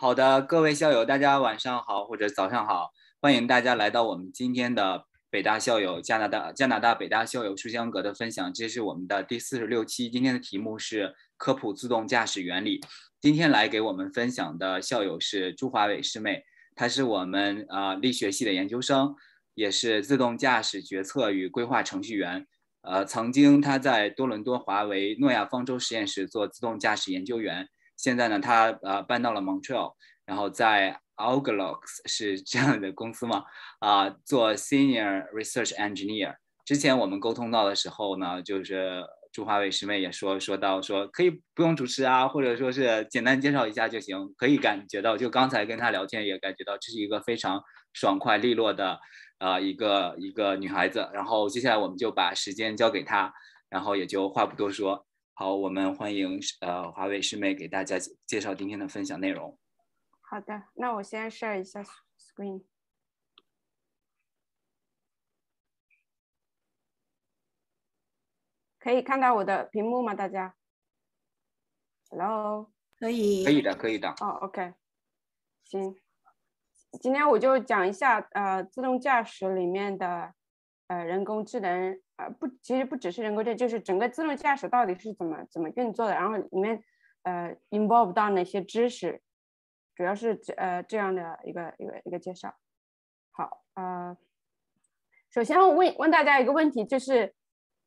[0.00, 10.08] 好的，各位校友，大家晚上好或者早上好，欢迎大家来到我们今天的北大校友加拿大加拿大北大校友书香阁的分享，这是我们的第四十六期。
[10.08, 12.80] 今天的题目是科普自动驾驶原理。
[13.20, 16.44] 今天来给我们分享的校友是朱华伟师妹，
[16.76, 19.16] 她是我们呃力学系的研究生，
[19.54, 22.46] 也是自动驾驶决策与规划程序员。
[22.82, 27.68] 呃，曾经她在多伦多华为诺亚方舟实验室做自动驾驶研究员。
[27.98, 29.92] 现在呢，他呃搬到了 Montreal，
[30.24, 33.44] 然后在 Algolox 是这样的公司嘛，
[33.80, 36.36] 啊，做 Senior Research Engineer。
[36.64, 47.60] 之前我们沟通到的时候呢，就是朱华伟师妹也说说到说可以不用主持啊，或者说是简单介绍一下就行，可以感觉到就刚才跟他聊天也感觉到这是一个非常
[47.92, 49.00] 爽快利落的
[49.40, 51.08] 呃一个一个女孩子。
[51.12, 53.32] 然后接下来我们就把时间交给她，
[53.68, 55.07] 然后也就话不多说。
[55.40, 59.56] 好，我们欢迎呃华为师妹给大家介绍今天的分享内容。
[60.20, 61.80] 好的，那我先 share 一下
[62.18, 62.64] screen，
[68.80, 70.12] 可以看到我的屏幕吗？
[70.12, 70.56] 大家
[72.10, 74.08] ？Hello，可以，可以的，可以的。
[74.20, 74.74] 哦，OK，
[75.62, 75.94] 行，
[77.00, 80.34] 今天我就讲一下呃自动驾驶里面的
[80.88, 82.02] 呃人工智能。
[82.18, 86.82] 呃不，其实不只是人工智能，就是整个自动驾驶到底是怎么怎么运作的，然后里面
[87.22, 89.22] 呃 involve 到哪些知识，
[89.94, 92.54] 主要是这呃这样的一个一个一个介绍。
[93.30, 94.16] 好，呃，
[95.30, 97.34] 首先我问问大家一个问题，就是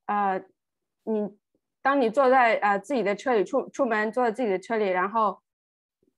[0.06, 0.42] 呃
[1.04, 1.38] 你
[1.82, 5.42] 当你坐在呃自己的车里出出门坐在自己的车里，然后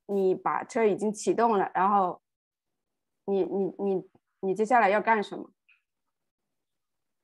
[0.06, 2.22] 你把车已经启动了，然后
[3.26, 4.10] 你你你
[4.42, 5.50] 你接下来要干什么？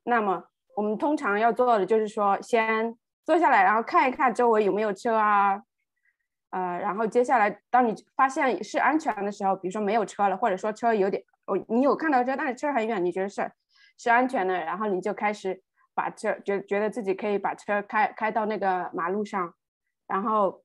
[0.04, 5.62] 那么我们通常要做的就是说，先坐下来，然后看一看周围有没有车啊，
[6.52, 13.52] 呃，然后接下来，当你发现是安全的时候，比如说没有车了，或者说车有点，哦，你有看到车，但是车很远，你觉得是
[13.98, 15.62] 是安全的，然后你就开始
[15.94, 19.54] 把车觉觉得自己可以把车开开到那个马路上，
[20.08, 20.64] 然后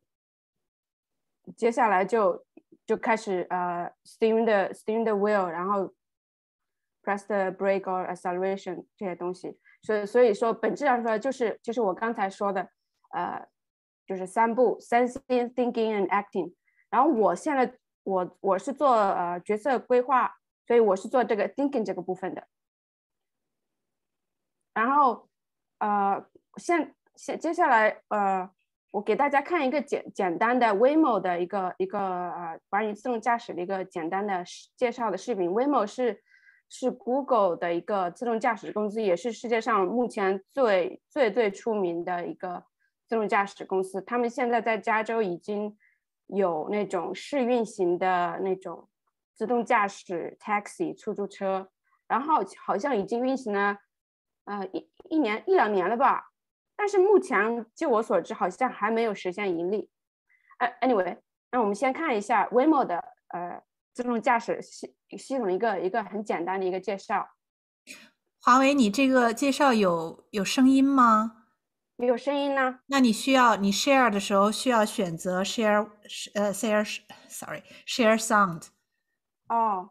[1.57, 2.47] 接下来就
[2.87, 5.93] 就开始呃，steering the steering the wheel，然后
[7.03, 9.59] press the brake or acceleration 这些东西。
[9.85, 12.67] 所以，所以说，本质上说，就是就是我刚才说的，
[13.11, 13.47] 呃，
[14.07, 16.55] 就是三步：sensing、thinking and acting。
[16.89, 17.71] 然后，我现在
[18.03, 20.37] 我我是做呃角色规划，
[20.67, 22.49] 所以我是做这个 thinking 这个部分的。
[24.73, 25.29] 然后，
[25.81, 26.25] 呃，
[26.57, 28.49] 现现接下来，呃，
[28.91, 34.43] 我给大家看一个简简单的 Waymo 的一个一个呃关于自动驾驶的一个简单的
[34.79, 35.51] 介绍的视频。
[35.51, 36.23] Waymo 是。
[36.77, 42.65] 是 Google 的一个自动驾驶公司，也是世界上目前最最最出名的一个
[43.07, 44.03] 自动驾驶公司。
[44.03, 45.79] 他们现在在加州已经
[46.27, 48.89] 有那种试运行的那种
[49.35, 51.69] 自动驾驶 taxi 出租车，
[52.09, 53.79] 然后好像已经运行了
[54.47, 56.33] 呃一一年一两年了吧。
[56.75, 59.89] 但是目前就我所知，好像还没有实现盈利。
[60.81, 61.19] ，anyway，
[61.53, 62.97] 那我们先看一下 Waymo 的
[63.29, 63.63] 呃。
[63.95, 67.31] 自动驾驶系系统一个一个很简单的一个介绍。
[68.41, 71.47] 华为，你这个介绍有有声音吗？
[71.97, 72.81] 没有声音呢。
[72.87, 75.89] 那你需要你 share 的时候需要选择 share
[76.35, 78.67] 呃 share，sorry，share sound。
[79.49, 79.91] 哦，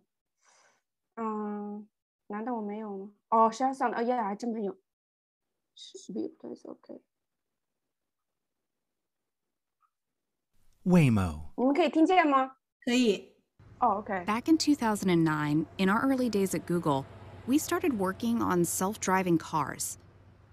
[1.16, 1.88] 嗯，
[2.28, 3.14] 难道我没有吗？
[3.30, 4.78] 哦，share sound，哦耶，还真没有。
[5.78, 7.02] Speak please, OK。
[10.84, 11.54] Waymo。
[11.56, 12.58] 你们可以听见吗？
[12.84, 13.33] 可以。
[13.86, 14.24] Oh, okay.
[14.26, 17.06] Back in 2009, in our early days at Google,
[17.46, 19.98] we started working on self driving cars.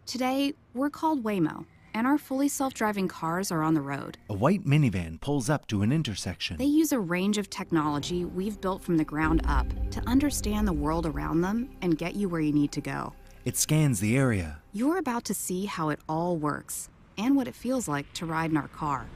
[0.05, 1.65] Today, we're called Waymo,
[1.95, 4.19] and our fully self driving cars are on the road.
[4.29, 6.57] A white minivan pulls up to an intersection.
[6.57, 10.73] They use a range of technology we've built from the ground up to understand the
[10.73, 13.13] world around them and get you where you need to go.
[13.45, 14.59] It scans the area.
[14.73, 18.51] You're about to see how it all works and what it feels like to ride
[18.51, 19.07] in our car.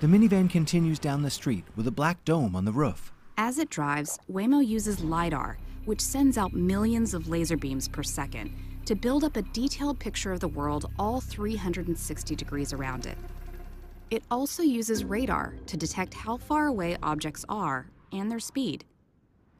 [0.00, 3.12] The minivan continues down the street with a black dome on the roof.
[3.38, 8.50] As it drives, Waymo uses LiDAR, which sends out millions of laser beams per second,
[8.86, 13.18] to build up a detailed picture of the world all 360 degrees around it.
[14.10, 18.86] It also uses radar to detect how far away objects are and their speed.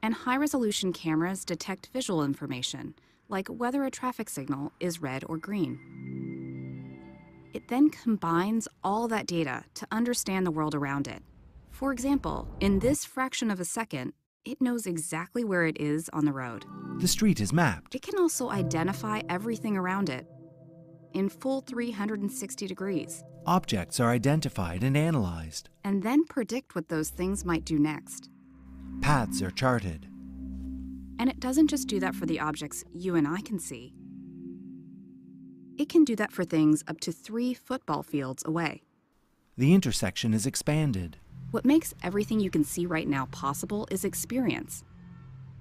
[0.02, 2.94] And high resolution cameras detect visual information,
[3.28, 5.78] like whether a traffic signal is red or green.
[7.52, 11.22] It then combines all that data to understand the world around it
[11.76, 14.12] for example, in this fraction of a second,
[14.46, 16.64] it knows exactly where it is on the road.
[17.00, 17.94] The street is mapped.
[17.94, 20.26] It can also identify everything around it.
[21.12, 25.68] in full 360 degrees, Objects are identified and analyzed.
[25.84, 28.28] and then predict what those things might do next.
[29.00, 30.06] Paths are charted.
[31.18, 33.94] And it doesn't just do that for the objects you and I can see.
[35.78, 38.82] It can do that for things up to three football fields away.
[39.56, 41.16] The intersection is expanded.
[41.56, 44.84] What makes everything you can see right now possible is experience.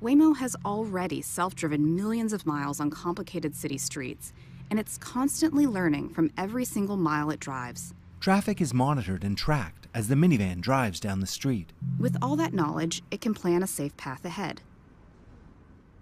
[0.03, 4.33] Waymo has already self driven millions of miles on complicated city streets,
[4.69, 7.93] and it's constantly learning from every single mile it drives.
[8.19, 11.71] Traffic is monitored and tracked as the minivan drives down the street.
[11.97, 14.59] With all that knowledge, it can plan a safe path ahead.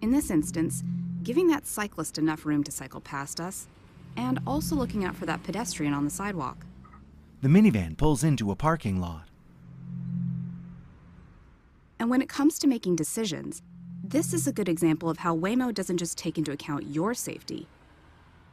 [0.01, 0.83] In this instance,
[1.21, 3.67] giving that cyclist enough room to cycle past us,
[4.17, 6.65] and also looking out for that pedestrian on the sidewalk.
[7.43, 9.29] The minivan pulls into a parking lot.
[12.03, 13.61] And when it comes to making decisions,
[14.03, 17.65] this is a good example of how Waymo doesn't just take into account your safety.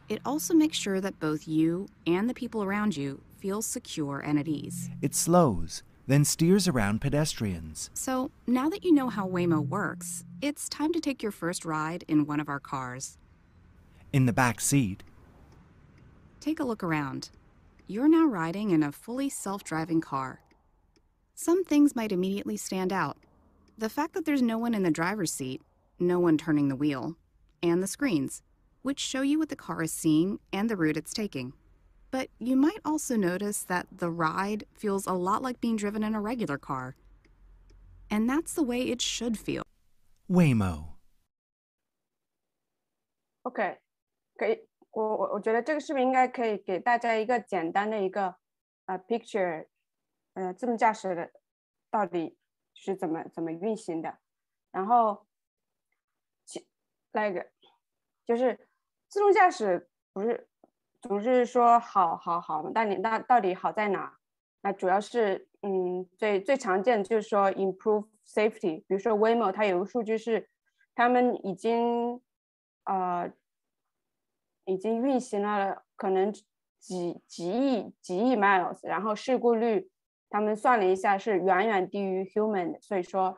[0.09, 4.39] It also makes sure that both you and the people around you feel secure and
[4.39, 4.89] at ease.
[5.03, 7.91] It slows, then steers around pedestrians.
[7.93, 12.05] So, now that you know how Waymo works, it's time to take your first ride
[12.07, 13.19] in one of our cars.
[14.13, 15.03] In the back seat,
[16.39, 17.31] Take a look around.
[17.89, 20.41] You're now riding in a fully self driving car.
[21.35, 23.17] Some things might immediately stand out.
[23.80, 25.62] The fact that there's no one in the driver's seat,
[26.00, 27.16] no one turning the wheel,
[27.62, 28.42] and the screens,
[28.84, 31.54] which show you what the car is seeing and the route it's taking.
[32.12, 36.16] But you might also notice that the ride feels a lot like being driven in
[36.16, 36.96] a regular car.
[38.10, 39.64] And that's the way it should feel.
[40.30, 40.96] Waymo.
[43.44, 43.80] OK，
[44.38, 48.36] 可以，我我我觉得这个视频应该可以给大家一个简单的一个
[48.86, 49.68] 呃 picture，
[50.34, 51.32] 呃自动驾驶的
[51.92, 52.38] 到底
[52.83, 54.17] 是怎么怎么运行的，
[54.73, 55.27] 然后
[56.47, 56.67] 其
[57.13, 57.47] 那个
[58.25, 58.59] 就是
[59.07, 60.49] 自动驾驶不是
[61.03, 64.19] 总是说好好好嘛，但你那到底好在哪？
[64.63, 70.49] 那主要是嗯最最常见就是说 improve safety，比如说 Waymo 它有个数据是
[70.95, 72.23] 他们已经
[72.85, 73.31] 呃，
[74.65, 76.33] 已经运行了可能
[76.79, 79.90] 几几亿几亿 miles，然后事故率
[80.31, 83.37] 他们算了一下是远远低于 human 的，所以说，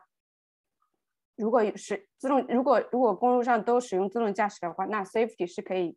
[1.37, 5.97] 如果是自动，如果如果公路上都使用自动驾驶的话，那 safety 是可以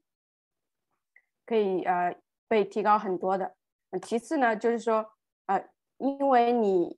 [1.45, 3.55] 可以呃被提高很多的。
[4.01, 5.05] 其次呢，就是说
[5.47, 6.97] 呃，因为你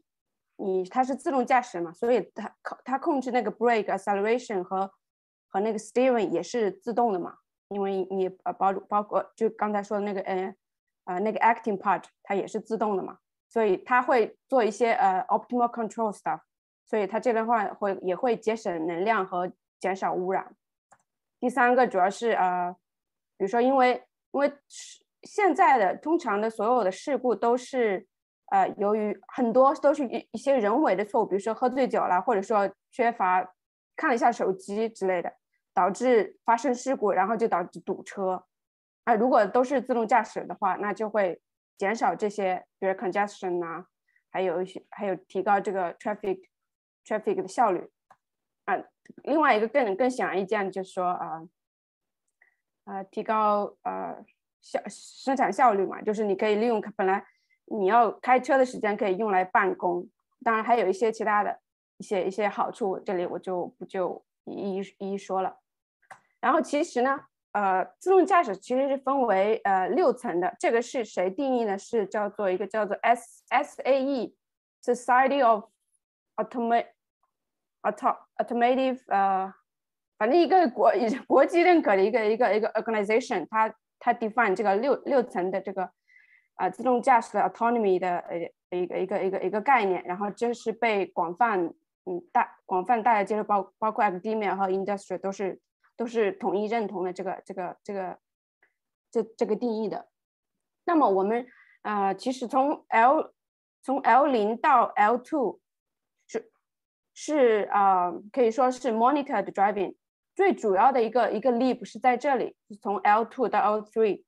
[0.55, 2.55] 你它是自动驾驶嘛，所以它
[2.85, 4.91] 它控制那个 brake acceleration 和
[5.49, 7.37] 和那个 steering 也是自动的嘛，
[7.69, 10.55] 因为你呃包包括就刚才说的那个呃
[11.05, 16.41] 呃那个 acting part 它也是自动的嘛，所以它会做一些呃 optimal control stuff，
[16.85, 20.55] 所以它这边话会也会节省能量和减少污染。
[21.39, 22.75] 第三个主要是呃，
[23.37, 28.07] 比如说因为因为是现在的通常的所有的事故都是
[28.51, 33.53] 呃由于很多都是一一些人为的错误，比如说喝醉酒了，或者说缺乏
[33.95, 35.33] 看了一下手机之类的，
[35.73, 38.43] 导致发生事故，然后就导致堵车。
[39.05, 41.39] 啊，如果都是自动驾驶的话，那就会
[41.77, 43.87] 减少这些，比如 congestion 啊，
[44.31, 46.39] 还有一些还有提高这个 traffic
[47.05, 47.89] traffic 的效率。
[48.65, 48.75] 啊，
[49.23, 51.47] 另外一个更更显而易见就是说啊，
[52.83, 54.25] 呃，提高呃
[54.59, 57.25] 效生产效率嘛，就是你可以利用本来
[57.65, 60.09] 你要开车的时间可以用来办公，
[60.43, 61.61] 当然还有一些其他的
[61.97, 65.59] 一些一些好处，这里我就不就一一一一说了。
[66.41, 71.77] 然后其实呢，呃，自动驾驶其实是分为呃六层的，这个是谁定义呢？
[71.77, 74.35] 是叫做一个叫做 S S A E
[74.83, 75.63] Society of
[76.35, 76.87] Automate
[77.81, 79.53] Auto Automative 呃，
[80.17, 80.91] 反正一个国
[81.27, 85.89] 国际认可的一个一个一个 organization，它它 define 这个六六层的这个
[86.55, 91.73] 啊、自动驾驶的 autonomy 的呃一个一个一个一个概念，然后这是被广泛
[92.05, 95.59] 嗯大广泛大家接受，包包括 academia 和 industry 都是
[95.97, 98.19] 都是统一认同的这个这个这个
[99.11, 100.07] 这这个定义的。
[100.85, 101.45] 那么我们
[101.81, 103.33] 呃其实从 L
[103.81, 105.59] 从 L 零到 L two
[106.27, 106.51] 是
[107.13, 109.95] 是啊、可以说是 monitored driving
[110.35, 114.23] 最主要的一个一个 leap 是在这里，从 L two 到 L three。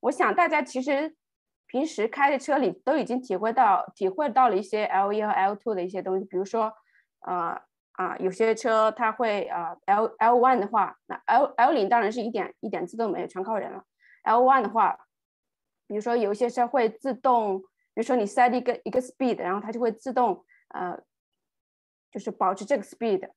[0.00, 1.14] 我想大家其实
[1.66, 6.72] 平时开的车里都已经体会到体会到了一些 L 一和 L two 的一些东西，比如说
[7.20, 7.60] 呃
[7.94, 13.84] 啊有些车它会啊 L L one 的话，那 L L 零当然是一点一点自动没有，全靠人了。
[14.22, 15.06] L one 的话，
[15.86, 20.98] 比如说有一些车会自动，比如说你 set 一个一个 speed，然后它就会自动呃
[22.10, 23.30] 就是保持这个 speed，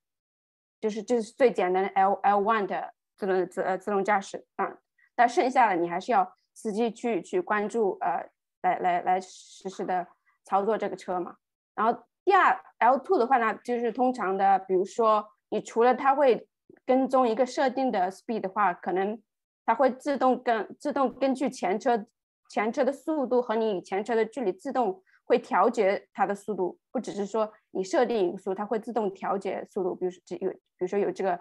[0.80, 4.78] 就是这是最简单的 L L one 的自动自呃自动驾驶啊。
[5.14, 8.28] 但剩下的你还是要司机去去关注呃
[8.62, 10.06] 来来来实时的
[10.44, 11.36] 操作这个车嘛。
[11.74, 16.46] 然后第二 L two 的话呢，就是通常的，比如说你除了它会
[16.84, 19.18] 跟踪一个设定的 speed 的话，可能
[19.64, 22.04] 它会自动跟自动根据前车
[22.50, 25.02] 前车的速度和你与前车的距离自动。
[25.24, 29.94] 会调节它的速度，不只是说你设定一个速度，它会自动调节速度。
[29.94, 31.32] 比如说有，比如说有这个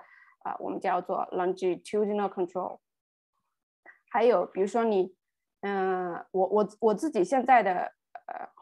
[0.43, 2.79] 啊，我们叫做 longitudinal control。
[4.09, 5.13] 还有比如说你，
[5.61, 7.93] 嗯，我我我自己现在的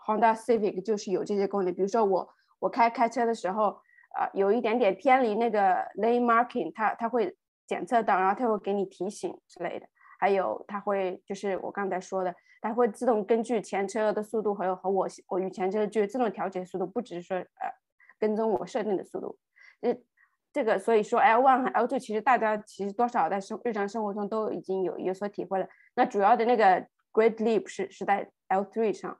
[0.05, 1.73] Honda Civic 就是有这些功能。
[1.73, 3.77] 比如说我我开开车的时候，
[4.15, 7.35] 啊，有一点点偏离那个 lane marking，它它会
[7.67, 9.87] 检测到，然后它会给你提醒之类的。
[10.19, 12.33] 还有它会就是我刚才说的。
[12.61, 17.69] 它会自动根据前车的速度和和我我与前车的距自动调节速度，不只是说呃
[18.17, 19.37] 跟踪我设定的速度。
[19.79, 20.03] 这
[20.51, 25.67] 这个所以说 L one 和 L two 其实大家其实多少在生日常生活中都已经有有所体会了。
[25.93, 26.81] 那主要的那个
[27.13, 29.15] Great Leap 是是在 L three 上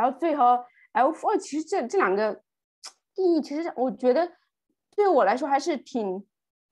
[0.00, 2.42] ，L three 和 L four 其实这这两个
[3.14, 4.32] 定义，其实我觉得
[4.96, 6.26] 对我来说还是挺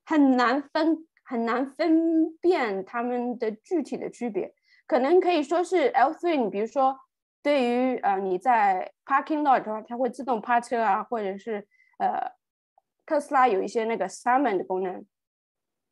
[0.04, 4.54] 很难分很难分辨它们的具体的区别。
[4.87, 6.99] 可能可以说是 L3，你比如说，
[7.42, 11.68] 对于呃你在 parking lot 的话，它会自动趴车啊，或者是
[11.99, 12.32] 呃
[13.04, 15.04] 特斯拉有一些那个 summon 的功能，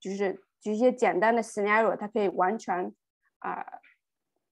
[0.00, 2.90] 就是举一些简单的 scenario，它可以完全
[3.40, 3.62] 啊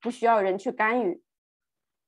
[0.03, 1.23] 不需要人去干预，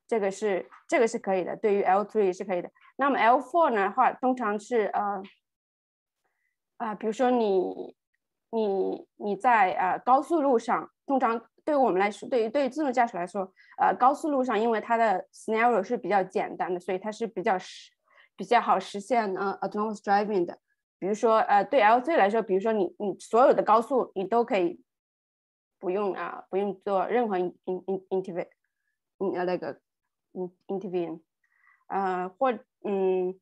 [0.07, 2.71] 这个是这个是可以的，对于 L3 是可以的。
[2.95, 5.21] 那么 L4 呢话，通常是呃
[6.77, 7.95] 啊，比如说你
[8.51, 11.45] 你你在呃高速路上，通常。
[11.67, 17.91] 对于我们来说，对于对于自动驾驶来说，呃，高速路上，因为它的 scenario 是比较简单的，所以它是比较实
[18.37, 20.57] 比较好实现呃 autonomous driving 的。
[20.97, 24.81] 比如说，呃，对 L3 来说，比如说你你所有的高速你都可以
[25.77, 28.47] 不用啊，不用做任何 in in intervene，
[29.35, 29.86] 呃那个 in
[30.33, 31.21] 嗯 intervene，
[31.87, 32.51] 呃或
[32.83, 33.39] 嗯，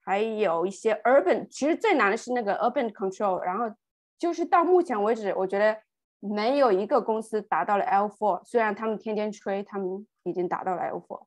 [0.00, 3.74] 还有一些 urban，其实最难的是那个 urban control，然后
[4.18, 5.82] 就是到目前为止，我觉得。
[6.24, 11.26] 没有一个公司达到了 L4，虽然他们天天吹他们已经达到了 L4。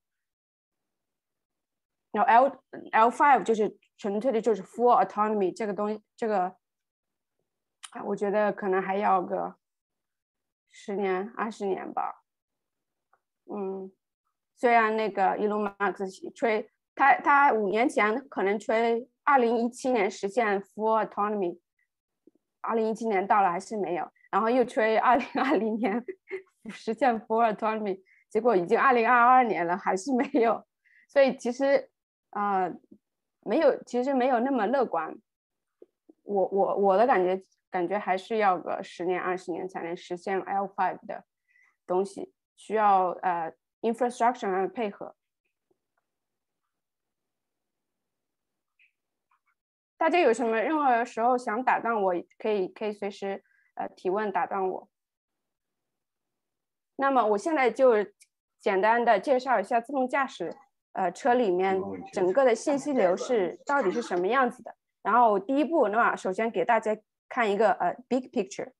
[2.14, 6.56] 然后 L L5 就是纯粹的就是 full autonomy 这个东西，这个
[7.92, 9.58] 啊，我觉得可能还要个
[10.72, 12.24] 十年、二十年吧。
[13.54, 13.92] 嗯，
[14.56, 21.60] 虽然那个 Elon Musk 吹他他五年前可能吹二零一七年实现 full autonomy，
[22.62, 24.10] 二零一七年到了还是没有。
[24.32, 26.04] 然后又吹二零二零年
[26.70, 30.66] 实现 full autonomy，结果已经二零二二年了，还是没有。
[31.08, 31.90] 所以其实
[32.32, 32.70] 啊，
[33.42, 35.16] 没有，其实没有那么乐观。
[36.24, 41.24] 我我我的感觉，感觉还是要个十年二十年才能实现 L five 的
[41.88, 45.16] 东西，需要呃 infrastructure 的配合。
[49.98, 53.44] 大家有什么任何时候想打断我，可以可以随时。
[53.78, 54.90] 呃，提问打断我。
[56.96, 57.96] 那么我现在就
[58.58, 60.56] 简单的介绍一下自动驾驶
[60.94, 61.82] 呃车里面
[62.14, 64.74] 整个的信息流是到底是什么样子的。
[65.02, 68.72] 然后第一步，那么首先给大家看一个呃 big picture，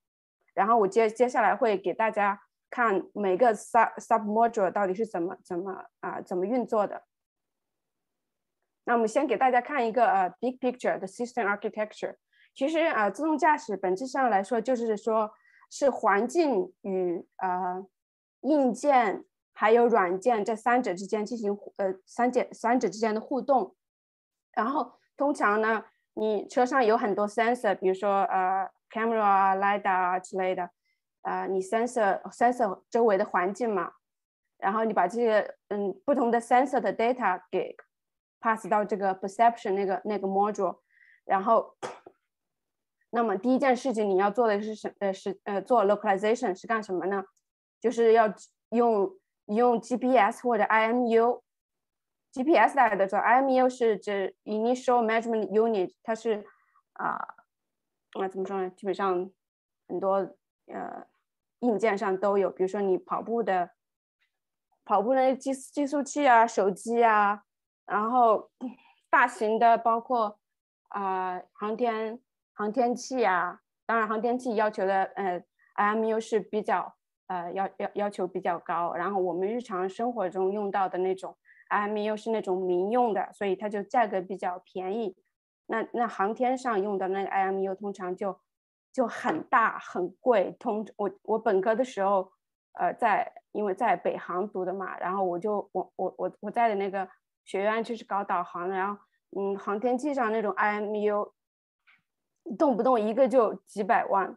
[0.54, 7.04] 然后我接接下来会给大家看每个 sub sub module 到底是怎么怎么啊怎么运作的。
[8.84, 12.16] 那我们先给大家看一个呃 big picture 的 system architecture。
[12.54, 15.32] 其实啊，自动驾驶本质上来说，就是说
[15.70, 17.86] 是环境与呃
[18.42, 23.74] 硬件还有软件这三者之间进行呃三者三者之间的互动。
[24.52, 30.70] 然后通常呢，你车上有很多 sensor，比如说呃 camera 啊、lidar 啊之类的，
[31.26, 33.92] 呃，你 sensor sensor 周围的环境嘛，
[34.58, 37.76] 然后你把这些嗯不同的 sensor 的 data 给
[38.40, 40.78] pass 到这个 perception 那个那个 module，
[41.24, 41.76] 然后。
[43.10, 47.24] 那么第一件事情你要做的是什呃是呃做 localization 是干什么呢？
[47.80, 48.26] 就是要
[48.70, 49.08] 用
[49.46, 56.44] 用 GPS 或者 IMU，GPS 大家都知道，IMU 是指 initial measurement unit，它是
[56.94, 57.16] 啊
[58.18, 58.68] 那怎么说呢？
[58.70, 59.30] 基本上
[59.88, 60.16] 很多
[60.66, 61.06] 呃
[61.60, 63.70] 硬件上都有，比如说你跑步的
[64.84, 67.42] 跑步的计计速器啊、手机啊，
[67.86, 68.50] 然后
[69.10, 70.38] 大型的包括
[70.88, 72.20] 啊航天。
[72.58, 75.44] 航天器啊，当然航天器要求的呃
[75.74, 76.96] IMU 是比较
[77.26, 81.36] 呃要要要求比较高，然后我们日常生活中用到的那种
[81.68, 85.14] IMU 是那种民用的，所以它就价格比较便宜。
[85.66, 88.40] 那那航天上用的那个 IMU 通常就
[88.96, 90.56] 就很大很贵。
[90.58, 92.32] 通我我本科的时候，
[92.78, 97.06] 呃，在因为在北航读的嘛，然后我就我我我我在的那个
[97.44, 98.98] 学院就是搞导航的，然后
[99.36, 101.30] 嗯，航天器上那种 IMU，
[102.58, 104.34] 动不动一个就几百万，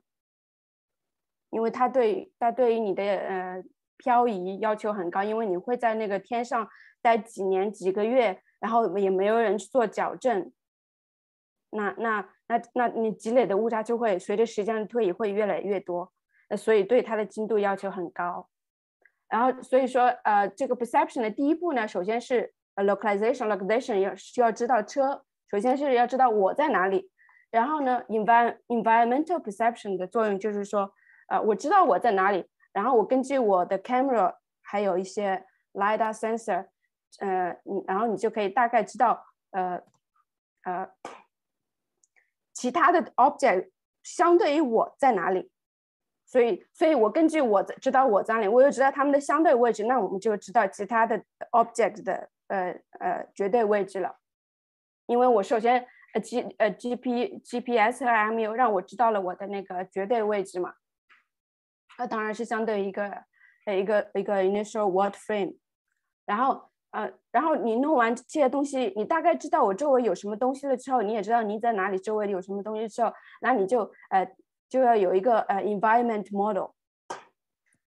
[1.51, 3.63] 因为它对它对于你的呃
[3.95, 6.67] 漂移要求很高，因为你会在那个天上
[7.01, 10.51] 待几年几个月，然后也没有人去做矫正。
[11.71, 16.11] 那那那那你积累的误差就会随着时间的推移会越来越多，
[16.49, 18.49] 那所以对它的精度要求很高。
[19.27, 27.11] 然后所以说呃这个 perception 的第一步呢，首先是呃 localization localization 要需要知道车，首先是要知道我在哪里。
[27.51, 30.91] 然后呢，envi environmental perception 的作用就是说，
[31.27, 34.33] 呃我知道我在哪里，然后我根据我的 camera
[34.63, 36.65] 还有一些 lidar sensor，
[37.19, 39.79] 呃然后你就可以大概知道呃
[40.63, 40.89] 呃。
[42.59, 43.69] 其他的 object
[44.03, 45.49] 相对于我在哪里，
[46.25, 54.19] 所以，所以我根据我知道我在哪里，我又知道他们的相对位置，那我们就知道其他的 object 的呃呃绝对位置了。
[55.05, 60.73] 因为我首先呃 G 呃 G P G P S 和 M U 让我知道了我的那个绝对位置嘛，
[61.97, 63.23] 那当然是相对于一个
[63.65, 65.55] 呃一个一个 initial word frame，
[66.25, 66.68] 然后。
[66.91, 74.27] 呃，然后你弄完这些东西，你大概知道我周围有什么东西了之后，你也知道你在哪里，周围有什么东西之后，那你就呃
[74.67, 76.71] 就要有一个呃 environment model。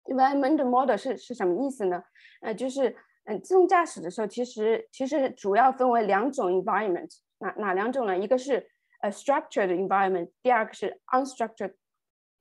[0.04, 2.02] environment model 是是什么意思呢？
[2.40, 7.10] 呃，就是嗯自动驾驶的时候，其实其实主要分为两种 environment，
[7.40, 8.16] 哪哪两种呢？
[8.16, 8.66] 一个是
[9.02, 11.74] 呃 structured environment，第二个是 unstructured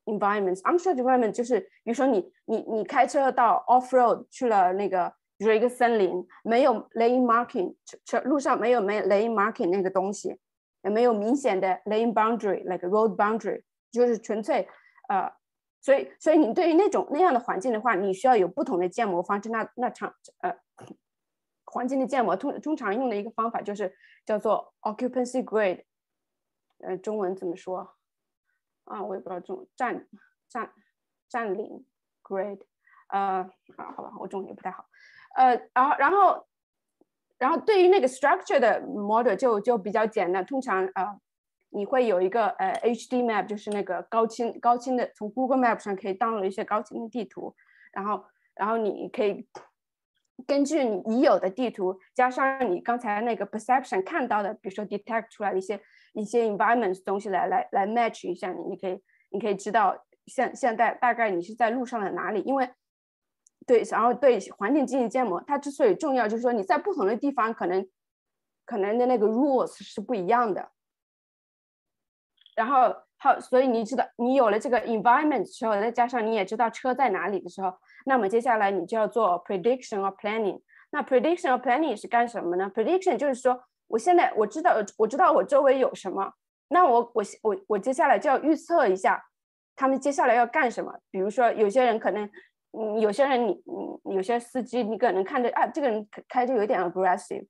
[0.05, 0.61] environment。
[0.61, 5.13] unstructured environment 就是比如说你你你开车到 off road 去了那个。
[5.37, 7.75] 比如一个森林，没有 lane marking，
[8.05, 10.39] 车路上没有没 lane marking 那个东西，
[10.83, 14.67] 也没有明显的 lane boundary，like road boundary，就是纯粹
[15.09, 15.31] 呃，
[15.81, 19.49] 所以所以你对于那种那样的环境的话，你需要有不同的建模方式。
[19.49, 20.55] 那那场呃
[21.65, 23.93] 环境的建模通通常用的一个方法就是
[24.25, 25.83] 叫做 occupancy grade，
[26.79, 27.95] 呃，中文怎么说
[28.85, 29.03] 啊？
[29.03, 30.07] 我也不知道中占
[30.47, 30.71] 占
[31.27, 31.85] 占领
[32.23, 32.61] grade，
[33.09, 33.19] 呃，
[33.75, 34.85] 啊，好吧，我中文也不太好。
[35.35, 36.47] 呃，然后，然后，
[37.37, 40.45] 然后对于那个 structure 的 model 就就比较简单。
[40.45, 41.19] 通常呃，
[41.71, 47.53] 你会有一个呃 HD map，就是那个高清高清的，从 Google Map 上可以 download 一些高清的地图。
[47.91, 48.23] 然后，
[48.55, 49.45] 然后你可以
[50.47, 55.81] 根据你已有的地图，加上你刚才那个 perception 看到的，比如说 detect 出来的一些
[56.13, 62.69] 一些 environment 东西来来来 match 一下你，你可以你可以知道现现在大概你是在路上的哪里，因为。
[63.65, 67.89] 对，然后对环境进行建模，它之所以重要，就是说你在不同的地方，可能
[68.63, 70.71] 可能的那个 rules 是不一样的。
[72.55, 77.73] 然后好，所以你知道，你有了这个 environment 之后，再加上你也知道车在哪里的时候，
[78.05, 80.61] 那么接下来你就要做 prediction or planning。
[80.91, 86.31] 那 prediction or planning 是干什么呢？prediction 就是说，我现在我知道我知道我周围有什么，
[86.67, 89.25] 那我我我我接下来就要预测一下
[89.75, 90.99] 他们接下来要干什么。
[91.09, 92.29] 比如说，有些人可能。
[92.77, 93.61] 嗯，有些人你
[94.03, 97.47] 你有些司机你可能看着啊，这个人开就有点 aggressive，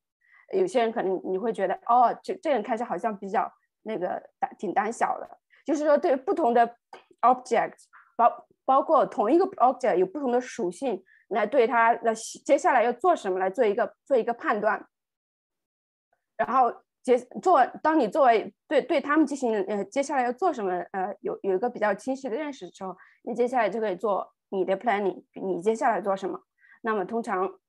[0.54, 3.52] 有些人可能你会觉得哦，这这人开车好像比较
[3.84, 5.28] 那个胆挺胆小的。
[5.66, 6.76] 就是说，对不同的
[7.22, 7.74] object，
[8.16, 14.86] 包包括同一个 object 有不同的属性，来对它的接下来要做什么来做一个做一个判断。
[16.38, 24.35] 然后接做，当你作为对对他们进行呃接下来要做什么呃有有一个比较清晰的认识的时候，你接下来就可以做。
[24.50, 26.42] 你的 planning，你接下来做什么？
[26.82, 27.60] 那么通常，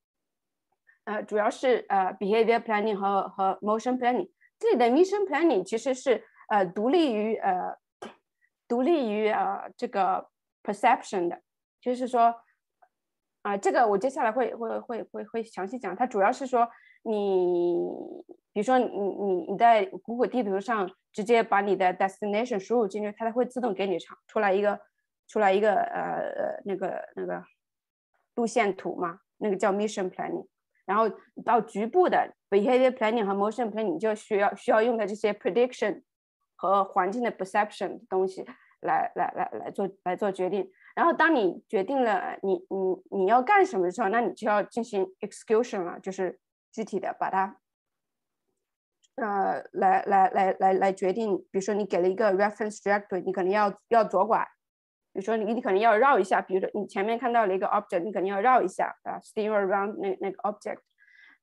[1.05, 4.29] 呃，主要是呃 behavior planning 和和 motion planning。
[4.59, 7.77] 这里的 mission planning 其实是呃独立于呃
[8.69, 10.29] 独立于呃这个
[10.62, 11.41] perception 的，
[11.81, 12.35] 就是说
[13.43, 15.97] 啊，这个我接下来会会会会会详细讲。
[15.97, 16.69] 它主要是说
[17.03, 17.79] 你，
[18.53, 24.79] 比如说你你你在谷歌地图上直接把你的 destination 输入进去，它会自动给你查出来一个。
[25.29, 27.43] 出来一个呃那个那个
[28.35, 30.47] 路线图嘛，那个叫 mission planning。
[30.85, 31.11] 然后
[31.45, 36.03] 到局部的 behavior planning 和 motion planning 就需要需要用的这些 prediction
[36.55, 38.45] 和环境的 perception 的东西
[38.83, 40.71] 来来来来做来做决定。
[40.95, 46.39] 然后当你决定了你你你要干什么的时候，那你就要进行 execution 了，就是
[46.71, 47.59] 具体的把它
[49.17, 51.37] 呃来来来来来决定。
[51.51, 54.47] 比如说你给了一个 reference directory，你可能要要左拐。
[55.16, 60.81] 比如说你你可能要绕一下，比如说你前面看到了一个 object，你肯定要绕一下啊，steer around 那那个 object，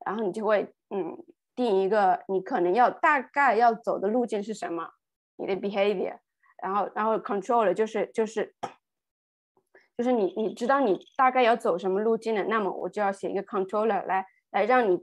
[0.05, 1.17] 然后你就会嗯
[1.55, 4.91] 定一个你可能要大概要走的路径是什么，
[5.37, 6.17] 你的 behavior，
[6.61, 8.53] 然后然后 controller 就是就是
[9.97, 14.99] 就是你你知道你大概要走什么路径了，那么我就要写一个 controller 来来让你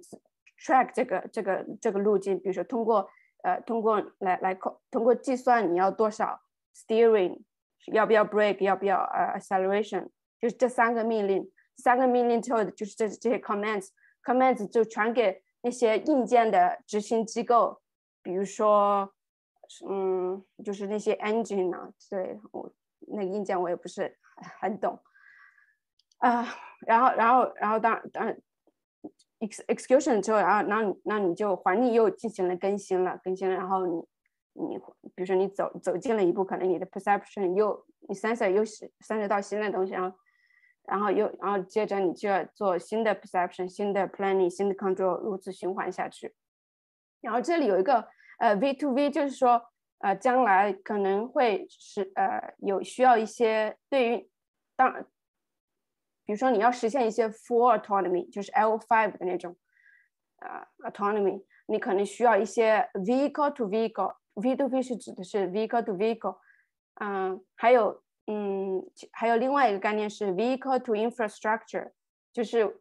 [0.64, 3.11] track 这个这个这个路径，比如说通过
[3.42, 4.56] 呃通过来来
[4.92, 6.40] 通过计算你要多少
[6.72, 7.40] steering，
[7.87, 8.62] 要不要 break？
[8.64, 10.09] 要不要呃 acceleration，
[10.40, 17.81] 就是这三个命令，三个命令之后就是这这些 commands，commands 就传给那些硬件的执行机构，
[18.23, 19.12] 比如说
[19.88, 22.73] 嗯就是那些 engine 啊之类的，我
[23.09, 24.19] 那个硬件我也不是
[24.61, 24.99] 很懂
[26.19, 26.47] 啊，
[26.87, 28.35] 然后然后然后当当。
[29.40, 34.07] ex execution 之后，然后那你那你就环境又进行了更新了，更新了，然后你
[34.68, 34.79] 你
[35.14, 40.16] 比如说你走走进了一步，可能你的 perception 又你 sensor 又是 sensor 到新的东西，然后
[40.85, 46.35] 然后又然后接着你就要做新的 perception、新的 planning、新的 control，如此循环下去。
[47.20, 49.62] 然后这里有一个呃 V to V，就是说
[49.99, 54.31] 呃将来可能会是呃有需要一些对于
[54.77, 55.07] 当。
[56.27, 59.57] 比如说你要实现一些 full autonomy，就是 L five 的那种
[60.37, 66.38] 呃 autonomy，你可能需要一些 vehicle to vehicle V to V 是指的是 vehicle to vehicle，
[67.01, 71.93] 嗯，还有嗯还有另外一个概念是 vehicle to infrastructure，
[72.33, 72.81] 就是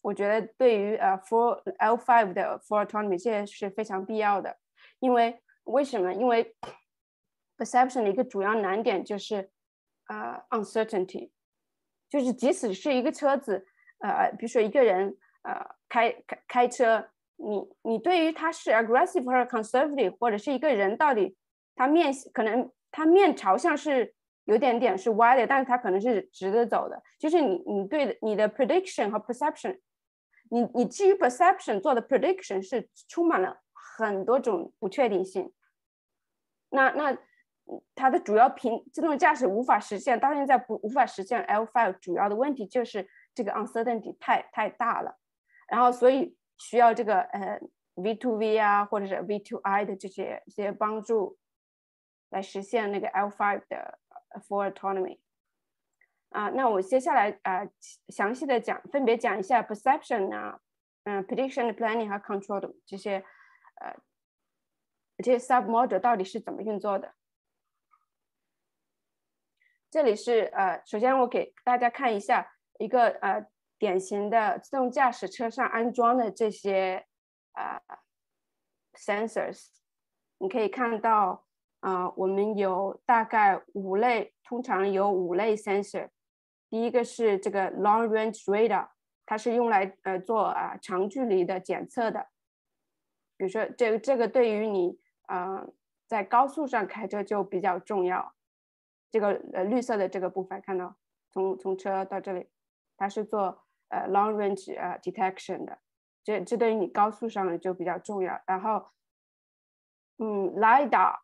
[0.00, 4.56] 我觉得对于呃 full L5 的 for autonomy 这些是非常必要的，
[5.00, 6.12] 因为为什么？
[6.12, 6.54] 因为
[7.56, 9.50] perception 的一个主要难点就是
[10.08, 11.30] 呃 uncertainty。
[12.08, 13.66] 就是即使是一个车子，
[13.98, 21.36] 呃，比如说一个人，呃，开开开车，你你对于他是 aggressive 或者 conservative，或者是一个人到底
[21.74, 27.02] 他面可能他面朝向是有点点是歪的，但是他可能是直的走的。
[27.18, 29.78] 就是你你对你的 prediction 和 perception，
[30.50, 33.60] 你你基于 perception 做的 prediction 是充满了
[33.98, 35.52] 很多种不确定性。
[36.70, 37.16] 那那。
[37.96, 45.18] 它的主要凭自动驾驶无法实现，到现在不无法实现 L5，主要的问题就是这个 uncertainty 太太大了，
[45.68, 47.60] 然后所以需要这个呃
[47.94, 51.38] V2V 啊，或者是 V2I 的这些这些帮助，
[52.30, 53.98] 来实现那个 L5 的
[54.48, 55.18] full autonomy。
[56.30, 57.66] 啊，那我接下来啊
[58.08, 60.60] 详细的讲，分别讲一下 perception 啊，
[61.04, 63.24] 嗯，prediction planning 和 control 的这些
[63.80, 63.96] 呃
[65.18, 67.14] 这些 sub module 到底是怎么运作的。
[69.88, 73.46] 这里是呃，首先我给大家看一下一个呃
[73.78, 77.06] 典型的自动驾驶车上安装的这些
[77.52, 77.80] 啊
[78.94, 79.68] sensors，
[80.38, 81.46] 你可以看到
[81.80, 86.08] 啊，我们有大概五类，通常有五类 sensor。
[86.68, 88.88] 第一个是这个 long range radar，
[89.24, 92.26] 它是用来呃做啊长距离的检测的，
[93.36, 95.66] 比如说这个这个对于你啊
[96.06, 98.34] 在高速上开车就比较重要。
[99.10, 100.96] 这个呃绿色的这个部分看到，
[101.30, 102.48] 从从车到这里，
[102.96, 105.78] 它是做呃 long range 呃 detection 的，
[106.24, 108.40] 这这对于你高速上就比较重要。
[108.46, 108.86] 然后，
[110.18, 111.18] 嗯，lidar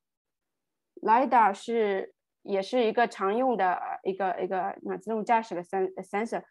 [1.02, 6.42] lidar 是也是一个常用的一个一个那自动驾驶的 sen sensor。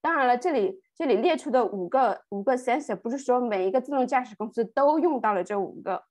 [0.00, 6.04] 当然了，这里这里列出的五个五个 sensor 不是说每一个自动驾驶公司都用到了这五个，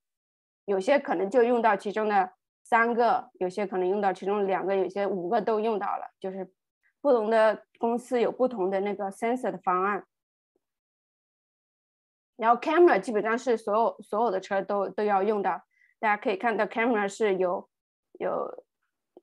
[0.64, 2.32] 有些可能就用到其中的。
[2.64, 6.52] 三个，有些可能用到其中两个，有些五个都用到了，就是
[7.00, 10.04] 不同的公司有不同的那个 sensor 的方案。
[12.36, 15.60] 然后 camera 基本上是所有所有的车都都要用到，
[15.98, 17.68] 大家可以看到 camera 是有
[18.12, 18.64] 有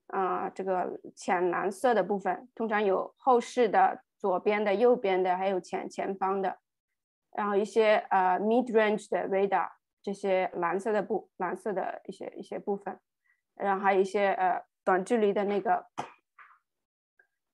[0.08, 6.58] 啊这个浅蓝色的部分，通常有后视的、左边的、右边的，还有前前方的，
[7.32, 9.70] 然后一些呃 mid range 的 radar
[10.02, 13.00] 这些蓝色的部蓝色的一些一些部分。
[13.56, 15.86] 然后还有一些呃短距离的那个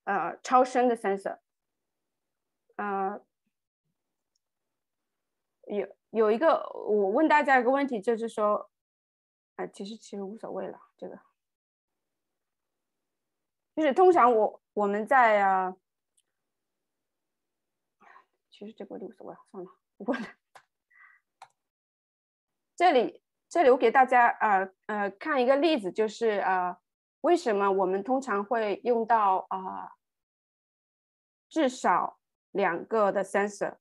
[0.04, 1.40] 呃超声的 sensor，
[2.76, 3.22] 呃
[5.68, 8.70] 有有一个我问大家一个问题，就是说，
[9.56, 11.20] 啊其实其实无所谓了，这个
[13.76, 15.76] 就是通常我我们在啊，
[18.50, 20.28] 其实这个无所谓，算了，不问了，
[22.76, 23.22] 这里。
[23.54, 26.78] 这里我给大家呃呃看一个例子，就是呃
[27.22, 29.92] 为什么我们通常会用到啊
[31.50, 32.20] 至少
[32.52, 33.76] 两个的 sensor，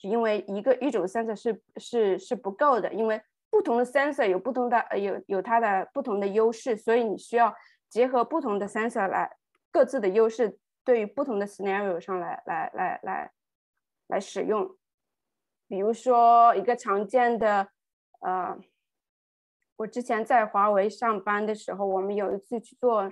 [0.00, 7.54] 因为一个一种 sensor 是是是不够的，因为不同的 sensor 有不同的呃有有它的不同的优势，所以你需要
[7.88, 9.36] 结合不同的 sensor 来
[9.70, 13.32] 各自的优势，对于不同的 scenario 上来来来来
[14.08, 14.76] 来使用。
[15.68, 17.68] 比如说一个常见的
[18.20, 18.58] 呃。
[19.76, 23.10] 我之前在华为上班的时候，我们有一次去做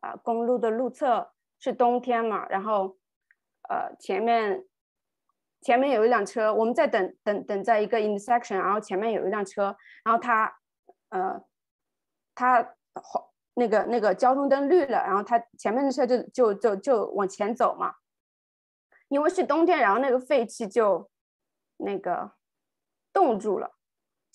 [0.00, 2.96] 啊公路的路测，是冬天嘛，然后
[3.68, 4.64] 呃前面
[5.60, 10.60] 前面有一辆车，我们在等等等在一个 intersection，然后前面有一辆车，然后他
[11.08, 11.42] 呃
[12.34, 12.74] 他
[13.54, 17.94] 那个那个交通灯绿了，然后他前面的车就就就就往前走嘛，
[19.08, 21.10] 因为是冬天，然后那个废气就
[21.78, 22.32] 那个
[23.12, 23.73] 冻住了。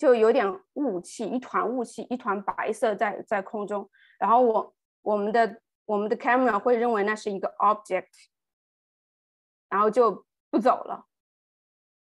[0.00, 3.86] 就有点雾气，一团雾气，一团白色在在空中。
[4.18, 8.08] 然后我我们的我们的 camera 会认为那是一个 object，
[9.68, 11.06] 然后就不走了。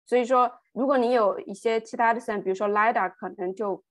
[0.05, 3.83] 所以说，如果你有一些其他的 s e n 比如说 lidar，可能就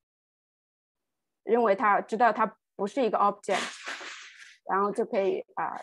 [1.42, 3.60] 认为它知道它不是一个 object，
[4.70, 5.78] 然后就可以啊，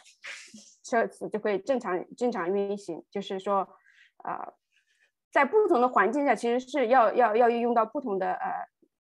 [0.81, 3.05] 车子就可以正常正常运行。
[3.11, 3.77] 就是说
[4.23, 4.53] 啊。
[5.31, 8.67] 在不同的环境下，其实是要要要运用到不同的呃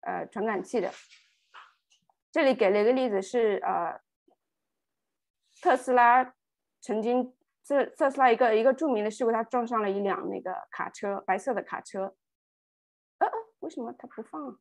[0.02, 0.92] 呃传感器的。
[2.32, 4.00] 这里给了一个例子是呃
[5.62, 6.34] 特斯拉
[6.82, 12.16] 曾经这特斯拉一个一个著名的事故，它撞上了一辆那个卡车，白色的卡车。
[13.20, 14.60] 呃呃，为什么它不放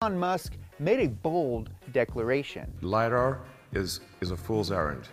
[0.00, 2.68] ？Elon Musk made a bold declaration.
[2.80, 3.38] LiDAR
[3.72, 5.08] is is a fool's errand.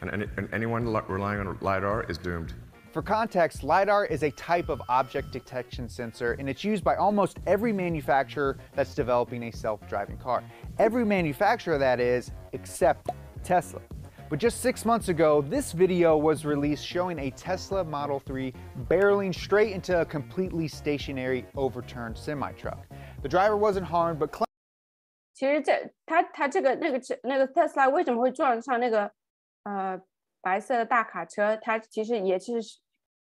[0.00, 2.54] And, any, and anyone relying on LiDAR is doomed.
[2.92, 7.38] For context, LiDAR is a type of object detection sensor, and it's used by almost
[7.44, 10.44] every manufacturer that's developing a self-driving car.
[10.78, 13.10] Every manufacturer, that is, except
[13.42, 13.80] Tesla.
[14.30, 18.54] But just six months ago, this video was released showing a Tesla Model 3
[18.88, 22.86] barreling straight into a completely stationary overturned semi-truck.
[23.22, 24.30] The driver wasn't harmed, but
[25.34, 29.10] 其实这他他这个那个那个特斯拉为什么会撞上那个
[29.69, 30.01] 呃，
[30.41, 32.53] 白色的大卡车，它其实也是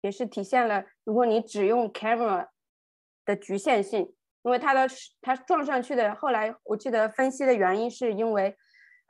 [0.01, 2.47] 也是体现了，如果你只用 camera
[3.25, 4.87] 的局限性，因为它的
[5.21, 8.57] 它撞上去的，后来我记得分析的原因是因为，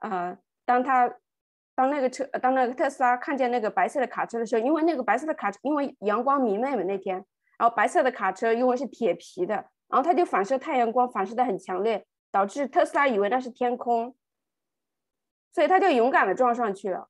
[0.01, 1.15] 呃，当他
[1.75, 7.23] 当那个车当那个特斯拉看见那个白色的卡车的时候，因为那个白色的卡车因为阳光明媚嘛那天，
[7.59, 9.55] 然后白色的卡车因为是铁皮的，
[9.89, 14.17] 然后它就反射太阳光，反射的很强烈，导致特斯拉以为那是天空。
[15.53, 17.09] 所以他就勇敢的撞上去了。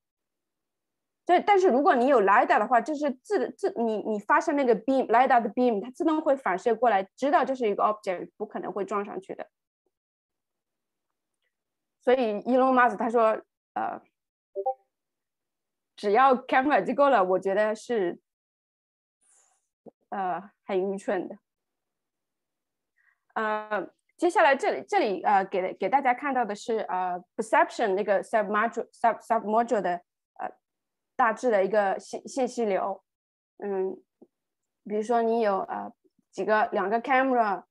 [1.26, 9.48] 对，但是如果你有 lida 的话，就是自自你你发射那个 beam lida 的 beam，它自动会反射过来，知道这是一个 object，不可能会撞上去的。
[12.00, 13.40] 所以 Elon Musk 他说，
[13.74, 14.00] 呃，
[15.94, 18.18] 只要 camera 就够了，我觉得是，
[20.09, 21.38] 呃，很愚蠢的，
[23.35, 23.92] 呃。
[24.20, 29.92] 接下来这里这里呃给给大家看到的是呃 perception 那个 sub module sub sub module 的
[30.38, 30.50] 呃
[31.16, 33.02] 大致的一个信信息流，
[33.64, 33.96] 嗯，
[34.85, 35.90] 比如说你有呃
[36.30, 37.62] 几个两个 camera，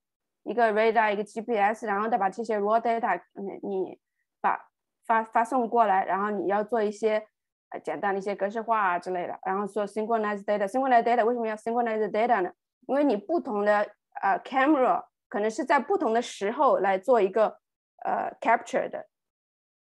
[0.41, 3.99] 一个 radar 一个 GPS，然后再把这些 raw data 你你
[4.41, 4.59] 把
[5.05, 7.27] 发发送过来，然后你要做一些
[7.69, 12.51] 呃简单的一些格式化啊之类的，然后做 synchronized data，synchronized data 为什么要 synchronized data 呢？
[12.87, 13.87] 因为你不同的
[14.23, 17.59] 呃 camera 可能是在不同的时候来做一个
[18.03, 19.07] 呃 capture 的，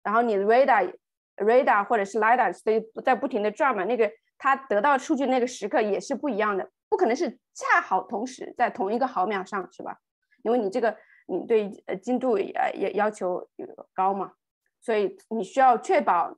[0.03, 0.93] 然后你的 radar
[1.37, 9.99] radar 或者是 lidar 所以在不停的转嘛，那个它得到数据那个时刻也是不一样的，不可能是恰好同时在同一个毫秒上是吧？
[10.43, 10.97] 因为你这个
[11.27, 13.49] 你对呃精度也也要求
[13.95, 14.33] 高嘛，
[14.81, 16.37] 所以你需要确保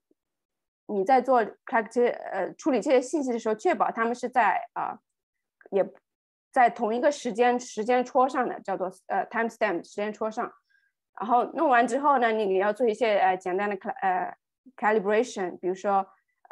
[0.87, 4.99] 你在做 collect 呃处理这些信息的时候，确保他们是在啊
[5.71, 5.91] 也。
[6.53, 10.53] 在同一个时间时间戳上的叫做呃 timestamp 时间戳上，
[11.21, 14.37] 然后弄完之后呢，你要做一些呃简单的呃
[14.77, 16.05] calibration，比如说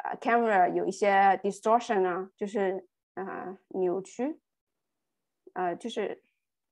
[0.03, 1.11] 呃 camera 有一些
[1.43, 4.39] distortion 啊，就是呃扭曲，
[5.53, 6.23] 呃就是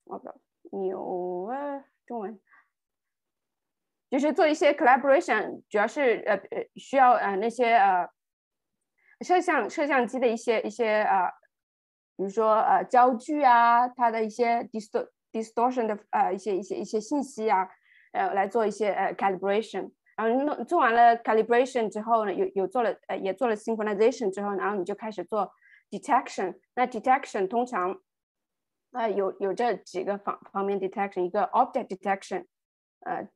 [0.05, 0.39] 我不知道
[0.71, 2.39] 扭啊中文，
[4.09, 8.07] 就是做一些 calibration，主要是呃呃需要呃那些呃
[9.19, 11.29] 摄像摄像机的一些一些呃。
[12.17, 14.63] 比如说呃焦距啊，它的一些
[15.31, 17.69] distortion 的呃一些一些一些信息啊，
[18.11, 25.53] 呃来做一些呃 calibration，然后弄做完了 calibration 之后呢，有有做了呃也做了 synchronization 之后，然后你就开始做
[25.91, 26.59] detection。
[26.73, 28.01] 那 detection 通常
[28.93, 32.47] 啊有有这几个方方面 detection，一个 object detection，
[33.01, 33.29] 呃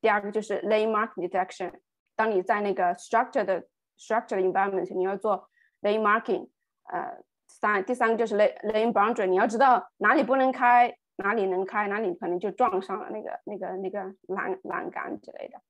[0.00, 1.72] 第二个就是 landmark detection。
[2.14, 3.66] 当你在那个 structure 的
[3.98, 5.50] structure environment，你要做
[5.82, 6.50] landmarking，
[6.84, 7.24] 呃。
[7.60, 15.60] 三，第三个就是 lane lane boundary，你要知道哪里不能开，哪里能开，哪里可能就撞上了那个那个那个栏栏杆之类的，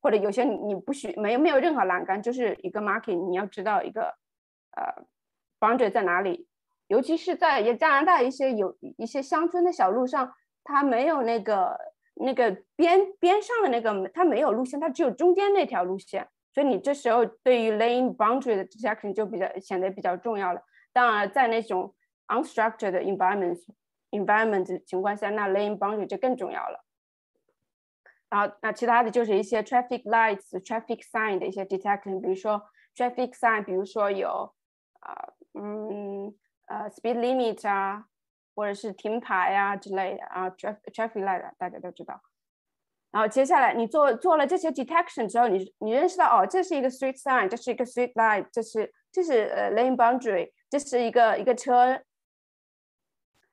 [0.00, 4.14] 或者有些你不许没有没有任何栏杆，就是一个 marking，你要知道一个
[4.76, 5.04] 呃
[5.60, 6.48] boundary 在哪里，
[6.88, 10.32] 尤其是在也加拿大一些有一些乡村的小路上，
[10.64, 11.78] 它没有那个
[12.14, 20.62] 那个边边上的那个，它没有路线，它只有中间那条路线，所以你这时候对于 lane boundary 的 detection 就比较显得比较重要了。
[20.94, 21.94] 当然，在那种
[22.28, 23.60] unstructured environment
[24.10, 26.84] environment 情况下，那 lane boundary 就更重要了。
[28.30, 32.62] 然后，那其他的就是一些 traffic lights、traffic sign 的一些 detection，比如说
[32.96, 34.54] traffic sign，比如说有
[35.00, 36.34] 啊，嗯，
[36.66, 38.06] 呃，speed limit 啊，
[38.54, 42.22] 或者是停牌啊之类的啊，tra- traffic light 大家都知道。
[43.10, 52.02] 然后接下来你做做了这些 detection 之后，你你认识到哦，这是一个 street sign，这是一个 street light，这是这是呃 lane boundary，这是一个一个车。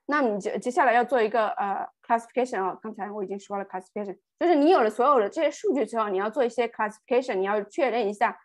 [0.06, 8.36] 那你接接下来要做一个呃 classification 啊，刚才我已经说了 classification，就是你有了所有的这些数据之后，你要做一些 classification，你要确认一下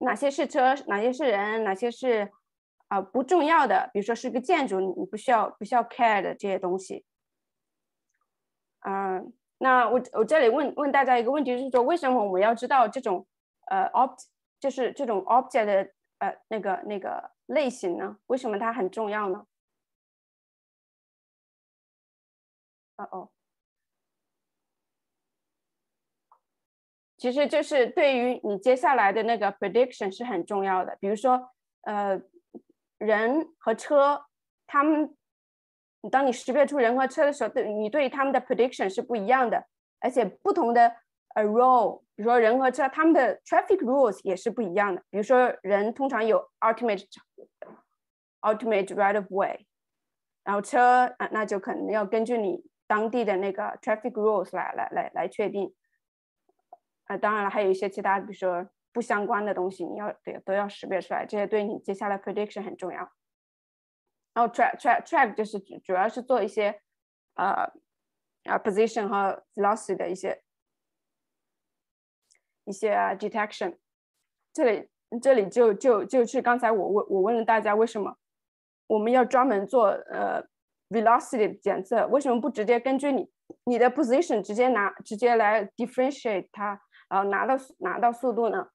[0.00, 2.30] 哪些是车，哪些是人，哪些是
[2.88, 7.06] 啊不重要的，比如说是个建筑，你不需要不需要 care 的这些东西。
[8.80, 13.26] 嗯，那我我这里问问大家一个问题，是说为什么我们要知道这种
[13.68, 14.26] 呃 opt
[14.60, 18.18] 就是这种 object 的呃那个那个类型呢？
[18.26, 19.46] 为什么它很重要呢？
[22.96, 23.30] 哦哦，
[27.18, 30.96] 其实就是对于你接下来的那个 prediction 是很重要的。
[30.98, 31.50] 比如说，
[31.82, 32.20] 呃，
[32.98, 34.24] 人和车，
[34.66, 35.14] 他们，
[36.10, 39.66] 当你识别出人和车的时候，对你对他们的 prediction 是不一样的，
[40.00, 40.96] 而且不同的
[41.36, 45.02] a role，比如说人和车，他们的 traffic rules 也是不一样的。
[45.08, 47.06] 比如说，人通常有 ultimate
[48.42, 49.66] ultimate right of way，
[50.44, 52.64] 然后车啊，那就可能要根据你。
[52.88, 55.74] 当地的那个 traffic rules 来来来来确定，
[57.06, 62.98] 啊，当然了，还有一些其他，比如说不相关的东西，你要对都要识别出来，这些对你接下来 prediction 很重要。
[64.34, 66.80] 然后 track track track 就是主要是做一些
[67.34, 67.64] 呃
[68.44, 70.40] 啊 position 和 velocity 的一些
[72.66, 73.78] 一些 detection。
[74.52, 74.88] 这里
[75.22, 78.18] 这里就就就是刚才我问我问了大家为什么
[78.86, 80.46] 我们要专门做呃。
[80.88, 83.28] velocity 检测为什么不直接根据你
[83.64, 88.68] 你的 position 直接拿直接来 differentiate 它，然后拿到拿到速度呢？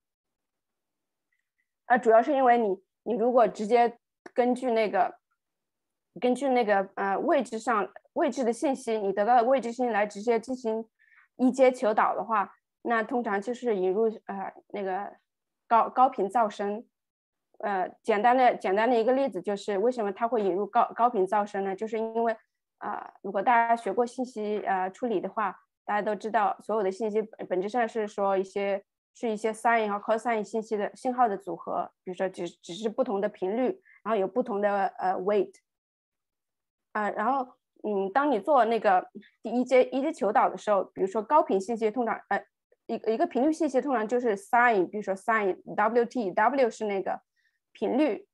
[1.86, 3.98] 啊，主要是因为你你如果直接
[4.34, 5.16] 根据那个
[6.20, 10.86] 根据那个呃位置上位置的信息，你得到的位置信息来直接进行
[11.38, 15.14] 一阶求导的话，那通常就是引入呃那个
[15.68, 16.86] 高高频噪声。
[17.64, 21.76] 呃，简单的简单的一个例子就是为什么它会引入高高频噪声呢？
[21.76, 22.36] 就是因为
[22.80, 35.54] 啊，如果大家学过信息呃处理的话，大家都知道所有的信息本质上是说一些是一些 sin 和 cosine 信息的信号的组合，比如说只只是不同的频率，然后有不同的呃 weight
[36.94, 39.08] 啊，然后嗯，当你做那个
[39.44, 42.44] 第一阶一阶求导的时候，比如说高频信息通常呃
[42.94, 47.22] 一一个频率信息通常就是 sin，比如说 sin w t w 是那个。
[47.74, 48.28] 频率，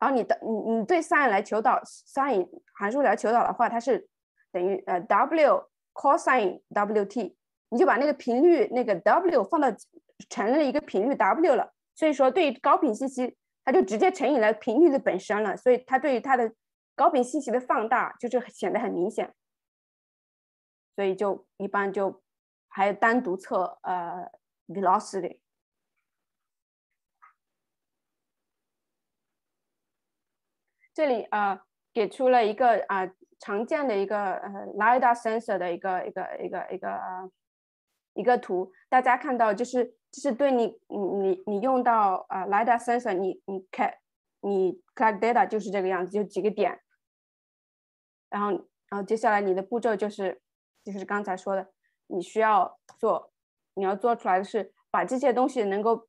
[0.00, 4.08] 然后你的你你对 sin 来求导 sin 函数来求导的话，它是
[4.50, 7.36] 等于呃 w cosine wt，
[7.68, 9.68] 你就把那个频率那个 w 放到
[10.28, 16.52] 成了一个频率 w 了，所以说对于高频信息，它就直接乘以了频率的本身了，所以它对于它的
[16.96, 19.32] 高频信息的放大就是显得很明显，
[20.96, 22.21] 所以就一般就
[22.74, 24.30] 还有单独测呃
[24.68, 25.40] velocity。
[30.94, 31.60] 这里呃
[31.92, 37.30] 给出了一个啊常见的一个呃 lidar sensor 的一个一个一个一个
[38.14, 43.94] 一个图，大家看到就是就是对你你你你用到啊 lidar sensor，你你看
[44.40, 46.78] 你 collect data 就是这个样子，就几个点，
[48.28, 48.50] 然后
[48.90, 50.42] 然后接下来你的步骤就是
[50.84, 51.71] 就是刚才说的，
[52.12, 53.32] 你需要做
[53.74, 56.06] 你要做出来的是把这些东西能够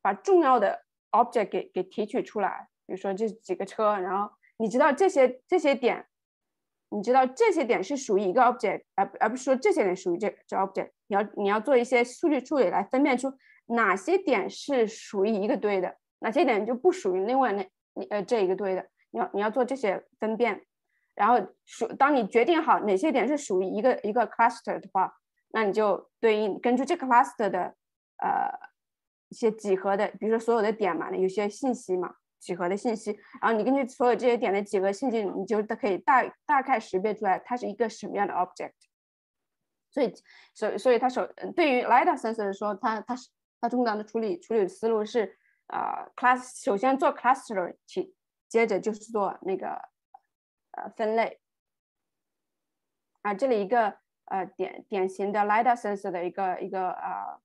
[0.00, 2.68] 把重要的 object 给给提取出来。
[2.86, 6.06] 比如说这几个车，然后你知道这些这些点，
[6.88, 10.90] 你知道这些点是属于一个 object，而而不是说这些点属于这这 object。
[11.08, 13.30] 你要你要做一些数据处理来分辨出
[13.66, 17.70] 哪些点是属于一个堆的，哪些点就不属于另外那
[18.08, 18.88] 呃这一个堆的。
[19.10, 20.64] 你要你要做这些分辨，
[21.14, 25.14] 然后属当你决定好哪些点是属于一个一个 cluster 的话，
[25.50, 27.74] 那你就对应根据这个 cluster 的
[28.18, 28.50] 呃
[29.28, 32.16] 一些几何的，比如说所有的点嘛，有些信息嘛。
[32.40, 33.10] 几何的信息，
[33.42, 38.74] 然后你根据所有这些点的几何信息，你就都可以大大概识别出来它是一个什么样的 object。
[39.90, 40.14] 所以，
[40.54, 41.26] 所以，所以它首
[41.56, 43.28] 对于 lidar sensor 来说，它它是
[43.60, 45.36] 它通常的处理处理思路是，
[45.66, 48.14] 呃，class 首先做 cluster 提
[48.46, 49.70] 接着就是做那个
[50.70, 51.40] 呃分类。
[53.22, 53.98] 啊，这里一个
[54.30, 57.40] 呃典典型的 lidar sensor 的一个一个呃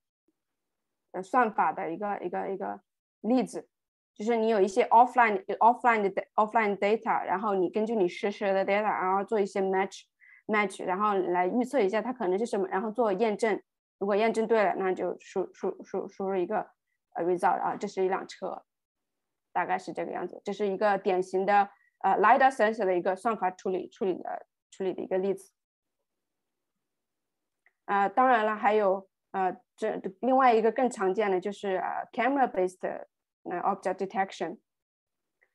[1.14, 2.82] 呃算法的一个一个一个
[3.22, 3.68] 例子，
[4.14, 10.04] 就是你有一些 offline offline 的 offline data，然后你根据你实时的 data，然后做一些 match
[10.48, 13.62] match，然后来预测一下它可能是什么，然后做验证。
[14.00, 16.68] 如果验证对了，那就输输输输入一个
[17.14, 18.66] 呃 result 啊，这是一辆车，
[19.54, 20.42] 大概是这个样子。
[20.44, 21.70] 这是一个典型的
[22.00, 25.54] 呃 lidar sensor 的一个算法处理处理的处理的一个例子。
[27.86, 33.06] 啊，当然了，还有呃，这另外一个更常见的就是呃 camera based
[33.44, 34.58] 那 object detection，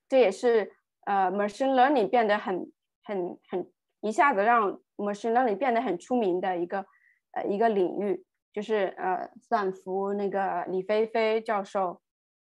[0.08, 0.72] 这也是
[1.06, 2.70] 呃 machine learning 变得很
[3.04, 3.70] 很很
[4.00, 6.84] 一下子让 machine learning 变得很出名的一个
[7.32, 8.22] 呃一个领域，
[8.52, 12.00] 就是呃斯坦福那个李飞飞教授，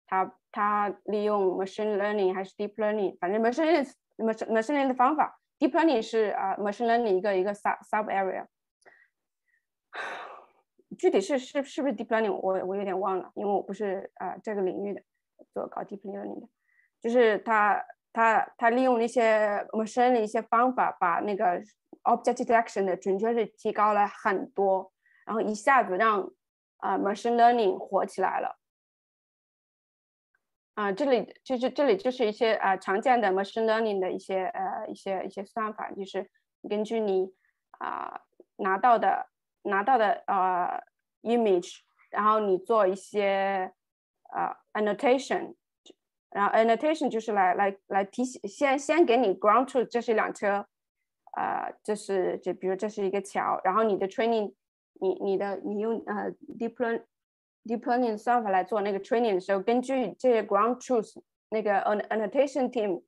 [0.07, 6.87] 他他利用 machine learning 还是 deep learning，反正 machine learning machine machine learning 的方法，deep learning 是啊 machine
[6.87, 8.47] learning 一个一个 sub sub area。
[10.99, 15.03] 具体是是是不是 deep learning，我我有点忘了，因为我不是啊这个领域的，
[15.53, 16.49] 做搞 deep learning 的，
[17.01, 21.63] 就是他他他利用那些 machine 的一些方法，把那个
[22.03, 24.93] object detection 的准确率提高了很多，
[25.25, 26.33] 然后一下子让
[26.79, 28.59] 啊 machine learning 火起来了。
[30.75, 36.31] 啊，这里就是这里就是一些啊常见的 machine learning 的一些呃一些一些算法，就是
[36.69, 37.33] 根据你
[37.79, 38.21] 啊
[38.57, 39.31] 拿到的。
[39.66, 40.82] 拿到的呃
[41.22, 43.72] image，然后你做一些
[44.34, 45.54] 呃 annotation，
[46.32, 50.66] 然后 annotation 就是来来来提醒，先先给你 ground truth，这是一辆车，
[51.38, 54.54] 呃，这是就比如这是一个桥，然后你的 training，
[55.00, 57.04] 你你的你用呃 deep learning
[57.66, 63.04] deep learning 算法来做那个 training 的时候，根据这些 ground truth，那个 annotation team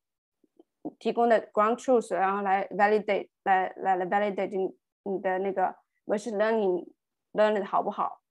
[0.99, 5.75] 提供的 ground truth，然后来 validate 来来来 validate 你你的那个。
[6.08, 6.92] Machine learning
[7.32, 8.22] learning 好不好？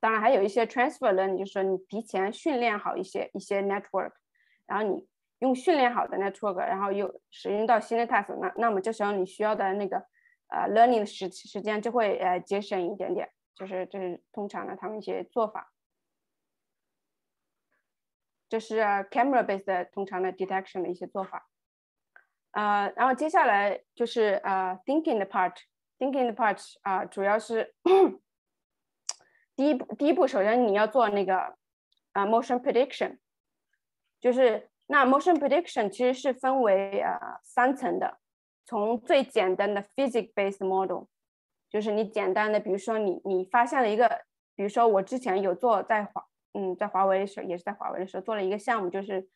[0.00, 4.12] 当然还有一些 transfer learning，就是说你提前训练好一些一些 network，
[4.66, 5.06] 然后你
[5.40, 9.98] 用训练好的 network，然后又使用到新的 task，那那么这时候你需要的那个
[10.48, 15.72] 呃 learning 的时时间就会呃节省一点点，就是这是通常的他们一些做法。
[18.48, 21.49] 这是 camera based 通常的 detection 的一些做法。
[22.52, 27.72] 呃，然后接下来就是呃，thinking 的 part，thinking 的 part 啊，主要是
[29.54, 31.38] 第一步，第一步，首先你要做那个
[32.12, 33.18] 啊，motion prediction，
[34.20, 38.18] 就是那 motion prediction 其实是分为呃三层的，
[38.66, 41.04] 从最简单的 physics based model，
[41.68, 44.08] 就是你简单的，比如说你你发现了一个，
[44.56, 49.28] 比如说我之前有做在华，嗯，在华为的时候，也是在华为的时候做了一个项目，就是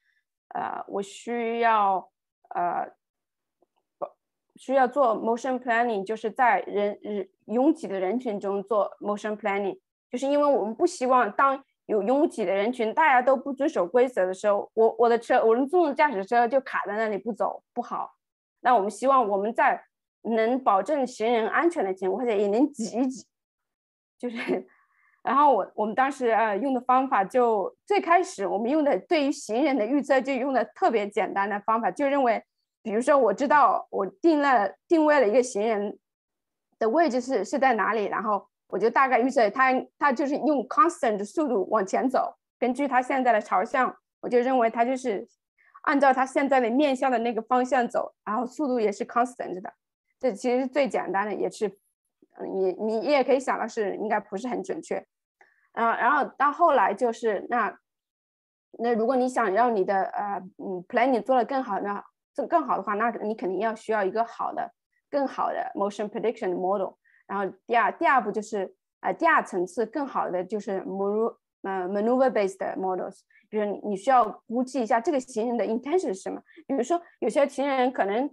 [0.48, 2.10] 呃，我需要
[2.48, 2.92] 呃。
[4.57, 9.78] 需要做 motion planning，就是在人人拥挤的人群中做 motion planning，
[10.11, 18.14] 就是因为我们不希望当有拥挤的人群，大家都不遵守规则的时候，我我的车，我的自动驾驶车就卡在那里不走，不好。
[18.61, 19.84] 那我们希望我们在
[20.22, 23.26] 能保证行人安全的情况下，也能挤一挤。
[24.16, 24.66] 就是，
[25.24, 32.42] 然后我我们当时呃用的方法就最开始我们用的对于行人的预测就用的特别简单的方法，就认为。
[32.85, 35.99] 比如说，我知道我定了定位了一个行人
[36.78, 45.26] 的位置是是在哪里，然后我就大概预测他他就是用 constant 的速度往前走，根据他现在的朝向，我就认为他就是
[45.85, 49.72] 按照他现在的面向的那个方向走，然后速度也是 constant 的。
[50.20, 51.66] 这其实是最简单的，也是
[52.37, 55.03] 嗯，你你也可以想到是应该不是很准确。
[55.72, 57.74] 然后然后到后来就是那
[58.78, 62.03] 那如果你想让你的呃嗯 planning 做的更好呢？
[62.35, 64.70] 这更好的话，那你肯定要需要一个好的、
[65.09, 66.95] 更好的 motion prediction model。
[67.26, 76.43] 然后第二第二步就是呃第二层次更好的就是 manu 呃 maneuver based models，比如你需要估计一下这个行人的 intention 是什么。
[76.66, 78.28] 比如说有些行人可能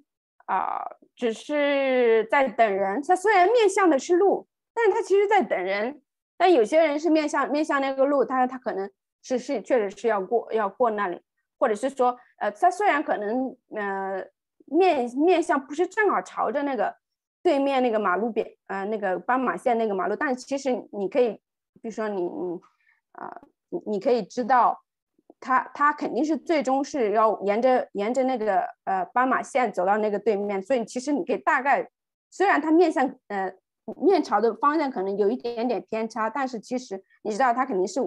[0.47, 0.83] 啊
[1.15, 6.01] 只是在等人，他虽然面向的是路，但是他其实在等人。
[6.37, 8.89] 但有些人是面向面向那个路，但是他可能
[9.21, 11.21] 是是确实是要过要过那里。
[11.59, 14.27] 或者是说，呃，它虽然可能，呃，
[14.65, 16.95] 面面向不是正好朝着那个
[17.43, 21.33] 对面那个马路边，呃，那个斑马线那个马路，但其实你可以，
[21.81, 22.59] 比如说你，你，
[23.11, 24.81] 啊，你你可以知道，
[25.39, 31.87] 他他肯定是最终是要沿着沿着那个呃斑马线走到那个对面，所以其实你可以大概，
[32.31, 33.53] 虽然它面向，呃，
[34.01, 37.99] 面朝的方向可能有一点点偏差，但是其实你知道它肯定是，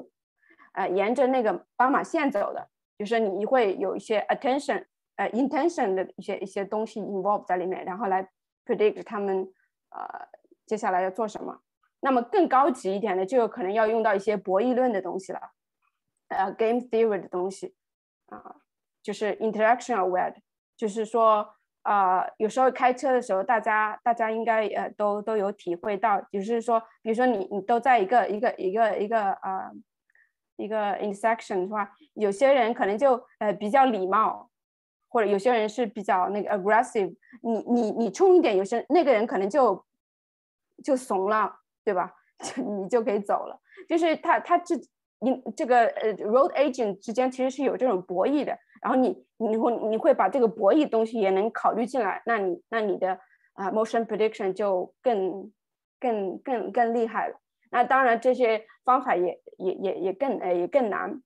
[0.72, 2.68] 呃，沿着那个斑马线走的。
[2.98, 4.84] 就是你会有一些 attention
[5.16, 8.28] 呃 intention 的一些一些东西 involve 在里面，然后来
[8.64, 9.48] predict 他们
[9.90, 10.28] 呃
[10.66, 11.60] 接下来要做什么。
[12.00, 15.40] 那么更高级一点的，就有可能要用到一些博弈论的东西了，
[16.28, 17.74] 呃，game theory 的东西
[18.26, 18.56] 啊，
[19.02, 20.34] 就是 interaction aware，
[20.76, 21.54] 就是说。
[21.84, 29.70] 呃，有时候开车的时候，大家大家应该呃都都有体会到，就是说，比如说你你都在一个一个一个一个呃
[30.56, 34.48] 一个 intersection 的话，有些人可能就呃比较礼貌，
[35.08, 39.84] 或者有些人是比较那个 aggressive，你你你冲一点，有些那个人可能就
[40.82, 42.12] 就怂了，对吧？
[42.42, 44.74] 就你就可以走了，就是他他这
[45.20, 48.58] 你这个呃 road agent 之间其实是有这种博弈的。
[48.82, 53.18] 然后你你会你会把这个博弈东西也能考虑进来，那你那你的
[53.54, 55.50] 啊 motion prediction 就更
[55.98, 57.40] 更更更厉害了。
[57.74, 61.20] 那当然这些方法也也也也更呃也更难。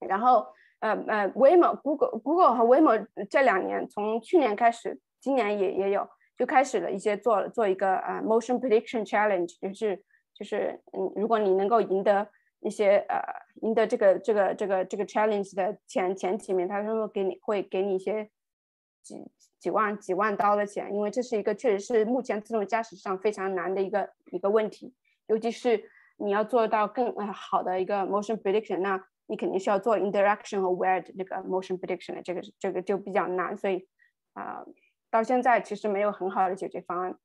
[0.00, 0.46] 然后
[0.80, 10.02] 呃呃，Waymo Google Google 和 Waymo 这两年从去年开始，今年也也有就开始了一些做做一个啊 motion prediction challenge，就是
[10.34, 12.26] 就是嗯，如果你能够赢得。
[12.60, 13.20] 一些呃，
[13.60, 18.28] 赢得这个这个这个这个 challenge 的前前几名，他说给你会给你一些
[19.02, 24.92] 几几万几万刀的钱，因为这是一个确实是目前自动驾驶上非常难的一个一个问题，
[25.26, 33.88] 尤其是你要做到更好的一个 motion prediction，那你肯定需要做 interaction 和 aware 的这个 motion prediction 的这个这个就比较难，所以
[34.34, 34.64] 啊，
[35.10, 37.18] 到现在其实没有很好的解决方案。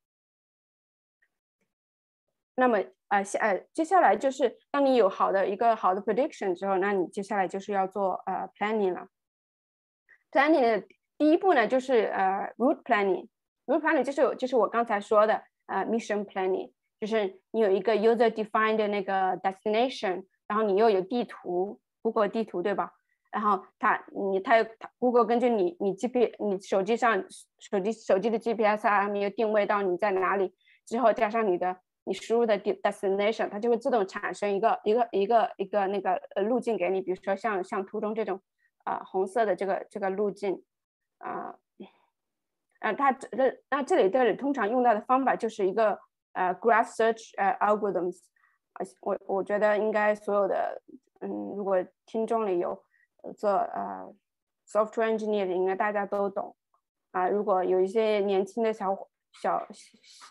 [2.55, 2.83] 那么。
[3.11, 9.09] 啊，下呃，接下来就是当你有好的一个好的 prediction 之后，那你接下来就是要做呃 planning 了。
[10.31, 10.87] planning 的
[11.17, 13.27] 第一步呢，就是呃 route planning。
[13.65, 16.71] route planning 就是就是我刚才说的呃 mission planning，
[17.01, 22.93] 就是你有一个 user defined 的那个 destination，然后你又有地图，Google 地图对吧？
[23.31, 24.63] 然后它你它
[24.99, 27.25] Google 根据你你 G P 你手机上
[27.59, 30.53] 手机手机的 GPS 啊，没有定位到你在哪里
[30.85, 31.75] 之后，加上你的。
[32.03, 38.41] 你输入的 destination，它就会自动产生一个一个一个一个那个呃路径给你，比如说像像图中这种
[38.85, 40.63] 啊红色的这个这个路径
[41.19, 41.55] 啊
[42.79, 43.29] 啊，它这
[43.69, 45.99] 那这里这里通常用到的方法就是一个
[46.33, 48.17] 呃 graph search 呃 algorithms，
[49.01, 50.81] 我我觉得应该所有的
[51.19, 52.83] 嗯，如果听众里有
[53.37, 54.13] 做呃
[54.67, 56.55] software engineer 的，应该大家都懂
[57.11, 57.27] 啊。
[57.29, 59.67] 如果有一些年轻的小小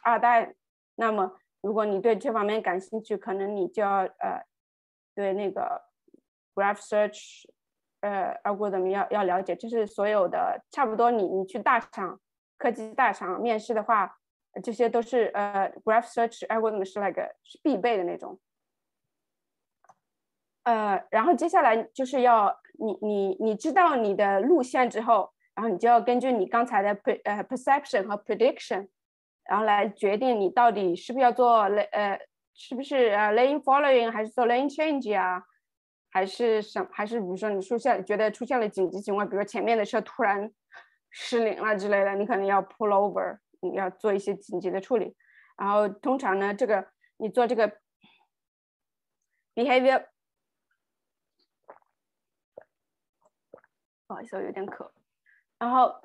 [0.03, 0.55] 二代，
[0.97, 4.45] 那么如果你对这方面感兴趣，可能你就要呃，
[5.15, 5.83] 对那个
[6.55, 7.45] graph search
[8.01, 12.19] 呃 algorithm 要要了解，就是所有的差不多你你去大厂
[12.59, 14.19] 科技大厂面试的话，
[14.63, 18.39] 这些都是呃 graph search algorithm 是那个是必备的那种。
[20.65, 28.89] 呃，然后接下来就是要你你你知道你的路线之后，然后你就要根据你刚才的 per 呃 perception 和 prediction。
[29.45, 32.21] 然后来决定你到底是不是要做 lane 呃，
[32.55, 35.43] 是不是呃 lane following，还是做 lane change 啊，
[36.11, 40.53] 还是什，还是比如说你出现觉得出现了紧急情况，比如前面的车突然
[41.11, 45.17] 失灵了之类的，你可能要 pull over，你要做一些紧急的处理。
[45.57, 46.89] 然后通常呢，这个
[47.19, 47.79] 你做这个
[49.55, 50.07] behavior，
[54.07, 54.93] 不好意思，我有点渴。
[55.59, 56.01] 然后。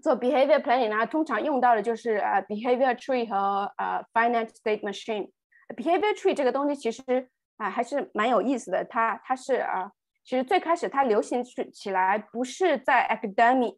[0.00, 5.30] 做 behavior planning 呢，通常用到的就是呃 behavior tree 和呃 finite state machine。
[5.76, 9.92] behavior tree 这个东西其实啊还是蛮有意思的，它它是啊，
[10.24, 13.76] 其实最开始它流行起起来不是在 academy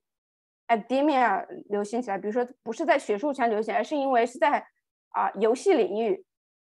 [0.76, 4.66] academia 流行起来，比如说不是在学术圈流行，而是因为是在
[5.10, 6.24] 啊游戏领域，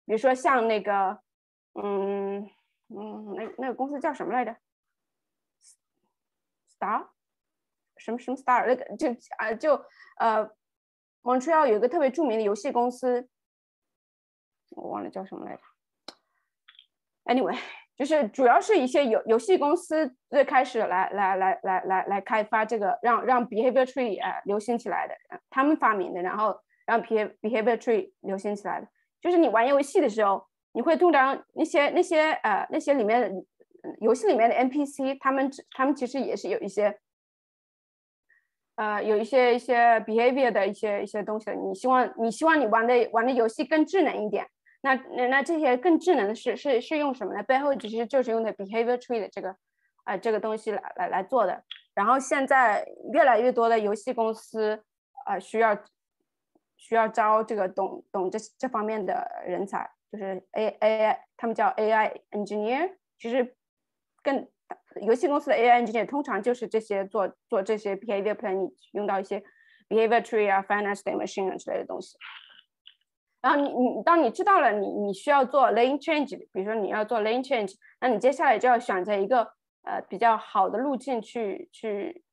[0.06, 1.20] 比如说像那个
[1.74, 2.50] 嗯
[2.90, 4.56] 嗯那那个公司叫什么来着
[6.70, 7.08] ？Star。
[7.98, 9.76] 什么什么 star 那个就啊就
[10.18, 10.50] 呃
[11.22, 13.30] ，Montreal 有一个特别著名的游戏公司，
[14.72, 15.62] 我忘了叫什么来着。
[17.26, 17.56] Anyway，
[18.02, 25.14] 就是主要是一些游游戏公司最开始来来来来来来开发这个让让 behavior tree 啊流行起来的，
[25.52, 28.88] 他们发明的，然后让 be behavior tree 流行起来的。
[29.22, 30.44] 就是你玩游戏的时候，
[30.74, 33.32] 你会通常那些那些呃那些里面
[34.00, 36.98] 游戏里面的 NPC，他们他们其实也是有一些。
[38.78, 44.48] 呃，有一些一些 behavior 的一些一些东西，你希望你希望你玩的玩的游戏更智能一点，
[44.82, 47.44] 那那那这些更智能的是是是用什么呢？
[47.44, 49.56] 背后其实就是用的 behavior tree 的这个
[50.04, 51.64] 啊这个东西来来来做的。
[51.94, 54.84] 然后现在越来越多的游戏公司
[55.26, 55.78] 啊需要
[56.78, 63.56] 需要招这个懂懂这这方面的人才，就是 A A I 他们叫 AI engineer，其实
[64.24, 64.48] 更
[65.02, 69.44] 游戏公司的 AI engineer 通常就是这些做做这些 behavior planning，用到一些
[69.90, 72.18] behavior tree 啊、finite state machine 之类的东西。
[73.42, 82.24] 然后你你当你知道了你你需要做 lane change，比如说你要做 lane change，那你接下来就要选择一个呃比较好的路径去去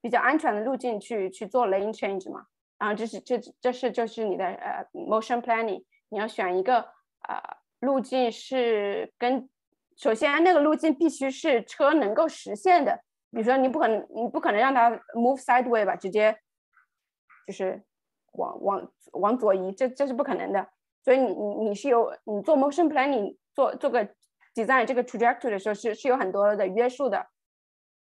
[0.00, 2.46] 比较安全的路径去去做 lane change 嘛。
[2.78, 6.80] 然后这是这这是就是你的呃 motion planning，你要选一个
[7.26, 7.40] 呃
[7.80, 9.48] 路径是跟
[9.96, 13.00] 首先那个路径必须是车能够实现的，
[13.30, 16.36] 比如说你不可能你不可能让它 move sideways 吧，直接
[17.46, 17.82] 就是
[18.34, 20.68] 往往往左移，这这是不可能的。
[21.02, 24.08] 所以你你你是有你做 motion planning 做做个
[24.54, 27.26] design 这个 trajectory 的时候是是有很多的约束的，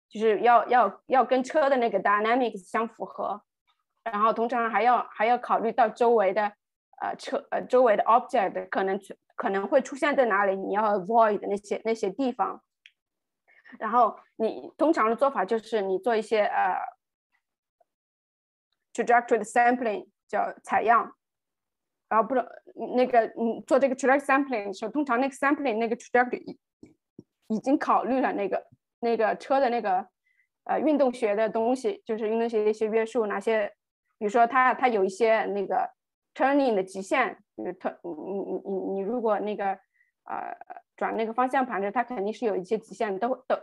[0.10, 3.42] 就是要要要跟车的那个 dynamics 相符合。
[4.04, 6.52] 然后通常还要还要考虑到周围的
[7.02, 9.00] 呃车呃周围的 object 可能
[9.36, 12.62] 可能会出现在哪里，你要 avoid 那些那些地方。
[13.80, 16.76] 然后你通常的做法就是你做一些呃
[18.94, 21.16] trajectory 的 sampling 叫采样，
[22.10, 22.46] 然后不能
[22.96, 26.58] 那个嗯做这个 track sampling 的时候，通常那个 sampling 那个 track
[27.48, 28.68] 已经考虑了那个
[29.00, 30.08] 那个车的那个
[30.66, 33.74] 呃运动学的东西，就是运动学的一些约束，哪些。
[34.20, 35.90] 比如说，它它有一些那个
[36.34, 39.66] turning 的极限，就是 turn 你你你你如果那个
[40.24, 40.56] 呃
[40.96, 43.58] 转那个方向盘的，它肯定是有一些极限，都都，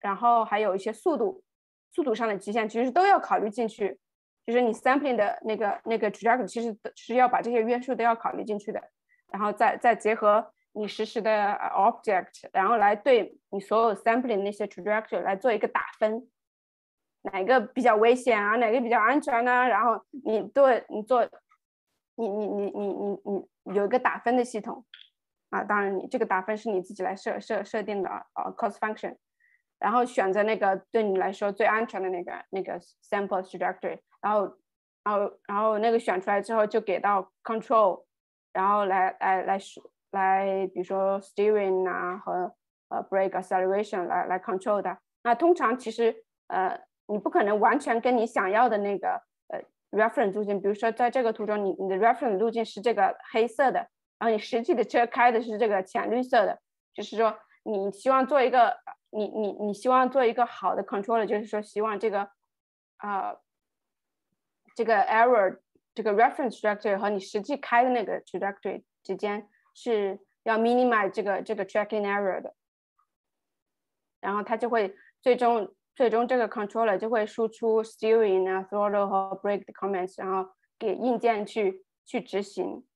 [0.00, 1.44] 然后还有一些速度
[1.90, 4.00] 速度上的极限，其实都要考虑进去。
[4.46, 8.82] 就是你 sampling 的那个那个 trajectory，其实是要把这些约束都要考虑进去的，
[9.32, 16.28] 然后再再结合你实时的 object，然后来对你所有 sampling 那些 trajectory 来做一个打分。
[17.24, 18.56] 哪个比较危险啊？
[18.56, 19.68] 哪个比较安全呢？
[19.68, 21.24] 然后你对你做，
[22.16, 24.84] 你你你你你你有一个打分的系统
[25.50, 25.62] 啊。
[25.62, 29.14] 当然，你这个打分是你自己来设设设定的啊，cost function。
[29.78, 34.00] 然后选择那个对你来说最安全的那个那个 sample trajectory。
[34.22, 34.56] 然后
[35.04, 38.04] 然后然后那个选出来之后就给到 control，
[38.54, 39.58] 然后来来来
[40.12, 42.54] 来，比如说 steering 啊和
[42.88, 44.96] 呃 brake acceleration 来来 control 的。
[45.24, 46.80] 那通常其实呃。
[47.08, 49.60] 你不可能完全跟你想要的那个呃
[49.90, 53.80] reference 路径，比如说在这个图中，你你的 reference 路径是这个黑色的，
[54.18, 56.58] 然后你实际的车开的是这个浅绿色的，
[56.94, 58.74] 就是说你希望做一个
[59.10, 62.30] 你你你希望做一个好的 controller，就是说希望这个
[62.98, 63.34] 啊
[64.74, 65.58] 这个 error
[65.94, 72.54] 这个 reference trajectory 和你实际开的那个 trajectory 之间是要 minimize 这个这个 tracking error 的，
[74.20, 75.74] 然后它就会最终。
[75.94, 82.86] 最终这个 controller 就会输出 steering 啊、throttle 和 brake 的 comments，然后给硬件去去执行。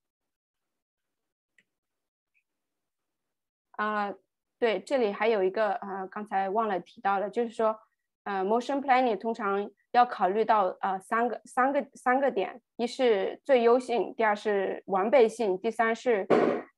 [3.73, 4.15] 啊，
[4.59, 7.79] 对，这里还有一个呃，刚才忘了提到了，就是说，
[8.27, 16.27] 呃，motion planning 通常要考虑到呃三个三个三个点，一是最优性，第二是完备性，第三是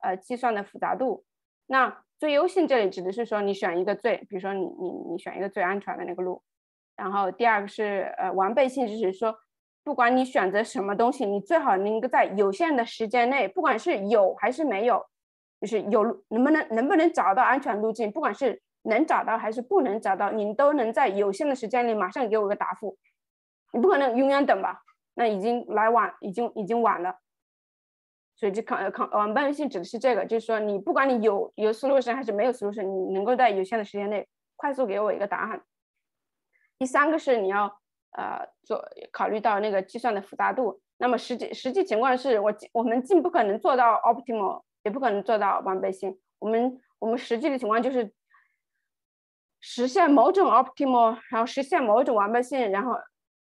[0.03, 1.25] 呃计算的复杂度。
[1.67, 6.43] 那最优性这里指的是说，你选一个最，比如说你你你选一个最安全的那个路，
[6.97, 9.35] 然后第二个是呃完备性，就是说，
[9.83, 15.03] 不管你选择什么东西，你最好能够在有限的时间内，不管是有还是没有，
[15.63, 22.97] 就是有能不能能不能找到安全路径，不管是能找到还是不能找到，你都能在有限的时间里马上给我一个答复，
[23.73, 24.83] 你不可能永远等吧？
[25.15, 27.19] 那已经来晚，已经已经晚了。
[28.37, 35.61] 所以这抗抗完备性指的是这个，就是说你不管你有有 solution 还是没有 solution，你能够在有限的时间内快速给我一个答案。
[36.79, 37.65] 第三个是你要
[38.13, 40.81] 呃做考虑到那个计算的复杂度。
[40.99, 46.17] 那么实际实际情况是我我们既不可能做到 optimal，也不可能做到完备性。
[46.39, 48.13] 我们我们实际的情况就是
[49.61, 52.97] 实现某种 optimal，然后实现某种完备性，然后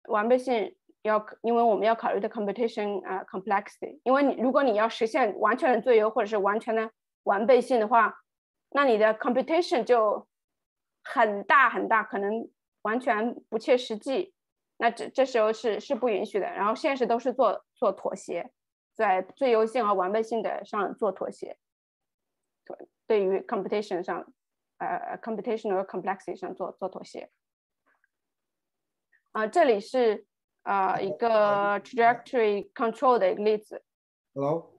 [0.10, 0.76] 完备性。
[1.04, 6.92] 要，因为我们要考虑的 computation 啊 complexity，因为你如果你要实现完全的最优或者是完全的
[7.24, 8.14] 完备性的话，
[8.72, 10.28] 那你的 computation 就
[11.06, 12.50] 很大很大，可能
[12.82, 14.34] 完全不切实际。
[14.78, 16.48] 那这这时候是是不允许的。
[16.48, 18.52] 然后现实都是做做妥协，
[18.94, 21.58] 在最优性和完备性的上做妥协。
[22.66, 24.26] 对，对于 computation 上，
[24.78, 27.30] 呃，computational complexity 上做做妥协。
[29.32, 30.26] 啊，这里是。
[30.64, 33.82] 啊，一个 trajectory control 的一个例子。
[34.34, 34.78] Hello，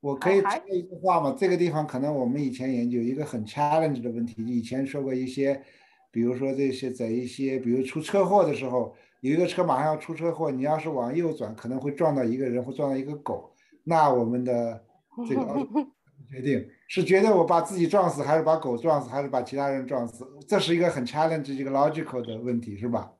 [0.00, 1.36] 我可以插一句话吗？
[1.38, 5.62] 这个地方可能我们以前研究一个很 challenge 的问题，以前说过一些，
[6.10, 14.82] 比如说这些在一些，比如出车祸的时候，有一个车马上要出车祸，你要是往右转，可能会撞到一个人或撞到一个狗，那我们的
[15.28, 15.68] 这个
[16.30, 16.66] 决定。
[16.88, 20.26] 是觉得我把自己撞死，还是把狗撞死，还是把其他人撞死？
[20.48, 23.12] 这是一个很 challenge 一个 logical 的问题，是吧？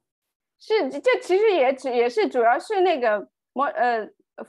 [0.58, 4.04] 是，这其实也只也是主要是那个模呃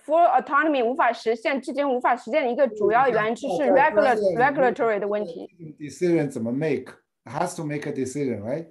[0.06, 5.48] for autonomy 无法实现，至今无法实现的一个主要原因，就是 regular regulatory 的问题。
[5.78, 8.68] Decision 怎么 make？Has to make a decision，right？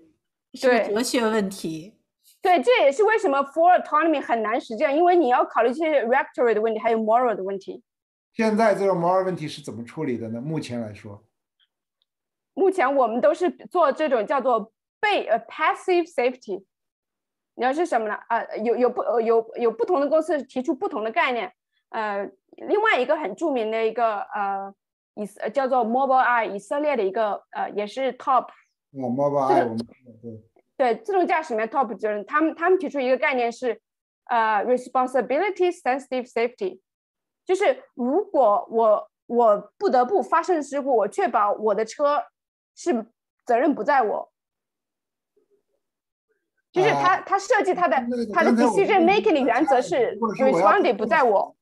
[0.54, 1.94] 是个哲学问题。
[2.40, 7.82] 对，这也是为什么 for autonomy 很难实现，因为你要考虑这些 regulatory 的问题，还有 moral 的问题。
[8.38, 10.40] 现在这种 moral 问题是怎么处理的呢？
[10.40, 11.20] 目前来说，
[12.54, 16.64] 目前我们都是做这种叫做被呃 passive safety。
[17.56, 18.14] 你要是什么呢？
[18.28, 21.52] 啊、呃，有有不呃有有不同的公司提出不同的概念。
[21.88, 22.30] 呃，
[22.68, 24.72] 另外一个很著名的一个呃
[25.14, 28.50] 以叫做 Mobile Eye 以色列的一个呃也是 top。
[28.92, 29.78] 我，Mobile Eye 我们
[30.22, 30.94] 对。
[30.94, 33.80] 对自动驾驶里面 top 就是，他们他们提出一个概念是
[34.26, 36.78] 呃 responsibility sensitive safety，
[37.48, 42.22] 就是如果我我不得不发生事故，我确保我的车
[42.76, 43.06] 是
[43.46, 44.30] 责任不在我。
[46.70, 47.96] 就是他，他设计他的
[48.34, 51.56] 他的 decision making 的原则是 responsibility 不在我。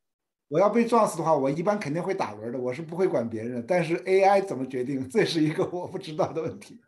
[0.48, 3.64] 我要被撞死的话，我一般肯定会打轮的，我是不会管别人。
[3.64, 6.80] 但是 AI 怎么决定，这是一个我不知道的问题。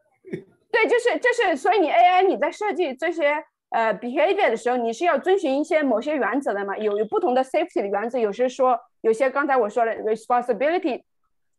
[0.72, 6.76] 对，就是就是，所以你 AI 你在设计这些呃 behavior 的时候，你是要遵循一些某些原则的嘛？
[6.76, 11.02] 有有不同的 safety 的原则，有些说有些刚才我说的 responsibility，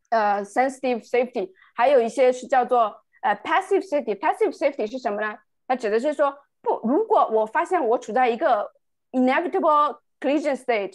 [0.09, 4.17] 呃 sensitive safety，还有一些是叫做呃 passive safety。
[4.17, 5.37] passive safety 是什么呢？
[5.67, 6.35] 它指的是说。
[6.61, 8.69] 不，如果我发现我处在一个
[9.13, 10.93] inevitable collision state，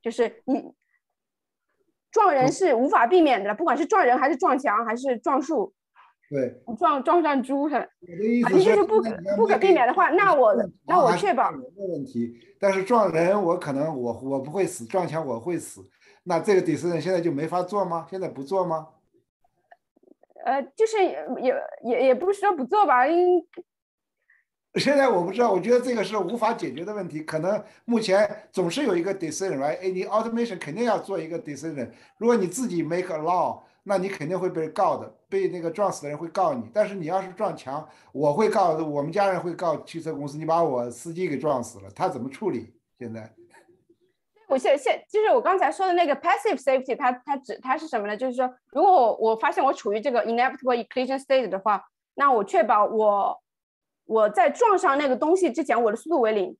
[0.00, 0.72] 就是你
[2.12, 5.74] 撞人是无法避免的，不管是撞人还是撞墙还是撞树，
[6.30, 10.54] 对，撞撞上猪上，我的意思是就是不可不可避免的话，那我
[10.86, 15.80] 那我确保人的问题，但是撞人我可能我我不会死，撞墙我会死，
[16.24, 18.06] 那这个 decision 现在就没法做吗？
[18.10, 18.88] 现在不做吗？
[20.44, 21.54] 呃，就是也
[21.84, 23.44] 也也不是说不做吧，因。
[24.76, 27.22] 现在我不知道，我觉得这个是无法解决的问题。
[27.22, 29.78] 可能目前总是有一个 decision，right？
[29.80, 31.88] 哎，你 automation 肯定要做一个 decision。
[32.18, 36.68] 如果你自己 make a law，那你肯定会被告的，被那个撞死的人会告你。
[36.74, 42.74] 但是你要是撞墙，我会告，我们家人会告汽车公司，你把我司机给撞死了，他怎么处理？
[42.98, 43.32] 现在？
[44.48, 48.16] 我现现就是我刚才说的那个 passive safety，它它指它是什么呢？
[48.16, 53.40] 就是说，如果我我发现我处于这个 inevitable collision state 的话，那我确保我。
[54.06, 56.54] 我在撞上那个东西之前，我的速度为零。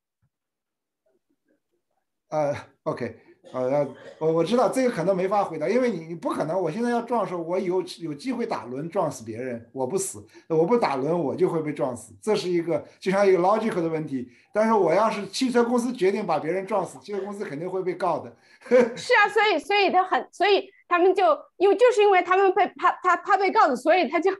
[2.30, 3.20] 呃，OK，
[3.52, 3.86] 呃，
[4.18, 14.28] 我我知道这个可能没法回答，因为你你不可能，我现在要撞的时候，我有有机会打轮撞死别人，我不死，我不打轮我就会被撞死，这是一个就像一个 logical 的问题。
[14.52, 18.34] 但是我要是汽车公司决定把别人撞死，汽车公司肯定会被告的。
[18.96, 21.24] 是啊，所以所以他很，所以他们就
[21.56, 24.30] 因为就是因为他们被怕他怕被告的，所以他就。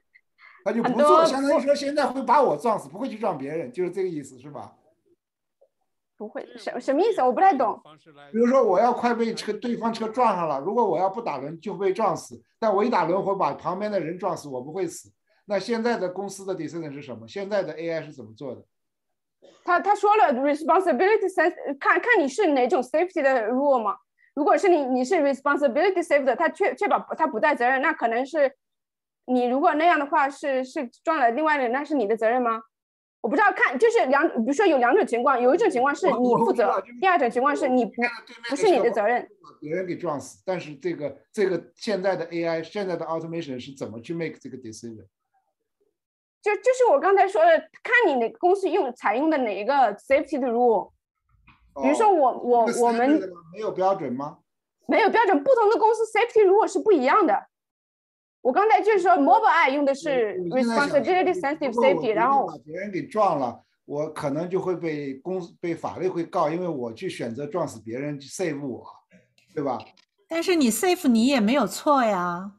[0.64, 4.72] 他就不做，相当于说现在会把我撞死，不会去撞别人，就是这个意思，是吧？
[6.16, 7.20] 不会，什什么意思？
[7.22, 7.80] 我不太懂。
[8.32, 15.10] 比如说我要快被车对方车撞上了，如果我要不打轮就被撞死，但我一打轮会把旁边的人撞死，我不会死。
[15.46, 17.26] 那现在的公司的 decision 是什么？
[17.28, 18.64] 现在的 AI 是怎么做的？
[19.64, 23.96] 他他说了 responsibility sense，看看你是哪种 safety 的 rule 吗？
[24.34, 28.56] 如果是你你是 responsibility safety，他确确保他不带责任，那可能是。
[29.26, 32.60] 你如果那样的话，是是撞了另外的人，那是你的责任吗？
[33.24, 37.92] 我不知道，看就是两，比如说有两种情况，有一种情况是你负责，第二种情况是你不
[38.50, 39.26] 不是你的责任。
[39.62, 45.06] 别人给撞死，但是这个这个现在的 AI 现在的 automation 是怎么去 make 这个 decision？
[46.42, 50.90] 就就是我刚才说的，看你哪个公司用采用的哪一个 safety 的 rule。
[51.82, 53.18] 比如说我我我们
[53.54, 54.40] 没有标准吗？
[54.86, 57.46] 没有标准，不同的公司 safety 如果是不一样的。
[58.44, 68.84] 我刚才就是说，Mobile Eye 用的是 responsibility sensitive safety，然后把别人给撞了，我可能就会被公被法律会告，因为我去选择撞死别人去 save 我，
[69.54, 69.78] 对吧？
[70.28, 72.52] 但是你 save 你也没有错呀。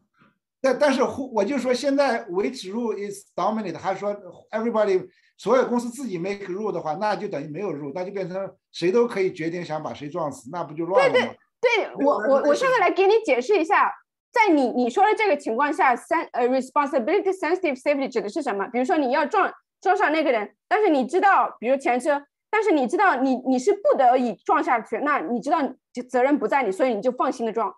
[0.59, 4.11] 但但是我就说现在 which rule is dominant，他说
[4.49, 5.07] everybody
[5.37, 11.33] 所有公司自己 make rule 的话，那就等于没有 rule，那就变成谁都可以决定想把谁撞死，那不就乱了吗？
[11.61, 13.93] 对对，我我我现在来给你解释一下。
[14.35, 18.67] 在你你说的这个情况下，三呃 responsibility sensitive safety 指的是什么？
[18.67, 22.21] 比如说你要撞撞上那个人，但是你知道，比如前车，
[22.51, 25.61] 但是你知道你你是不得已撞下去，那你知道
[26.09, 27.73] 责任不在你，所以你就放心的撞。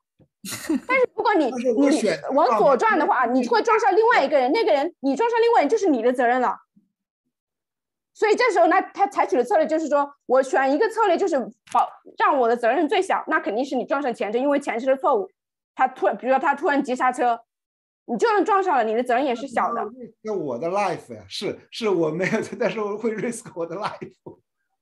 [0.87, 1.89] 但是如果你你
[2.33, 6.55] 往左转的话，你会撞上另外一个人，那个人你撞上另外人就是你的责任了。
[8.15, 11.37] 所以这时候呢，他采取的策略就是说我选一个策略，就是
[11.71, 11.87] 保
[12.17, 15.29] 让我的责任最小，那肯定是你撞上前车，因为前车的错误。
[15.77, 17.39] 他突然，比如说他突然急刹车，
[18.05, 19.85] 你就算撞上了，你的责任也是小的。
[20.23, 24.11] 那我的 life 呀，是是我没有，但是我会 risk 我的 life。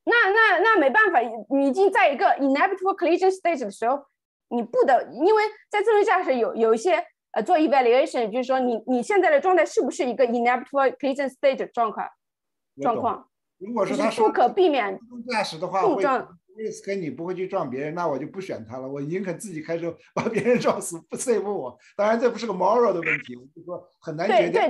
[0.05, 1.19] 那那那没办法，
[1.49, 4.05] 你已经在一个 inevitable collision stage 的时候，
[4.47, 12.07] 你不得，因为在自动驾驶有有一些呃做 evaluation，就是说你你现在的状态是不是一个 inevitable collision stage 状况
[12.81, 13.27] 状况？
[13.57, 16.01] 如果是他不可避免自动驾驶的话，会
[16.55, 21.77] risk 你不会去撞别人，那我就不选他了，我宁肯自己开车把别人撞死，不 save 我。
[21.95, 24.61] 当然这不是个 moral 的问题，我就说很难决定。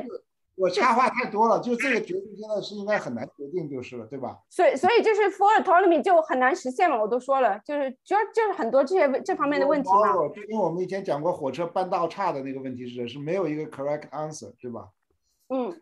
[0.57, 4.37] 我插话太多了，就这个 决定现在是应该很难决定就是了，对吧？
[4.49, 10.13] 所以所以就是 full autonomy 就很难实现嘛，我都说了，就是就就是很多这些这方面的问题嘛。
[10.13, 14.87] 就跟我们以前讲过火车半道岔的那个问题是是没有一个 correct answer，对吧？
[15.49, 15.81] 嗯。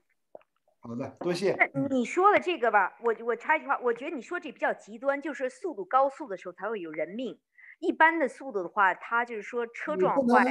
[0.85, 1.55] 好的，多谢。
[1.73, 7.39] 那你说的这个吧，我我插一句话，我觉得你说这比较极端，就是速度高速的时候才会有人命。
[7.79, 10.43] 一般的速度的话，它就是说车撞坏，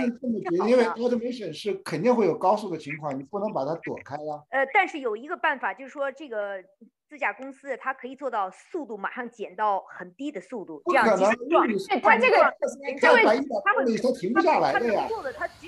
[0.67, 4.43] 因为 automation 是肯定会有高速的情况，你不能把它躲开呀。
[4.49, 6.65] 呃，但是有一个办法，就是说这个
[7.07, 11.69] 自驾公司它可以做到速度马上减到很低的速度，这样即使撞，
[12.01, 12.55] 它这个
[12.99, 15.07] 这位他会它停不下来的呀。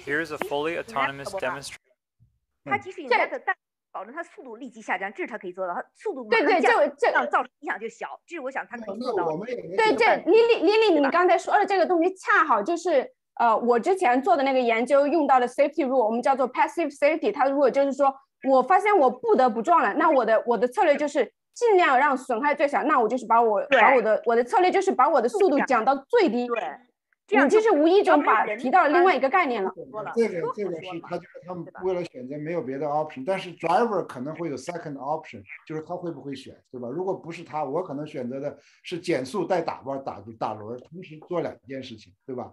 [0.07, 1.77] Here's a fully autonomous demonstration。
[2.65, 3.55] 它即使有那个但。
[3.95, 5.73] 保证它速度立即下降，这是它可以做到。
[5.73, 9.25] 它速度对对，这这造成影响就小，这是我想它可以做到。
[9.77, 17.33] 对，这丽丽丽丽，你刚才说的这个东西，恰好就是呃，我之前做的那个研究用到的 safety rule，我们叫做 passive safety。
[17.33, 18.13] 它如果就是说
[18.51, 26.49] 我发现我不得不撞了，那我的我的策略就是尽量让损害最小，那我就是把我把我的我的策略就是把我的速度降到最低。
[26.49, 26.57] 对。
[27.27, 29.73] 你就是无意中把提到另外一个概念了。
[30.15, 36.89] 这个这个是他就是他们为了选择没有别的 option，但是 driver 可能会有 second option，就是他会不会选，对吧？
[36.89, 42.53] 如果不是他，我可能选择的是减速带打弯打打轮，同时做两件事情，对吧？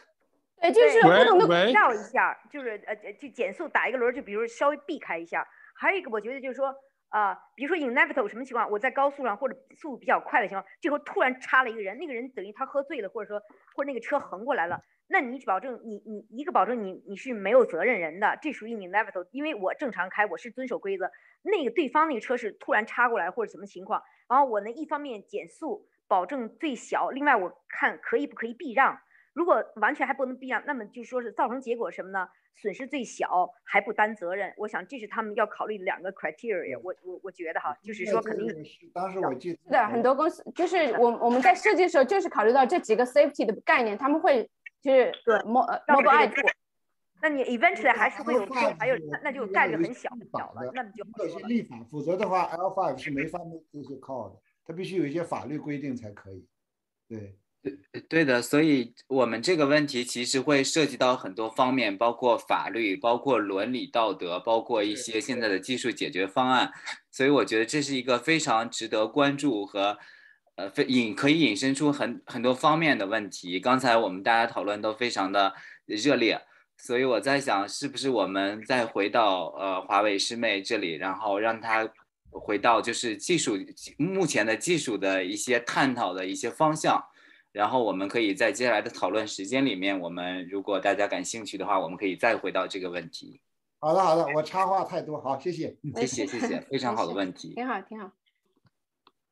[0.60, 5.46] 对，就是不同的绕一下，就是呃就减速打一个轮，就比如稍微避开一下。
[5.74, 6.74] 还有一个我觉得就是说。
[7.12, 8.70] 啊，比如说 inevitable 什么情况？
[8.70, 13.38] 我在高速上或者速度比较快的情况，这时候突然插了一个人，那个人等于他喝醉了，或者说
[13.76, 21.10] 或者那个车横过来了，那你保证你你一个保证你你是没有责任人的，这属于 inevitable，因为我正常开，我是遵守规则，
[21.42, 28.98] 那个对方那个车是突然插过来或者什么情况，然后我呢一方面减速保证最小，另外我看可以不可以避让。
[29.32, 32.28] 如果完全还不能避让，那么就说是造成结果什么呢？
[32.54, 34.52] 损失最小还不担责任。
[34.58, 36.78] 我想这是他们要考虑的两个 criteria。
[36.78, 38.46] 我我我觉得哈，就是说肯定。
[38.92, 39.58] 当时我记得。
[39.64, 44.48] 是的，很多公司就是我我们在设计的时候就是考虑到这几个 safety 的概念，他们会
[44.82, 46.30] 就是对 mobile。
[47.22, 48.44] 那你 eventually 还是会有
[48.78, 53.38] 还有那那就概率很小小了，那么就有些立法，否则的话 L5 是没法
[53.72, 56.46] 这些 call 的，它必须有一些法律规定才可以。
[57.08, 57.38] 对。
[57.62, 66.72] 对对的，所以我们这个问题其实会涉及到很多方面，包括法律，包括伦理道德，包括一些现在的技术解决方案。
[67.10, 69.96] 所以我觉得这是一个非常值得关注和
[70.56, 73.60] 呃，非引可以引申出很很多方面的问题。
[73.60, 75.54] 刚才我们大家讨论都非常的
[75.86, 76.42] 热烈，
[76.76, 81.88] 所以我在想，是不是我们再回到呃华为师妹这里，然后让她
[82.28, 83.56] 回到就是技术
[83.96, 87.04] 目前的技术的一些探讨的一些方向。
[87.52, 93.42] 然后我们可以在接下来的讨论时间里面，我们如果大家感兴趣的话，我们可以再回到这个问题。
[93.78, 98.10] 好的，好的，我插话太多，好，谢谢，谢谢，谢谢，非常好的问题，挺好，挺好。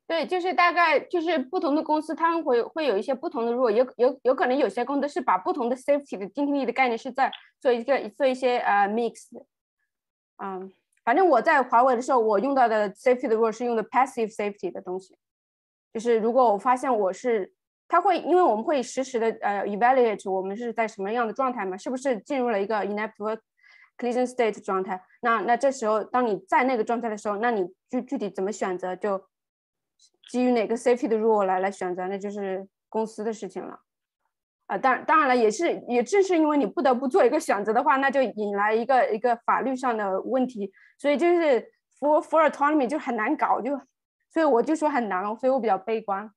[0.05, 9.29] 对，就是大概就是不同的公司，他们会会有一些不同的，rule，有有有可能有些公司是把不同的 safety 的精听力的概念是在做一个做一些呃 mix。
[10.37, 10.71] 嗯，
[11.03, 15.17] 反正我在华为的时候，我用到的 safety 的 rule 是用的 passive safety 的东西，
[15.91, 17.53] 就是如果我发现我是。
[17.91, 23.37] 它会，因为我们会实时的呃 evaluate 我们是在什么样的状态嘛，是不是进入了一个 inevitable
[23.97, 24.97] collision state 状态？
[25.21, 29.21] 那那这时候，当你在那个状态的时候，那你具具体怎么选择，就
[30.29, 33.77] 基于哪个 safety 的 rule 来来选择，那就是公司的事情了。
[34.67, 41.61] 啊，当当然了，也是也正是因为你不得不做一个选择的话，那就引来一个一个法律上的问题，所以就是
[41.99, 43.77] for for autonomy 就很难搞，就
[44.29, 46.31] 所以我就说很难，所以我比较悲观。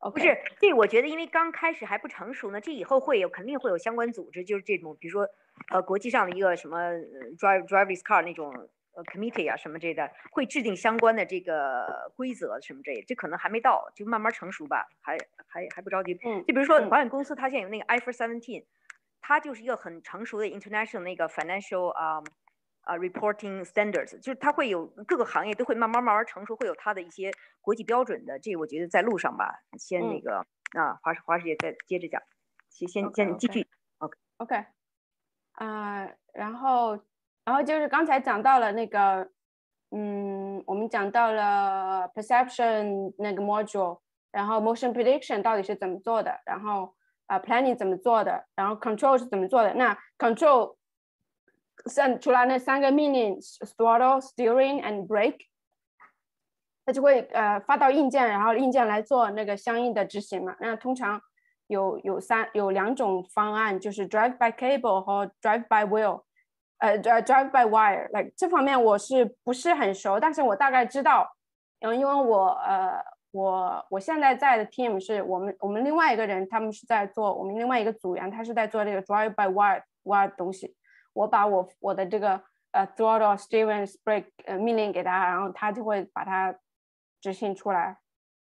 [0.00, 5.28] 不是，这我觉得因为刚开始还不成熟呢，这以后会有肯定会有相关组织，就是这种，比如说，
[5.70, 6.92] 呃，国际上的一个什么
[7.36, 8.52] drive driverless car 那种
[8.92, 15.18] 呃 committee 啊什么之类的，会制定相关的这个规则什么之类，这可能还没到，就慢慢成熟吧，还
[15.48, 16.14] 还还不着急。
[16.24, 16.44] 嗯。
[16.46, 18.64] 就比如说保险公司，它现在有那个 IFRS seventeen，
[19.20, 22.22] 它就是一个很成熟的 international 那个 financial 啊。
[22.88, 27.30] 啊，reporting standards 就是它会有各个行业都会慢慢慢慢成熟，会有它的一些
[27.60, 28.38] 国际标准的。
[28.38, 30.38] 这个我觉得在路上吧，先那个
[30.72, 32.22] 啊，华华师姐再接着讲，
[32.70, 33.66] 先先先继续。
[33.98, 34.16] OK。
[34.38, 34.64] OK，
[35.52, 36.98] 啊，然后，
[37.44, 39.30] 然后就是刚才讲到了那个，
[39.90, 46.94] 嗯，我们讲到了 perception 那个 module，然后 motion prediction 到底是怎么做的，然后
[47.26, 49.74] 啊 planning 怎么做的，然后 control 是怎么做的。
[49.74, 50.77] 那 control
[51.86, 53.38] 像除了那三个命令
[53.76, 55.46] throttle、steering and brake，
[56.84, 60.56] 它就会呃发到硬件，然后硬件来做那个相应的执行嘛。
[60.60, 61.20] 那通常。
[61.70, 66.22] 有有三有两种方案，就是 drive by cable 和 drive by wheel，
[66.78, 68.08] 呃，drive by wire。
[68.08, 71.30] like 这方面我是不是很熟，但是我大概知道，
[71.80, 80.74] 嗯，因为我呃我我现在在的 team 是我们我们另外一个人，他们是在做我们另外一个组员，他是在做这个 drive by wire wire 东西。
[81.17, 82.41] 我把我我的这个
[82.71, 86.55] 呃 throttle steering brake 呃命令给他，然后他就会把它
[87.21, 87.97] 执行出来。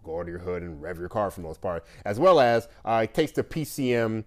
[0.02, 2.68] go under your hood and rev your car for the most part, as well as
[2.84, 4.24] uh, it takes the PCM,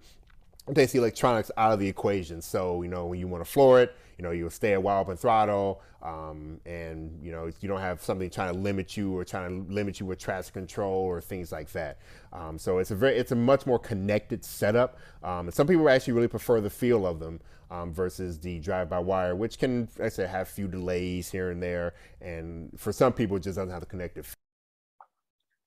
[0.68, 2.42] it takes the electronics out of the equation.
[2.42, 5.01] So you know when you want to floor it, you know, you'll stay a while
[5.01, 9.17] up in throttle, um, and you know, you don't have something trying to limit you
[9.17, 11.97] or trying to limit you with traction control or things like that.
[12.31, 14.97] Um, so it's a very, it's a much more connected setup.
[15.23, 17.39] Um, and some people actually really prefer the feel of them
[17.71, 21.93] um, versus the drive-by-wire, which can, I say, have a few delays here and there,
[22.21, 24.25] and for some people, it just doesn't have the connected.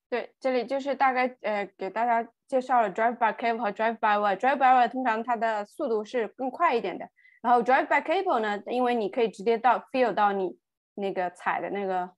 [0.08, 7.04] 对，这里就是大概呃给大家介绍了 drive by cable 和 drive by wire。drive by wire 通常它的速度是更快一点的，
[7.41, 10.59] 然后 drive by cable 呢，因为你可以直接到 feel 到你
[10.93, 12.11] 那个踩的那个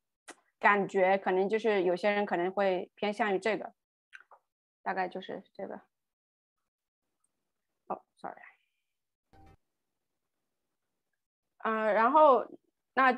[0.59, 3.71] 感觉，可能就是有些人可能会偏向于这个，
[4.81, 5.79] 大概就是这个。
[7.87, 8.35] 哦，sorry。
[11.59, 12.45] 啊，然后
[12.93, 13.13] 那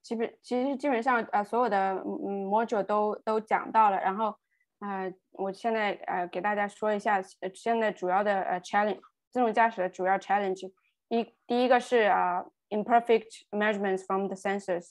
[0.00, 4.38] 基本其实基本上呃所有的嗯 module 都都讲到了，然后
[4.78, 7.20] 啊我现在呃给大家说一下
[7.54, 10.72] 现在主要的呃 challenge 自动驾驶的主要 challenge。
[11.08, 14.90] 一第一个是啊，imperfect measurements from the sensors，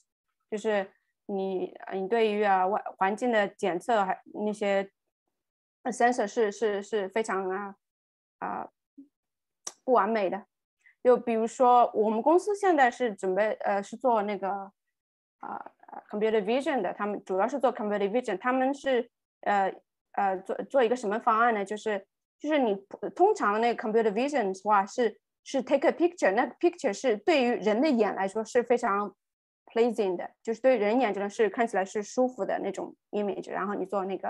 [0.49, 0.89] 就是
[1.25, 4.89] 你你对于啊外环境的检测还那些
[5.83, 7.75] sensor 是是是非常啊
[8.39, 8.69] 啊
[9.83, 10.45] 不完美的。
[11.03, 14.49] 就比如说我们公司现在是准备呃是做那个
[15.39, 15.71] 啊
[16.09, 19.11] computer vision 的，他们主要是做 computer vision，他们是
[19.41, 19.73] 呃
[20.13, 21.65] 呃做做一个什么方案呢？
[21.65, 22.07] 就是
[22.39, 22.73] 就是你
[23.13, 25.19] 通常的那个 computer vision 的话是。
[25.47, 29.15] 是 take a picture，那 picture 是对于人的眼来说是非常
[29.67, 34.29] pleasing 的，就是对人眼中是看起来是舒服的那种 image，然后你做那个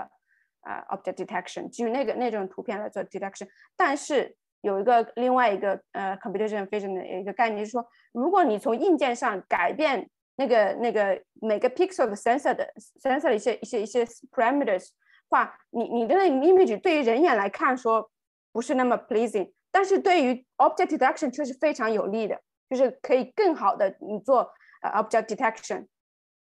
[0.60, 3.48] 呃 object detection，基于那个那种图片来做 detection。
[3.74, 12.70] 但是有一个另外一个呃 computation vision 的一个概念，就是说，如果你从硬件上改变那个那个每个 pixel 的 sensor 的
[13.02, 14.88] sensor 的一些一些一些 parameters
[15.30, 18.10] 话，你你的那个 image 对于人眼来看说
[18.52, 19.50] 不是那么 pleasing。
[19.76, 24.50] 但是对于 object detection 却是非常有利的，就是可以更好的你做
[24.80, 25.86] 呃 object detection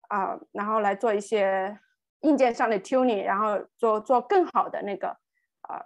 [0.08, 1.80] 啊，然后来做一些
[2.20, 5.18] 硬件上的 tuning，然后做做更好的那个
[5.62, 5.84] 啊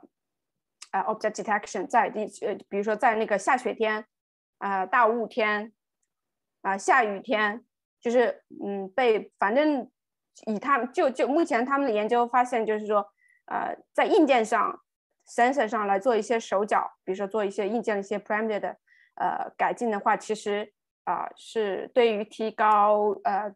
[0.92, 4.06] 呃 object detection，在地呃比如说在那个下雪天，
[4.58, 5.72] 啊大雾天，
[6.64, 7.66] 啊下雨天，
[8.02, 9.90] 就是嗯被反正
[10.48, 13.08] 以他们就就目前他们的研究发现就是说，
[13.46, 14.84] 呃在硬件上
[15.34, 18.78] sensor 上来做一些手脚，比如说做一些硬件的一些 parameter 的
[19.16, 20.74] 呃改进的话，其实
[21.06, 23.56] 啊是对于提高呃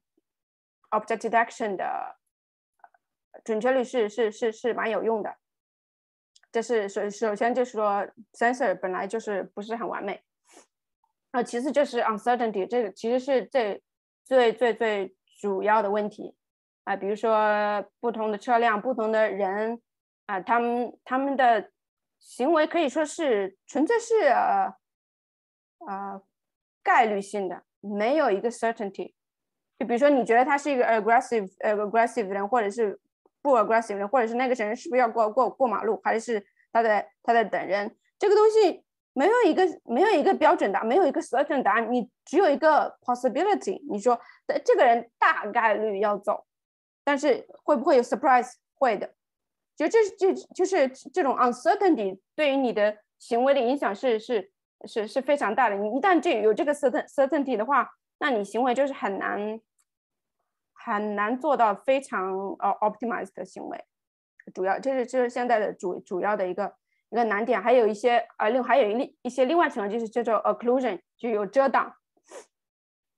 [0.92, 2.16] object detection 的
[3.44, 5.36] 准确率是是是是蛮有用的。
[6.52, 10.24] 这是首首先就是说 sensor 本来就是不是很完美，
[11.32, 13.84] 啊，其次就是 uncertainty，这个其实是最
[14.24, 16.34] 最最最主要的问题
[16.86, 19.82] 啊，比如说不同的车辆、不同的人
[20.26, 21.70] 啊，他们他们的
[22.20, 24.74] 行为可以说是纯粹是呃
[25.88, 26.22] 呃
[26.84, 29.14] 概率性的，没有一个 certainty。
[29.78, 33.00] 就比如说你觉得他是一个 aggressive 呃 aggressive 人，或者是
[33.42, 37.96] 不 aggressive 人，或者是那个人是不是要过过过马路，还是他在他在等人？
[38.18, 43.80] 这个东西没有一个没有一个标准答案，没有一个 certain 答案，你只有一个 possibility。
[43.92, 44.20] 你说
[44.64, 46.46] 这个人大概率要走，
[47.04, 48.54] 但是会不会有 surprise？
[48.74, 49.14] 会的。
[49.76, 54.52] 就这这就是这种 uncertainty 对于你的行为的影响是是
[54.86, 55.76] 是是非常大的。
[55.76, 59.60] 你一旦这有这个 certain certainty 的话，那你行为就是很难。
[60.78, 63.86] 很难做到非常呃 optimized 的行为，
[64.54, 66.76] 主要这是这是现在的主主要的一个
[67.10, 71.92] 一个难点，还有一些呃另还有一一些另外情况就是叫做 occlusion 就有遮挡，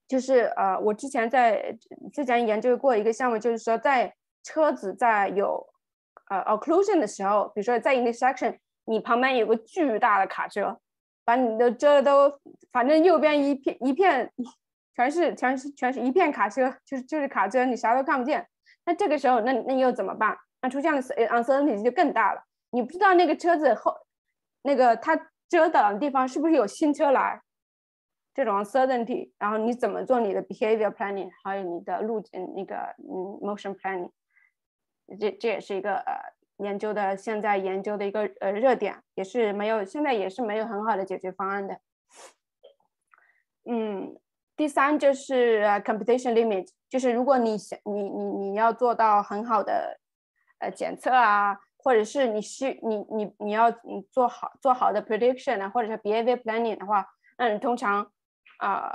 [0.08, 1.78] 就是呃我之前在
[2.14, 5.68] 之前研究过一个项目，就是说在车子在有
[6.30, 10.80] 呃 occlusion 的时候，比如说在 intersection 你旁边有个巨大的卡车，
[11.26, 12.40] 把你的遮都
[12.72, 14.32] 反正右边一片一片。
[15.00, 18.48] 全是全是全是一片卡车，就是就是卡车，你啥都看不见。
[18.84, 20.36] 那这个时候，那那又怎么办？
[20.60, 22.42] 那出现了 uncertainty 就更大了。
[22.72, 23.96] 你不知道那个车子后，
[24.64, 25.16] 那个它
[25.48, 27.40] 遮挡的地方是不是有新车来？
[28.34, 34.10] 这种 uncertainty，然后你怎么做你的 behavior planning，还有你的路嗯那个嗯 motion planning，
[35.20, 36.14] 这这也是一个呃
[36.58, 41.80] 研究的现在研究的一个呃热点，也是没有现在也是没有很好的解决方案的。
[43.66, 44.20] 嗯。
[44.58, 50.00] 第三就是呃 computation limit，就是如果你想你你你要做到很好的
[50.58, 57.06] 呃检测啊，或者是你需你你你要你做好做好的 prediction 啊，或者是 behavior planning 的话，
[57.38, 58.12] 那你通常
[58.58, 58.92] 啊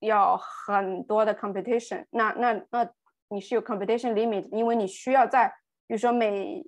[0.00, 2.84] 要很多的 computation，那那那
[3.28, 5.48] 你是有 computation limit，因为你需要在
[5.86, 6.64] 比如说每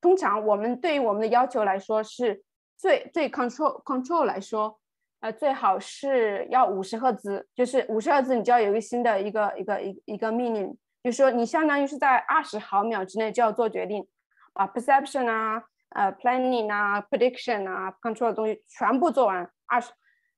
[0.00, 2.42] 通常我们对于我们的要求来说是
[2.76, 4.78] 最最 control control 来说。
[5.20, 14.06] 呃，最好是要五十赫兹，就是五十赫兹，你就要有一个新的一个一个一一个命令，就是说你相当于是在二十毫秒之内就要做决定，
[14.52, 19.90] 把 perception 啊、呃 planning 啊、prediction 啊、control 的东西全部做完，二十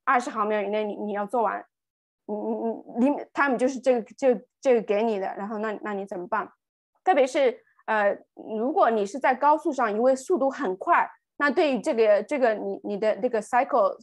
[0.04, 1.66] 二十毫秒以内你你要做完，
[2.28, 6.48] 你你你 time 就是这个这这个给你的，然后那那你怎么办？
[7.02, 13.96] 特别是呃，如果你是在高速上，因为速度很快，那对于这个这个你你的那个 cycle。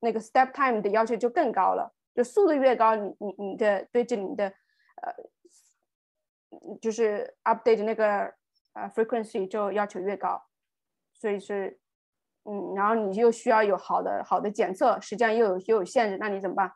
[0.00, 4.44] 那个 step time 的要求就更高了，就速度越高，你你你的对这里的
[5.00, 5.14] 呃，
[6.78, 8.30] 就是 update 那个
[8.74, 10.42] 呃 frequency 就要求越高，
[11.14, 11.78] 所以是
[12.44, 16.70] 嗯，然后你又需要有好的好的检测，实际上又有又有限制，那你怎么办？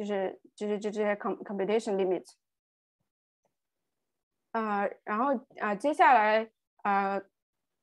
[0.00, 2.24] 就是就是就这些 computation limit
[4.52, 7.20] 啊，然后啊，接下来啊，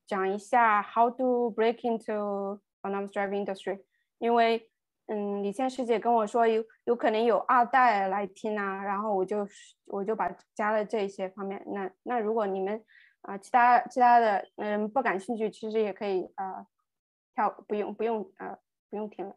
[0.08, 3.84] 讲一下 how to break into autonomous driving industry，
[4.18, 4.68] 因为
[5.06, 9.48] 嗯，李倩师姐跟我说有有可能有二代来听啊，然后我就
[9.86, 11.64] 我就把加了这些方面。
[11.68, 12.84] 那那如果你们
[13.22, 16.66] 啊其他其他的嗯不感兴趣，其实也可以啊
[17.36, 18.58] 跳不用不用啊
[18.90, 19.36] 不用听了。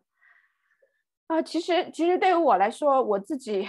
[1.30, 1.42] 啊。
[1.42, 3.68] 其实其实对于我来说，我自己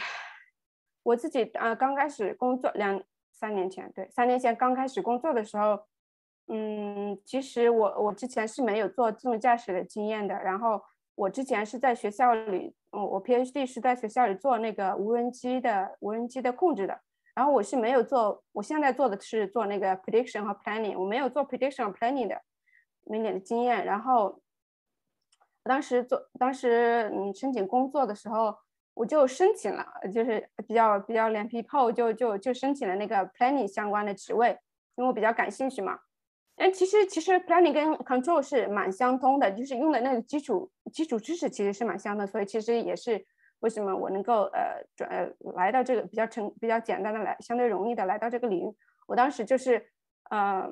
[1.03, 3.01] 我自己啊刚开始工作两
[3.31, 5.85] 三年前对三年前刚开始工作的时候。
[6.53, 10.35] 嗯，其实我我之前是没有做自动驾驶的经验的。
[10.35, 10.81] 然后
[11.15, 16.99] 我之前是在学校里，我我 PhD 是在学校里做那个无人机的无人机的控制的。
[17.35, 22.41] 然后我是没有做，我现在做的是做那个 prediction 和 planning，我没有做 prediction 和 planning 的
[23.05, 23.85] 没点的经验。
[23.85, 24.40] 然后
[25.63, 28.55] 我当时做当时嗯申请工作的时候，
[28.93, 34.57] 我就申请了，就是比较比较脸皮厚，就就就申请了那个 planning 相关的职位，
[34.95, 35.99] 因为我比较感兴趣嘛。
[36.57, 43.25] 哎其实，其实 planning 跟 control 是蛮相通的，就是用的那个基础基础知识其实是蛮相的，所以其实也是
[43.61, 48.75] 为什么我能够呃转来到这个比较成比较简单的来相对容易的来到这个领域。
[49.07, 49.91] 我当时就是
[50.29, 50.71] 呃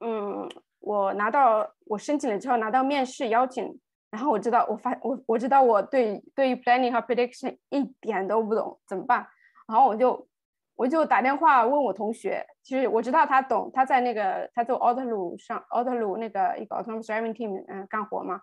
[0.00, 0.48] 嗯
[0.84, 3.80] 我拿到我申请了之后拿到面试邀请，
[4.10, 9.26] 然后我知道我发我我知道我对对于 planning 和 prediction 一点都不懂，怎么办？
[9.66, 10.28] 然后我就
[10.76, 18.34] 我就打电话问我同学，其实我知道他懂，他在那个他做 Autolu 上 Autolu 那个一个 autonomous driving team 嗯干活嘛，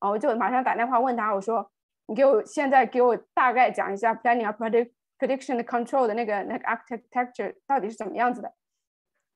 [0.00, 1.68] 然后我就马上打电话问他，我说
[2.06, 8.52] 你给我现在给我大概讲一下 planning 和 predict prediction control 的那个那个 architecture 到底是怎么样子的，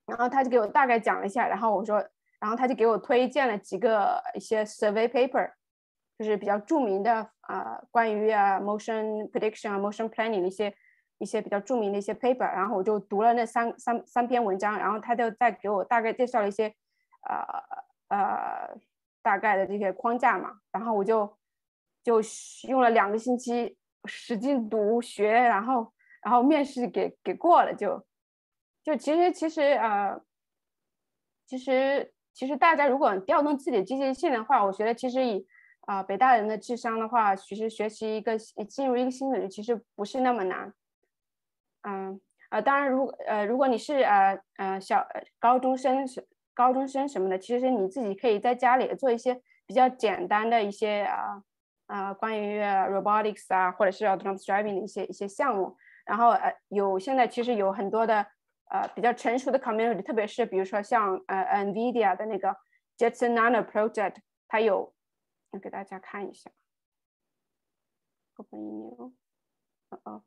[0.06, 2.00] 然后他就给我大概讲了一下，然后我说。
[2.42, 5.52] 然后他就给我推荐了几个一些 survey paper，
[6.18, 10.74] 就是比较著名的啊，关于啊 motion prediction 啊 motion planning 的一些
[11.18, 12.52] 一些比较著名的一些 paper。
[12.52, 16.66] 然后我就读了那三三三篇文章，然后他就再给我大概介绍了一些
[17.28, 18.76] 呃呃
[19.22, 20.58] 大概的这些框架嘛。
[20.72, 21.38] 然后我就
[22.02, 22.20] 就
[22.68, 25.92] 用了两个星期使劲读学，然后
[26.24, 28.04] 然后面试给给过了，就
[28.82, 30.20] 就其实其实呃
[31.46, 32.12] 其实。
[32.34, 35.46] 其实大家如果调动自己的积极性的话，我觉得其实以
[35.82, 40.72] 啊北大人的智商的话，其实学习一个进入一个新领域其实不是那么难。
[41.82, 45.06] 嗯呃，当然如呃如果你是呃呃小
[45.38, 51.42] 高中生是高中生什么的，其实你自己可以在家里做一些比较简单的一些啊
[51.86, 55.76] 啊关于 robotics 啊或者是 autonomous driving 的一些一些项目。
[56.06, 58.26] 然后呃有现在其实有很多的。
[58.72, 62.56] 呃，比较成熟的 community，特别是比如说像呃 NVIDIA 的那个
[62.96, 64.16] Jetson Nano Project，
[64.48, 64.94] 它有，
[65.50, 66.50] 我给大家看一下
[68.36, 69.12] ，open email，
[69.90, 70.24] 哦哦，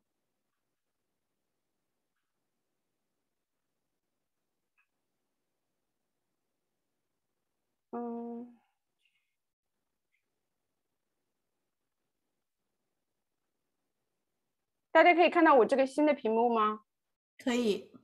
[7.89, 8.59] 嗯，
[14.91, 16.81] 大家可以看到我这个新的屏幕吗？
[17.39, 17.94] 可以。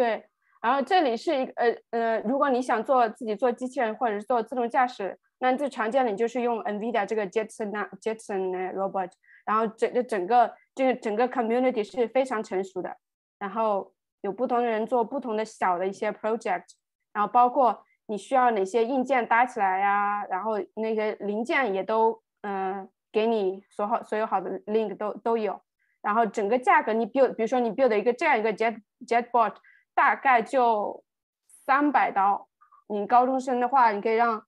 [0.00, 0.24] 对，
[0.62, 7.70] 然后这里是一呃呃，如果你想做自己做机器人或者是做自动驾驶，那最常见的就是用 NVIDIA 这个 Jetson
[8.00, 9.10] Jetson Robot，
[9.44, 12.96] 然后整个整个这个整个 community 是非常成熟的，
[13.38, 16.64] 然后有不同的人做不同的小的一些 project，
[17.12, 25.60] 然后包括你需要哪些硬件搭起来呀，然后那些零件也都嗯给你所好所有好的 link 都都有，
[26.00, 29.52] 然后整个价格你 build 比如说你 build 一个这样一个 jet jetbot。
[29.94, 31.04] 大概就
[31.46, 32.48] 三百刀，
[32.88, 34.46] 你高中生的话，你可以让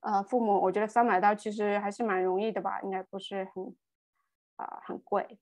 [0.00, 3.76] 呃父母，我觉得三百刀其实还是蛮容易的吧，应该不是很
[4.56, 5.38] 啊很贵。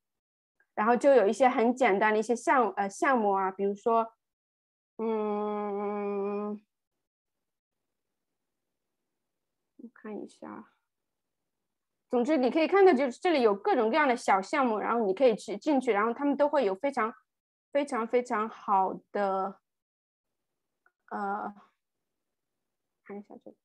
[0.75, 4.15] 然后就有一些很简单的一些项呃项目啊，比如说
[4.99, 6.51] 嗯，
[9.77, 10.69] 我看一下，
[12.09, 17.13] 总之你可以看到，就是这里有各种各样的小项目，然后你可以去进去，然后他们都会有非常。
[17.71, 19.61] 非常非常好的，
[21.11, 21.55] 呃，
[23.05, 23.57] 看一下这个，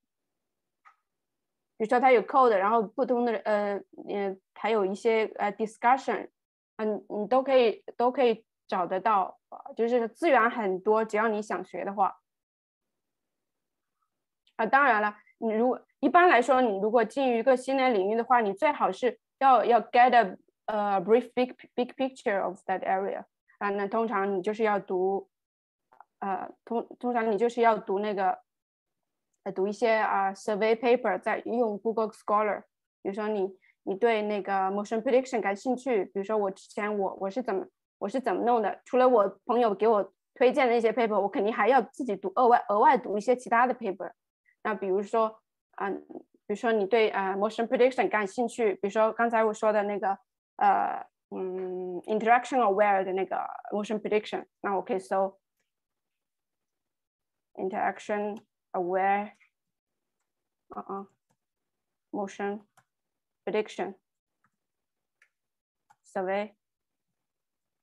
[1.78, 6.30] 比如说它有 code，然后不同的呃嗯，还有一些呃 discussion，
[6.78, 9.40] 嗯，你都可以都可以找得到，
[9.76, 12.20] 就是资源很多，只要你想学的话。
[14.56, 23.26] 啊，当然了，你如果一般来说，你如果进入一个新的领域的话，你最好是要要 get a 呃 brief big big picture of that area。
[23.64, 25.30] 啊，那通常你就是要读，
[26.20, 28.38] 呃，通通常你就是要读那个，
[29.44, 32.64] 呃，读一些啊 survey paper，在用 Google Scholar。
[33.02, 37.66] 比如说你你对那个 motion prediction 感兴趣，比如说我之前我我是怎么
[38.00, 38.82] 我是怎么弄的？
[38.84, 44.12] 除了我朋友给我推荐的那些 paper，我肯定还要自己读额外额外读一些其他的 paper。
[44.64, 45.40] 那比如说，
[45.78, 46.06] 嗯，
[46.46, 50.18] 比如说你对啊 motion prediction 感兴趣，比如说刚才我说的那个，
[50.58, 51.13] 呃。
[51.33, 53.37] 嗯，interaction aware 的那个
[53.71, 55.39] motion prediction，那我可以搜
[57.55, 58.41] interaction
[58.73, 59.33] aware，
[60.69, 61.09] 啊啊，
[62.11, 62.63] motion
[63.45, 63.97] prediction
[66.07, 66.55] survey。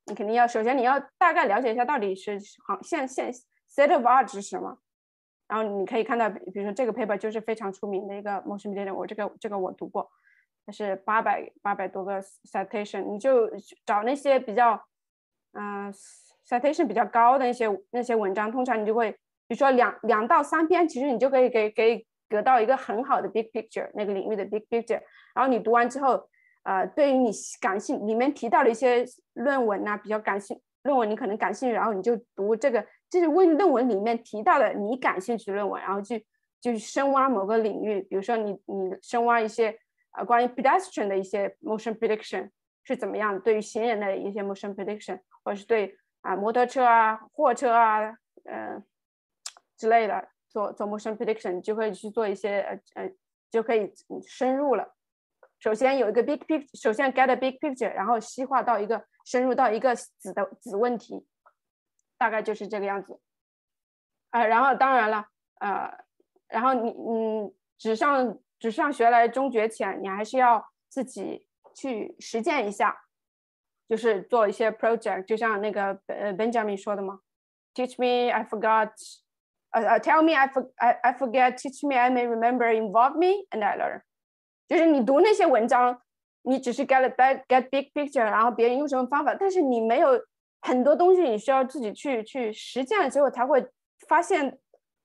[0.06, 3.32] 你肯定要首先你要大概了解一下到底是好现现
[3.68, 4.80] set of art 是什么，
[5.48, 10.12] 然后你可以看到，比如说这个 paper 就是非常出名的一个 motion prediction，我这个这个我读过。
[10.73, 13.49] 是八百八百多个 citation，你就
[13.85, 14.81] 找那些比较，
[15.53, 15.93] 嗯
[16.47, 25.01] ，citation 比较高的那些那些文章，通常你就会，比如说两两到三篇，其实你就可以给给得到一个很好的 big picture 那个领域的 big picture。
[25.35, 26.29] 然后你读完之后，
[26.63, 27.31] 呃，对于你
[27.61, 36.27] 感兴里面提到的一些论文呐，比较感兴论文，你可能感兴趣，然后你就读这个，就是问论文里面提到的你感兴趣的论文，然后去
[36.61, 39.79] 就深挖某个领域，比如说你你深挖一些。
[40.11, 42.51] 啊，关于 pedestrian 的一些 motion prediction
[42.85, 43.41] 是怎么样？
[43.41, 48.85] 对于行人的一些 motion prediction，或者是对啊摩托车啊、货车啊，嗯
[49.77, 53.12] 之类的，做做 motion prediction，就可以去做一些呃呃，
[53.51, 53.93] 就可以
[54.27, 54.95] 深入了。
[55.59, 61.27] 首先有一个 big picture，首先 get a big picture，然后细化到一个深入到一个子的子问题，
[62.19, 63.20] 大概就是这个样子。
[64.31, 65.27] 呃，然后当然了，
[65.61, 66.05] 呃，
[66.49, 72.95] 然后你嗯，纸上纸上学来终觉浅，你还是要自己去实践一下，
[73.89, 77.20] 就是做一些 project，就像那个呃 Benjamin 说的嘛
[77.74, 78.93] ，teach me I forgot，
[79.70, 84.03] 呃呃，tell me I for I I forget，teach me I may remember，involve me，and I learn。
[84.69, 86.03] 就是你读那些文章，
[86.43, 90.11] 你只是 get a get big picture，然后别人用什么方法，但是你没有
[90.61, 93.66] 很多东西，你需要自己去去实践了之后，才会
[94.07, 94.59] 发现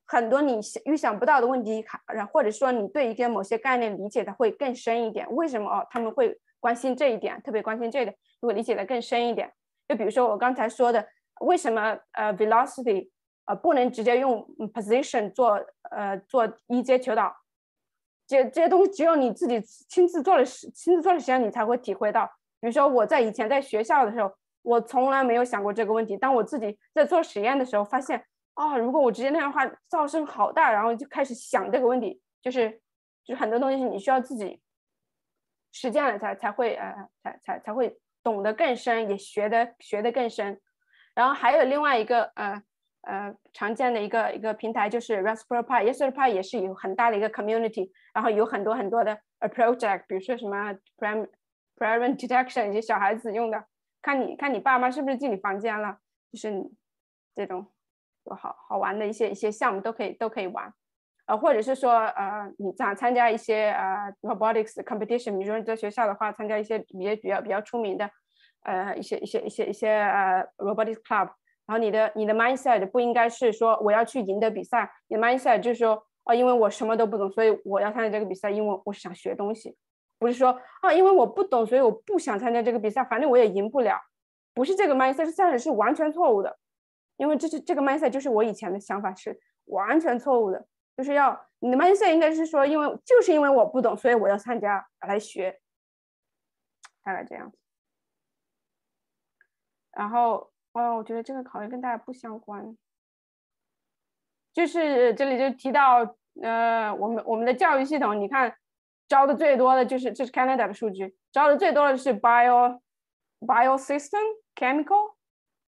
[0.05, 1.83] 很多你预想不到的问题，
[2.13, 5.27] 然或者说你对一些某些概念理解的会更深一点。
[5.35, 5.85] 为什么哦？
[5.89, 9.51] 他们会关心这一点，特别关心这一点，如果理解的更深一点，
[9.87, 11.07] 就比如说我刚才说的，
[11.41, 13.09] 为什么呃 velocity
[13.45, 15.59] 呃不能直接用 position 做
[15.91, 17.35] 呃做一阶求导？
[18.27, 22.25] 这这些东西只有你自己亲自做了实亲自做了实验，你才会体会到。
[22.59, 24.31] 比如说我在以前在学校的时候，
[24.63, 26.17] 我从来没有想过这个问题。
[26.17, 28.25] 当我自己在做实验的时候，发现
[28.55, 32.69] 啊，如果我直接那样的话，噪声好大，然后就开始想这个问题，就是
[33.23, 34.59] 就是很多东西你需要自己
[35.71, 40.59] 实践了才才会呃才才才会懂得更深，也学的学的更深。
[41.13, 42.61] 然后还有另外一个呃。
[43.07, 51.29] 呃，常见的一个一个平台就是 Raspberry Pi，Raspberry Pi 也是有很大的一个 community，然后有很多很多的 project，比如说什么 parent
[51.77, 53.63] parent detection，一些小孩子用的，
[54.01, 55.99] 看你看你爸妈是不是进你房间了，
[56.31, 56.51] 就是
[57.35, 57.71] 这种
[58.25, 60.73] 有好好玩的一些一些项目都可以都可以玩，
[61.27, 68.09] 呃，或者是说呃，你想参加一些呃 robotics competition，比如说你在学校的话，参加一些比较比较比较出名的
[68.63, 71.29] 呃一些一些一些一些呃 robotics club。
[71.67, 79.75] 然后你的你的 mindset 不应该是说我要去赢得比赛，你的 mindset 就是说哦，因为我什么都不懂，所以我要参加这个比赛，因为我是想学东西，
[80.19, 83.99] 不是说啊，因为我不懂，所以我不想参加这个比赛，反正我也赢不了，
[84.53, 86.55] 不是这个 mindset，这样是完全错误的，
[87.17, 90.67] 因为这是这个 mindset 就是我以前的想法是完全错误的，
[90.97, 95.59] 就是要你的 mindset 应该是说，因为就是因为我不懂，所以我要参加来学，
[97.03, 97.57] 大概这样子，
[99.91, 100.51] 然后。
[100.77, 102.77] 哦，我觉得这个考虑跟大家不相关，
[104.51, 108.53] 就是这里就提到，呃，我们我们的教育系统，你看
[109.07, 112.81] 招的最多的就是这是 Canada 的数据，招的最多的是 bio
[113.39, 114.19] bio system
[114.53, 115.15] chemical，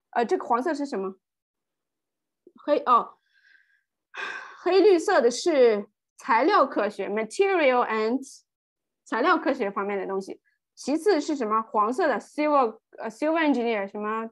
[0.10, 1.16] 呃，这个黄色是什么？
[2.68, 3.18] 黑哦，
[4.62, 5.88] 黑绿色的是
[6.18, 8.20] 材料科学 material and
[9.06, 10.42] 材料科学方面的东西，
[10.76, 11.62] 其次是什么？
[11.62, 14.30] 黄色的 civil 呃 civil engineer 什么？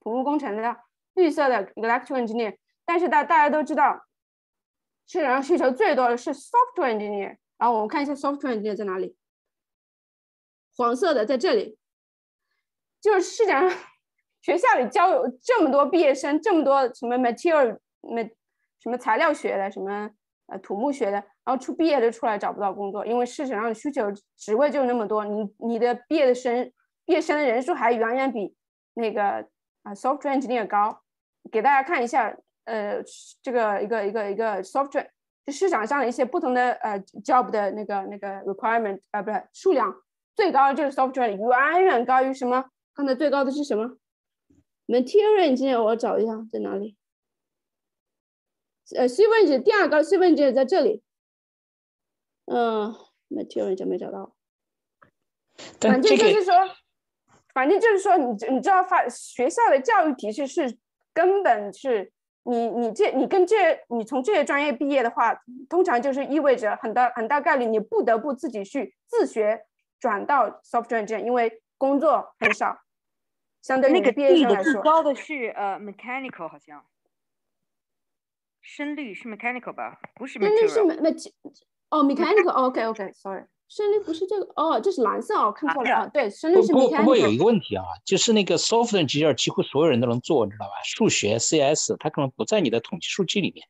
[0.00, 0.74] 土木工程的
[1.12, 4.06] 绿色的 electrical engineer，但是大大家都知道，
[5.06, 7.36] 市场上需求最多的是 software engineer。
[7.58, 9.14] 然后我们看一下 software engineer 在哪里，
[10.76, 11.78] 黄色的在这里，
[13.02, 13.78] 就是市场上
[14.46, 17.76] 学校里教有这么多毕业生，这么多什么 material
[18.80, 20.08] 什么材料学的，什么
[20.46, 24.04] 呃土木学的，然后出毕业的出来找不到工作，因为市场上的需求
[24.36, 26.70] 职位就那么多，你你的毕业的生
[27.04, 28.54] 毕业生的人数还远远比
[28.94, 29.44] 那个。
[29.82, 31.00] 啊，software engineer 高，
[31.52, 33.00] 给大家看一下，呃，
[33.40, 35.06] 这个一个一个一个 software，
[35.44, 39.94] 就市场上的一些不同的呃 job 的那个那个 requirement 啊，不是数量
[40.34, 42.64] 最高的就是 software 远远高于什么？
[42.94, 43.96] 刚才最高的是什么
[44.86, 46.96] ？material engineer 我找一下在哪里？
[48.96, 51.02] 呃，civil engineer 第二个，civil engineer 在这里。
[52.46, 52.94] 嗯
[53.28, 54.34] ，material engineer 没找到。
[55.80, 56.52] 反正就是说。
[57.54, 60.76] 反正就是说，你你知道，发学校的教育体系是
[61.14, 65.34] 根本是你你这你跟这你从这些专业毕业的话，
[65.66, 69.64] 通常就是意味着很大很大概率你不得不自己去自学
[69.98, 72.78] 转到 software engineer，因为工作很少。
[73.66, 76.84] 相对那个毕业生来说，最高的是呃 mechanical 好像，
[78.60, 79.98] 深绿是 mechanical 吧？
[80.14, 80.68] 不是 material。
[80.68, 81.50] 声律是 me
[81.88, 83.44] 哦 mechanical，OK OK，sorry。
[83.68, 86.06] 深绿不是这个哦，这是蓝色哦，看错了啊。
[86.06, 90.74] 对，深绿是 mechanical 不过有一个问题啊，就是那个 software engineer 几乎所有人都能做，你知道吧？
[90.84, 93.66] 数学 CS 它可能不在你的统计数据里面。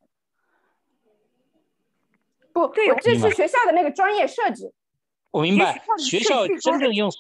[2.52, 4.74] 不对，这是学校的那个专业设置。
[5.36, 7.10] 我明白，学校真正用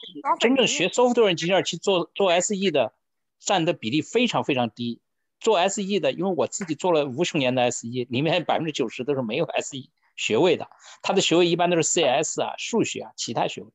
[0.40, 2.94] 真正学 software engineer 去做做 SE 的
[3.38, 5.02] 占的比例非常非常低。
[5.38, 9.90] 做 SE 的，因为我自己做了无数年的 SE，里面百分之九十都是没有 SE。
[10.16, 10.70] 学位的，
[11.02, 13.68] 他的学位一般都是 CS 啊、数学啊、其他学位。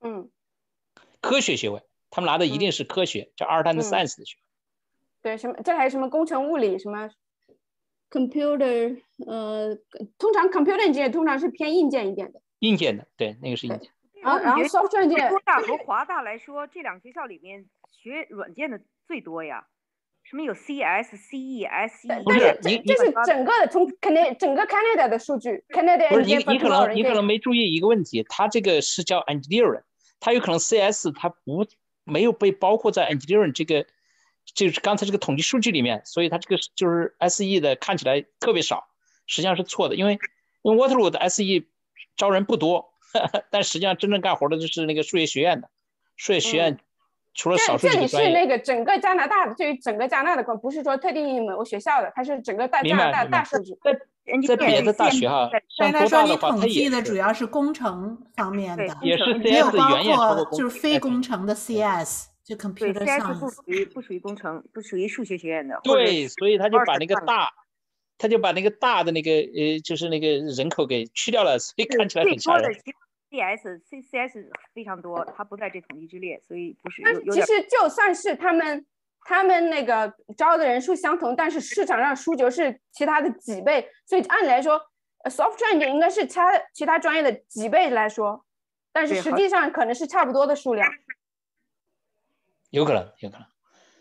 [0.00, 0.28] 嗯，
[1.20, 4.42] 科学学位，他们拿的一定是科学，叫 Art and Science 的学位。
[5.22, 5.54] 对，什么？
[5.62, 7.08] 这还有什么工程物理什么
[8.10, 9.76] ？computer，呃，
[10.18, 12.42] 通常 computer engineer 通常是偏硬件一点的。
[12.60, 13.90] 硬件的，对，那个是硬件。
[14.22, 19.66] 然后，然后 engineer，多大和华大来说，这两个学校里面学软件的最多呀。
[20.22, 22.06] 什么有 CS、CE、SE？
[22.06, 29.82] 但是这这是整个的从 Canada 整个 Canada 的数据，Canada 不是你你可能你可能没注意一个问题，它这个是叫 engineering，
[30.20, 31.66] 它有可能 CS 它不
[32.04, 33.86] 没有被包括在 engineering 这个
[34.44, 38.88] 就是刚才这个统计数据里面，所以它这个就是 SE 的看起来特别少，
[39.26, 40.18] 实际上是错的，因为
[40.62, 41.42] 因为 Waterloo 的 SE
[42.20, 42.92] 招人不多，
[43.50, 45.70] 但实际上真正干活的就是那个数学学院的
[46.16, 46.78] 数学学院。
[47.32, 53.72] 除了少数这里是那个整个加拿大的，对于整个加拿大的，不是说特定某个学校的，它是整个大加拿大大数据。
[53.84, 65.78] 在在别的大学哈，像他说你统计的主要是工程方面的，也是没有包括就是非工程的 CS，就 computer science 不属于不属于工程，不属于数学学院的。
[65.84, 67.48] 对，所以他就把那个大，
[68.20, 72.70] 他就把那个大的那个呃，就是那个人口给去掉了，所以看起来很吓人。
[73.30, 78.84] CS、CCS 非常多，它不在这统计之列，所以不是有其实就算是他们
[79.24, 84.78] 他们那个招的人数相同，但是市场上需求是其他的几倍，所以按理来说
[85.24, 88.44] ，software 应该是其他其他专业的几倍来说，
[88.92, 90.92] 但是实际上可能是差不多的数量。
[92.68, 93.46] 有可能，有可能。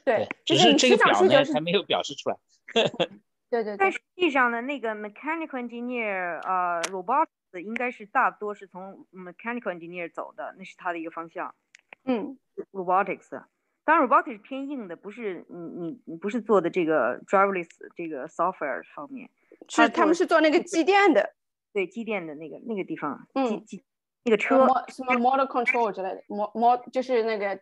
[0.04, 2.38] 对，只是这个表呢还没有表示出来。
[3.50, 3.78] 对对。
[3.78, 7.28] 但实际上呢，那个 mechanical engineer 呃，robotics。
[7.52, 11.56] 应该是大多是从 mechanical engineer 走的，那是他的一个方向。
[12.04, 12.38] 嗯
[12.72, 13.44] ，robotics，
[13.84, 19.32] 当然 robotics 是偏硬的，不是你你你不是做的这个 driverless 这个 software 方面，
[19.68, 21.34] 是他们是做那个机电的，
[21.74, 23.84] 对机电的那个那个地方，嗯，机
[24.26, 27.60] 那个车什么 model control 之类的，mo mo 就是那个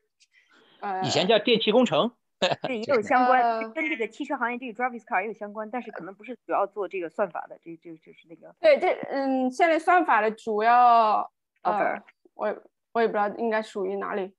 [0.82, 2.12] 呃，以前叫电气工程。
[2.40, 8.54] 对，也有相关，跟这个汽车行业这个 driverless car 也有相关，但是可能不是主要做这个算法的，这这就是那个。
[8.60, 11.32] 对，这嗯，现在算法的主要
[11.64, 12.00] 呃，
[12.36, 12.56] 我
[12.92, 14.32] 我也不知道应该属于哪里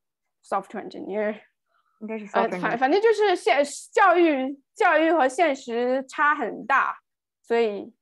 [0.44, 1.40] ，software engineer，
[1.98, 7.00] 应该是反反正就是现教育教育和现实差很大，
[7.42, 7.92] 所以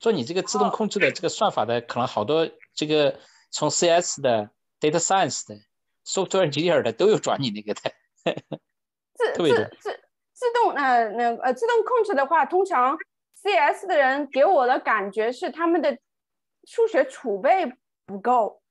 [0.00, 3.20] 做你这个自动控制的这个算法的，可能好多这个
[3.50, 4.50] 从 CS 的
[4.80, 5.54] data science 的
[6.04, 7.92] software engineer 的都有转你那个的。
[9.14, 10.00] 自自自
[10.32, 12.96] 自动呃那呃自动控制的话，通常
[13.34, 15.98] CS 的人给我的感觉是他们的
[16.64, 17.70] 数学储备
[18.06, 18.62] 不够，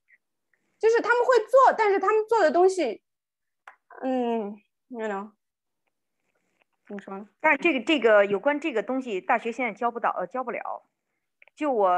[0.80, 3.03] 就是他们会做，但是他们做的东西，
[4.01, 4.57] 嗯
[4.88, 5.31] ，you know，
[6.88, 7.30] 怎么说呢？
[7.39, 10.89] 但是这个这个有关这个东西，大学现在教不到呃教不了。
[11.55, 11.89] 就我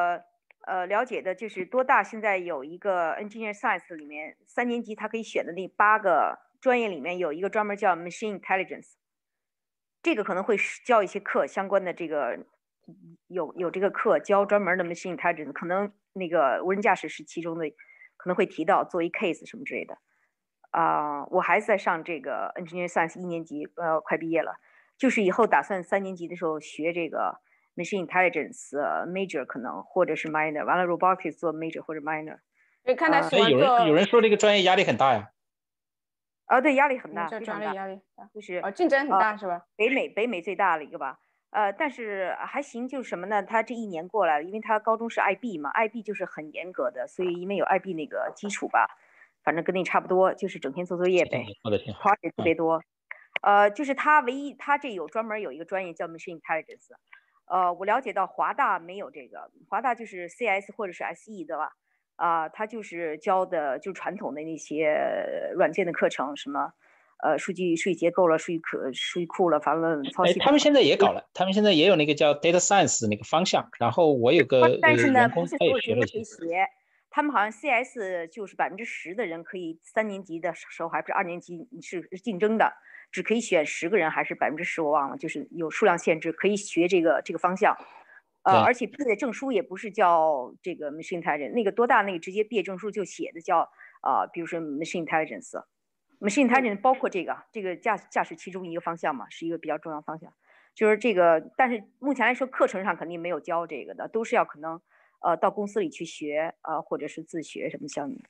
[0.65, 6.50] 呃了解的，就是多大现在有一个 Engineer Science 里面三年级他可以选的那八个。
[6.61, 8.93] 专业里面有一个专门叫 Machine Intelligence，
[10.03, 10.55] 这个可能会
[10.85, 12.37] 教一些课相关的这个
[13.27, 17.67] 有有这个课教专门的 Machine Intelligence，可能那个无人驾驶是其中的，
[18.15, 19.97] 可能会提到做一 case 什么之类的。
[20.69, 24.53] 啊，我还在上这个 Engineering Science 一年级，呃，快毕业了，
[24.97, 27.41] 就是以后打算三年级的时候学这个
[27.75, 28.69] Machine Intelligence
[29.07, 32.37] Major 可能或者是 Minor，完了 Robotics 做 Major 或者 Minor。
[32.83, 35.31] 对，看他所以有人有人说这个专业压力很大呀。
[36.51, 39.65] 啊，对，压力很大，非常大，压力大，就是啊，竞争很大，是吧？
[39.77, 41.17] 北美，北美最大的一个吧，
[41.51, 43.41] 呃，但是还行，就是什么呢？
[43.41, 48.85] 他这一年过来，因为他高中是 IB 嘛，IB 就是很严格的，所以因为有 IB 那个基础吧，
[49.45, 52.83] 反正跟那差不多，就是整天做作业呗，project 特别多。
[53.43, 56.89] 呃，就是他唯一，他这有专门有一个专业叫 Machine Intelligence，
[57.45, 61.71] 呃，我了解到华大没有这个，华大就是 CS 或者是 SE 的吧。
[62.21, 64.95] 啊，他就是教的就传统的那些
[65.55, 66.71] 软件的课程，什么
[67.23, 73.67] 呃数据数据结构了，数据可数据库了，反正操哎，他们现在也搞了，他们现在也有那个叫 data science 那个方向。
[73.79, 76.67] 然后我有个但是呢，不是所有学生可以学。
[77.09, 82.71] 他们好像 CS 就是百分之十的人可以三年级的时候还是二年级是竞争的，
[83.11, 87.75] 只可以选十个人还是百分之十我忘了，就是有数量限制，可以学这个这个方向。
[88.43, 93.69] 呃，而且毕业证书也不是叫这个 machine intelligence，那个多大那个直接毕业证书就写的叫
[94.01, 100.33] 啊，比如说 machine intelligence，machine intelligence 包括这个这个驾驾驶其中一个方向嘛，是一个比较重要方向。
[100.73, 104.81] 就是这个，但是目前来说课程上肯定没有教这个的，都是要可能
[105.21, 108.23] 呃到公司里去学啊，或者是自学什么像你。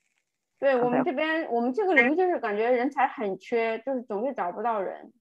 [0.58, 5.12] 对我们这边，我们这个领域就是感觉人才很缺，就是总是找不到人。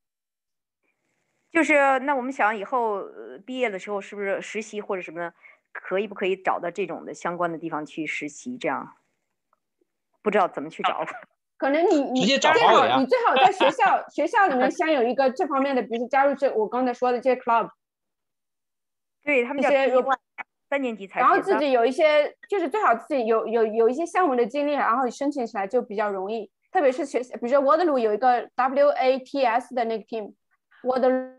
[1.51, 3.03] 就是那我们想以后
[3.45, 5.31] 毕业的时候是不是实习或者什么，
[5.73, 8.57] 可以不可以找到这种的相关的地方去实习？
[8.57, 8.95] 这样
[10.21, 11.05] 不知道怎么去找。
[11.57, 17.69] 可能你你最好你最好在学校 学校里面先有一个这方面的，比如加入这我刚才说的这些 club，
[19.23, 20.17] 对他们叫 P1，
[20.69, 21.19] 三年级才。
[21.19, 26.49] 然后自己有一些，就是最好自己有有有一些项目的经历，然后申请起来就比较容易。
[26.71, 31.35] 特别是学，比如说 Waterloo 有一个 WATS 的那个 team，Waterloo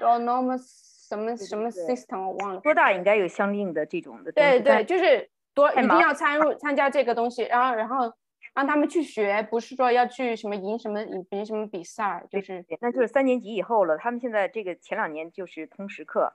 [0.00, 2.60] Autonomous 什么什么 system 我忘了。
[2.60, 4.32] 多大应该有相应的这种的。
[4.32, 8.12] 对对，就是多一定要参入参加这个东西，然后然后。
[8.54, 13.98] 让他们去学，不是说要去什么赢什么赢什么比赛，就是那就是三年级以后了。
[13.98, 16.32] 他们现在这个前两年就是通识课，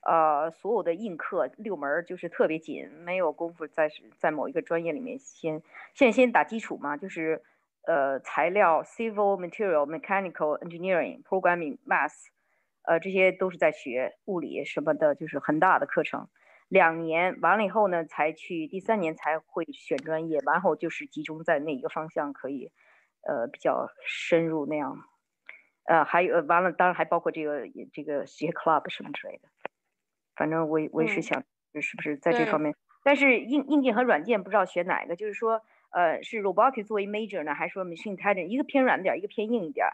[0.00, 5.60] 呃，所有的硬课六门就是特别紧，没有功夫在在某一个专业里面先
[5.92, 7.42] 现在先打基础嘛，就是
[7.86, 12.28] 呃材料 civil material mechanical engineering programming math，
[12.88, 16.28] 呃这些都是在学物理什么的，就是很大的课程。
[16.68, 22.72] 两年完了以后呢，才去第三年才会选专业，完后就是集中在那一个方向可以，
[23.26, 24.96] 呃，比较深入那样，
[25.84, 29.48] 呃，还有完了，当然还包括这个这个学 club 什么之类的，
[30.36, 31.42] 反正我我也是想
[31.80, 39.86] 是不是在这方面，但是硬硬件和软件不知道选哪个，就是说，呃，是 robotics 作为 major 呢，还是说 machine intelligence 一个偏软点，一个偏硬一点，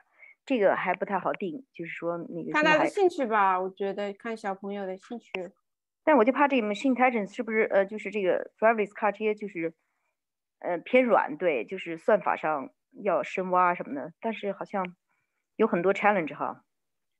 [0.46, 5.32] 这个还不太好定，就是说那个看他的兴趣吧，我觉得看小朋友的兴趣。
[6.04, 9.72] 但我就怕这个 machine intelligence 是不是呃，就是这个 driverless car 这些就是，
[10.58, 12.68] 呃，偏软，对，就是算法上
[13.02, 14.12] 要深挖什么的。
[14.20, 14.94] 但是好像
[15.56, 16.62] 有很多 challenge 哈。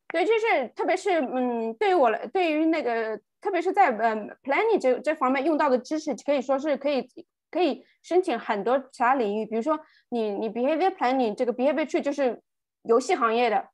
[0.09, 7.09] 对，就是特别是嗯，对于我来，对于那个，特别是在嗯 planning 这这方面用到的知识，可以说是可以
[7.51, 9.47] 可以申请很多其他领域。
[9.47, 9.81] 比如说
[10.11, 12.43] 你你 behavior planning 这个 behavior tree 就是
[12.85, 13.69] 游戏行业的，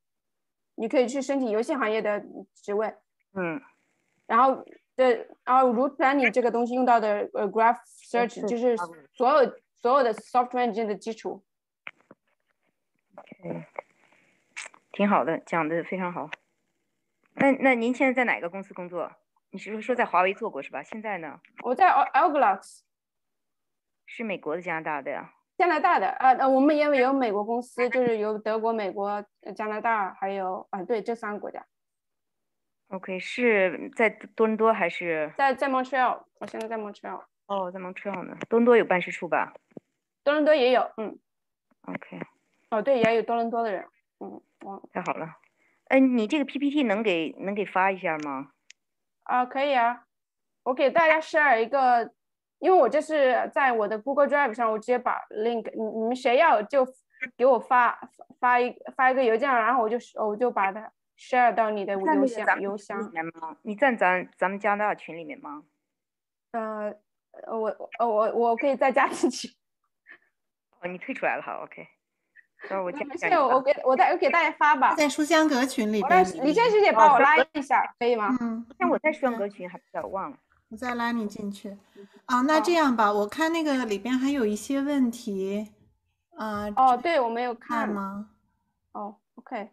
[0.74, 2.24] 你可以去申请游戏行业的
[2.54, 2.94] 职位。
[3.34, 3.62] 嗯，
[4.26, 4.64] 然后。
[4.96, 8.76] 对，然后 route planning 这个东西用到的呃 graph search 就是
[9.14, 11.42] 所有所有的 software engine 的基础。
[13.14, 13.64] OK，
[14.92, 16.28] 挺好的，讲的非常好。
[17.32, 19.10] 那那您现在在哪个公司工作？
[19.48, 20.82] 你是说在华为做过是吧？
[20.82, 21.40] 现在呢？
[21.62, 22.80] 我在 Alglax，
[24.04, 25.32] 是美国的加拿大的呀？
[25.60, 29.22] 加拿大的啊，呃，我们也有美国公司，就是有德国、美国、
[29.54, 31.62] 加拿大，还有啊，对，这三个国家。
[32.88, 36.22] OK，是在多伦多还是在在 Montreal？
[36.38, 37.24] 我现在在 Montreal。
[37.46, 38.34] 哦，在 Montreal 呢。
[38.48, 39.52] 多伦多有办事处吧？
[40.24, 41.18] 多伦多也有，嗯。
[41.82, 42.18] OK。
[42.70, 43.84] 哦，对，也有多伦多的人。
[44.20, 45.28] 嗯，哇，太好了。
[45.90, 48.52] 嗯，你这个 PPT 能给能给发一下吗？
[49.24, 50.04] 啊，可以啊。
[50.62, 52.14] 我给大家 share 一个，
[52.60, 56.86] 因为我这是在我的 Google Drive 上，我直接把 link，你你们谁要就
[57.36, 57.98] 给我发
[58.38, 60.90] 发一发一个邮件，然后我就我就把它。
[61.20, 63.54] share 到你的邮箱邮箱里面吗？
[63.60, 65.64] 你在咱咱们加拿大群里面吗？
[66.52, 66.94] 呃，
[67.46, 69.48] 我我我我可以再加进去。
[70.80, 71.86] 哦，你退出来了哈，OK。
[72.70, 74.94] 那我加没事，我给我再我给大家发吧。
[74.94, 76.24] 在书香阁群里边。
[76.42, 78.34] 李倩师姐帮我拉一下，可以吗？
[78.40, 78.66] 嗯。
[78.78, 80.38] 那我在书香阁群还比较忘了。
[80.70, 81.76] 我再拉你进去。
[82.26, 85.72] 啊，那这样吧，我看那个里边还有一些问题。
[86.36, 86.66] 啊。
[86.76, 88.30] 哦，对，我没有看吗？
[88.92, 89.70] 哦，OK。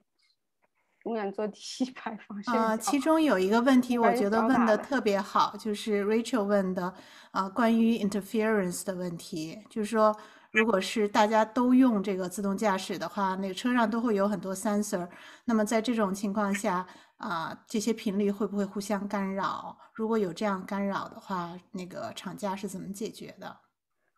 [1.06, 2.54] 永远坐第一排方向。
[2.54, 6.94] 啊，其中有一个问题，我觉得问的特别好，就是 Rachel 问的
[7.32, 10.14] 啊，关于 interference 的问题，就是说，
[10.52, 15.08] 如果是大家都用这个自动驾驶的话，那个车上都会有很多 sensor，
[15.46, 16.86] 那么在这种情况下
[17.18, 19.78] 啊，这些频率会不会互相干扰？
[19.94, 23.58] 如果有这样干扰的话，那个厂家是怎么解决的？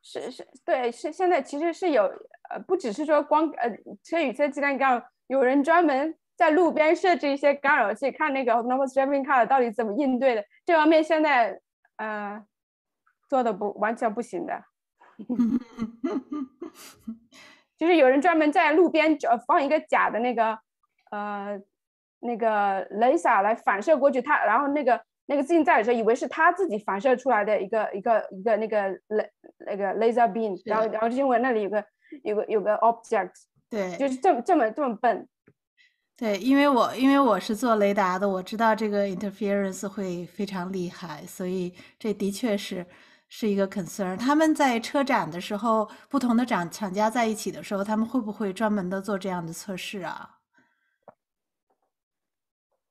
[0.02, 2.04] 是是，对，是现在其实是有
[2.50, 3.70] 呃，不只是说光呃
[4.04, 6.16] 车与车之间干扰，有人专门。
[6.40, 10.46] 在路边设置一些干扰器，看那个 autonomous driving car 到底怎么应对的。
[10.66, 11.60] 这方面现在
[11.98, 12.42] 呃
[13.28, 14.64] 做的不完全不行的，
[17.78, 20.58] 就是有人专门在路边呃放一个假的那个
[21.12, 21.60] 呃
[22.20, 29.30] 那个 laser 来反射过去，他然后那个那个自行车以为是他自己反射出来的一个一个一个那个雷
[29.60, 31.86] 那个 laser beam，然后然后就因为那里有个
[32.24, 33.32] 有个有个 object，
[33.70, 35.28] 对，就是这么这么这么笨。
[36.18, 42.86] 对，因为我因为我是做雷达的，我知道这个 interference 会非常厉害，所以这的确是
[43.30, 44.18] 是一个 concern。
[44.18, 50.39] 他们在车展的时候，不同的厂厂家在一起的时候，他们会不会专门的做这样的测试啊？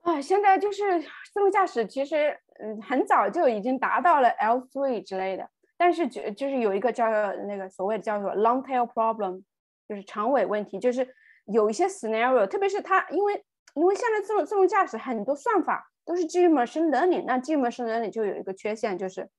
[0.09, 7.09] 啊，现在就是自动驾驶，其实嗯，很早就已经达到了 L3 之类的，但是就就是有一个叫
[7.47, 9.43] 那个所谓的叫做 long tail problem，
[9.89, 11.15] 就是长尾问题，就是。
[11.51, 19.31] 有一些 scenario，特别是它，因为因为现在自动自动驾驶很多算法都是基于 machine learning，那基于 machine learning 就有一个缺陷，就是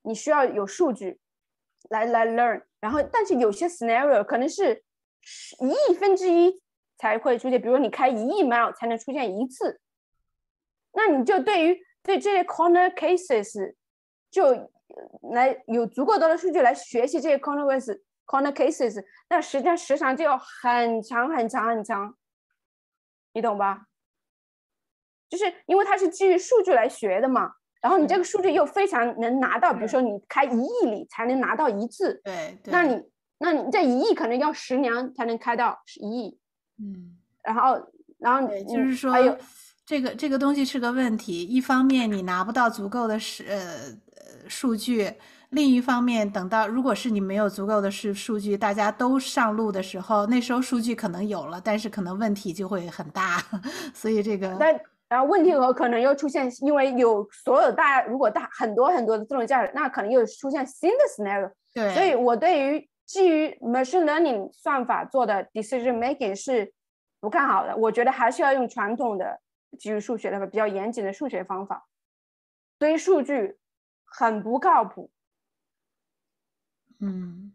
[0.00, 1.20] 你需要有数据
[1.90, 4.82] 来来 learn，然后但是有些 scenario 可能是
[5.60, 6.58] 一亿分之一
[6.96, 9.78] 才会出现，比如你开一亿 mile 才能出现一次，
[10.96, 13.74] 那你就对于对这些 corner cases
[14.30, 14.70] 就
[15.32, 22.16] 来有足够多的数据来学习这些 corner cases corner cases，那实际上时长就要很长很长很长，
[23.34, 23.86] 你懂吧？
[25.28, 33.02] 就是因为它是基于数据来学的嘛，然后你这个数据又非常能拿到，比如说你开一亿里才能拿到一次，对，那你
[33.38, 36.38] 那你这一亿可能要十年才能开到一亿，
[36.78, 39.36] 嗯，然后然后就是说还有
[39.86, 43.56] 这个这个东西是个问题，一方面你拿不到足够的是呃
[44.16, 45.14] 呃数据。
[45.50, 53.40] 另一方面，等到如果是你没有足够的是数据，大家都上路的时候，那时候数据可能有了，但是可能问题就会很大。
[53.94, 61.48] 所以这个，但然后问题和可能又出现，因为有所有大如果大很多很多的自动驾驶，那可能又出现新的 scenario。
[61.72, 66.72] 对，所以我对于基于 machine learning 算法做的 decision making 是
[67.20, 67.76] 不看好的。
[67.76, 69.38] 我觉得还是要用传统的
[69.76, 71.86] 基于数学的比较严谨的数学方法，
[72.78, 73.58] 堆数据
[74.04, 75.10] 很不靠谱。
[76.98, 77.52] 嗯，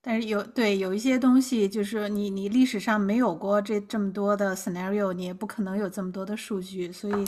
[0.00, 7.24] 但是有对有一些东西，就是你你历史上没有过这这么多的 scenario，你也不可能有这么多的数据，所以，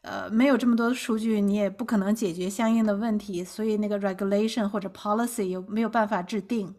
[0.00, 6.74] 呃，没有这么多的数据，你也不可能解决相应的问题，所以那个 regulation 或者 policy 有没有办法制定，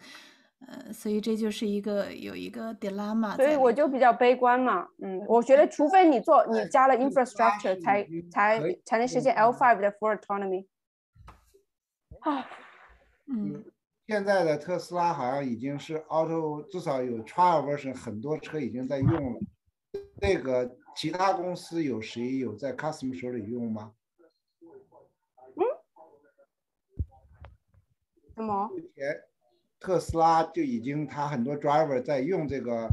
[0.68, 3.36] 呃，所以这就是一个有一个 dilemma。
[3.36, 10.68] 所以我就比较悲观嘛，嗯，我觉得除非你做你加了 infrastructure，才才才能实现 L5 的 full autonomy。
[12.22, 12.48] 啊，
[13.28, 13.64] 嗯。
[14.06, 19.40] 现在的特斯拉好像已经是 auto，至少有 trial version，很多车已经在用了。
[20.22, 23.94] 那个其他公司有谁有在 customer 手里用吗？
[25.56, 25.64] 嗯？
[28.36, 28.68] 什么？
[28.68, 29.24] 目前
[29.84, 32.88] 特斯拉就已经，它很多 driver 在用这个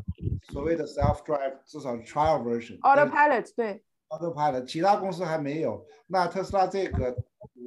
[0.52, 2.80] 所谓的 self drive，至少是 trial version。
[2.80, 3.82] autopilot 对。
[4.08, 5.86] autopilot，其他公司还没有。
[6.08, 7.14] 那特斯拉这个，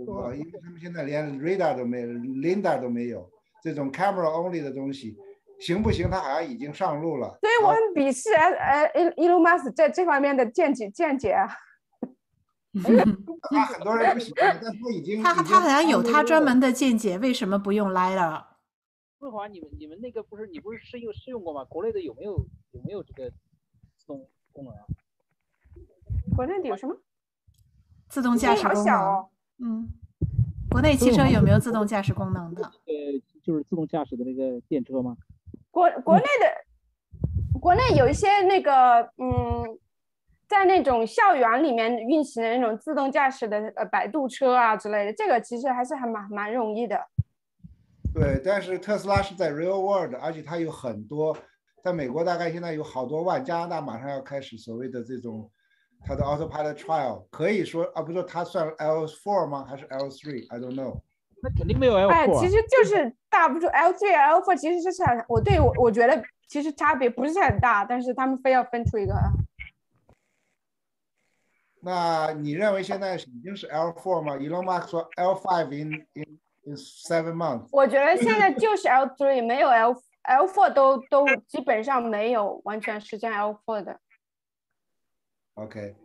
[0.06, 3.30] 我因为他们现在连 radar 都没有，Linda 都没有。
[3.64, 5.16] 这种 camera only 的东西
[5.62, 6.10] 行不行？
[6.10, 7.38] 它好像已经上路了。
[7.40, 11.48] 所以我很鄙视呃呃 Elon Musk 在这方面的见解见解啊。
[13.54, 18.44] 他很多人不喜欢，但他已经他他好像有他专门的见解，为什么不用 lidar？
[19.24, 21.64] 魏华，你们你们那个不是你不是试用试用过吗？
[21.66, 22.34] 国内的有没有
[22.72, 23.30] 有没有这个
[23.98, 24.86] 自动功能啊？
[26.36, 26.96] 国内的有什么？
[28.10, 29.26] 自动驾驶功能？
[29.60, 29.88] 嗯，
[30.70, 32.64] 国内汽车有没有自动驾驶功能的？
[32.64, 32.94] 呃。
[33.44, 35.18] 就是自动驾驶的那个电车吗？
[35.70, 39.78] 国国内的国内有一些那个嗯，
[40.48, 46.98] 在那种校园里面运行的那种自动驾驶的呃摆渡车啊之类的，这个其实还是还蛮蛮容易的。
[48.14, 51.36] 对，但是特斯拉是在 real world，而且它有很多，
[51.84, 55.50] 在美国大概现在有好多万，加拿大马上要开始所谓的这种
[56.06, 59.66] 它的 autopilot trial，可以说啊，不是说它算 L four 吗？
[59.68, 61.02] 还是 L three？I don't know。
[61.42, 62.10] 那肯定没有 L4。
[62.10, 69.14] 哎，其实就是大不出 L three、L four 其实是很，我对我我觉得其实差别不是很大，但是他们非要分出一个。
[71.82, 77.68] 那你认为现在已经是 L four 吗？Elon Musk 说 L five in in in seven months。
[77.72, 84.00] 我觉得现在就是 L three 没有 L L four 都都基本上没有完全实现 L four 的。
[85.56, 85.96] OK。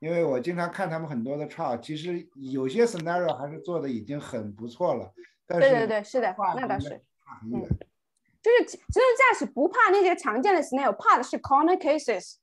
[0.00, 5.10] 因为我经常看他们很多的 chart，其实有些 scenario 还是做的已经很不错了。
[5.46, 7.00] 但是对对对，是的，那倒是。
[7.42, 7.62] 嗯，
[8.42, 12.34] 就是自动驾驶不怕那些常见的 scenario，怕的是 corner cases。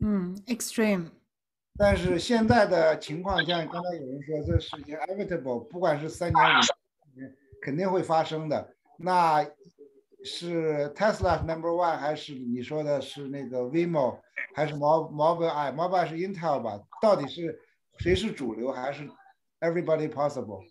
[0.00, 1.10] 嗯，extreme。
[1.76, 6.62] 但是现在的情况，像刚才有人说，这事情 inevitable，不管是三年五年，
[7.62, 8.74] 肯定会发生的。
[8.98, 9.44] 那
[10.22, 14.20] 是 Tesla number one，还是你说的是那个 Waymo？
[14.54, 16.80] 还是 Mobileye，Mobileye 是 Intel 吧？
[17.00, 17.60] 到底是
[17.98, 19.08] 谁是主流，还是
[19.60, 20.64] Everybody Possible？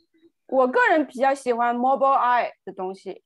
[0.48, 3.24] 我个人比较喜欢 Mobileye 的东西。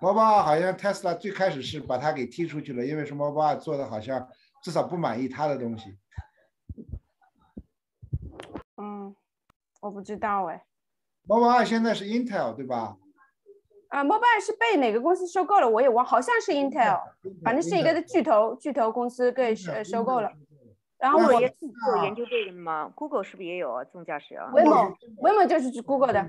[0.00, 4.28] Mobileye 好像 Tesla 最开始是把它给踢出去了，因为是 Mobileye 做的好像
[4.62, 5.96] 至少不满意他的东西。
[8.76, 9.14] 嗯，
[9.80, 10.64] 我不知道哎。
[11.26, 12.96] Mobileye 现在是 Intel 对吧？
[13.88, 15.68] 啊，Mobile 是被哪个公司收购了？
[15.68, 17.00] 我也忘，好像是 Intel，
[17.42, 20.30] 反正是一个巨头巨头公司给收收购了。
[20.98, 23.84] 然后我也做研究这个吗？Google 是不是也有啊？
[23.84, 26.26] 自动驾驶啊？Waymo，Waymo 就是 Google 的。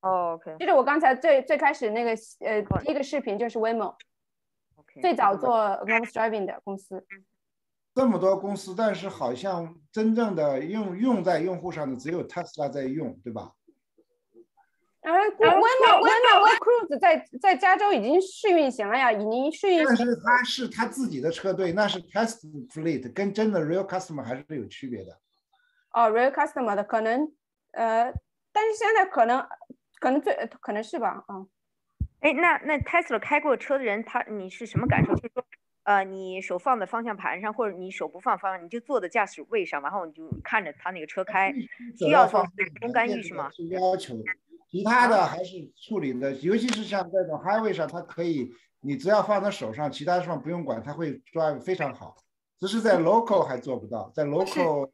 [0.00, 0.56] OK。
[0.58, 2.10] 就是我刚才最最开始那个
[2.40, 3.94] 呃第一个视频就是 Waymo，
[5.00, 7.04] 最早做 autonomous driving 的公司。
[7.94, 13.52] 这么多公司，但是好像真正的用用在用户上的只有 Tesla 在用，对吧？
[15.00, 19.86] 哎，Waymo，Waymo Cruise 在在加州已经试运行了呀，已经试运行。
[19.86, 25.18] 但是他是他自己的车队，那是 test fleet，跟真的 real customer 还是有区别的。
[25.92, 27.32] 哦，real customer 的可能，
[27.72, 28.12] 呃，
[28.52, 29.46] 但是现在可能
[29.98, 31.48] 可能最可能是吧，嗯。
[32.20, 35.14] 哎，那那 Tesla 开过车的人，他你是什么感受？
[35.14, 35.42] 就是说，
[35.84, 41.50] 呃，你手放在方向盘上，或者你手不放方向，你就坐在驾驶位上，然后你就看着他那个车开，
[41.98, 43.50] 需要做人工干预是吗？
[43.50, 44.14] 是要求，
[44.70, 45.56] 其他的还是
[45.88, 52.16] 处理的，尤其是像这种 highway 上，它可以，你只要放在手上，其他地方不用管，它会抓非常好。
[52.58, 54.88] 只是在 local 还做不到，在 local。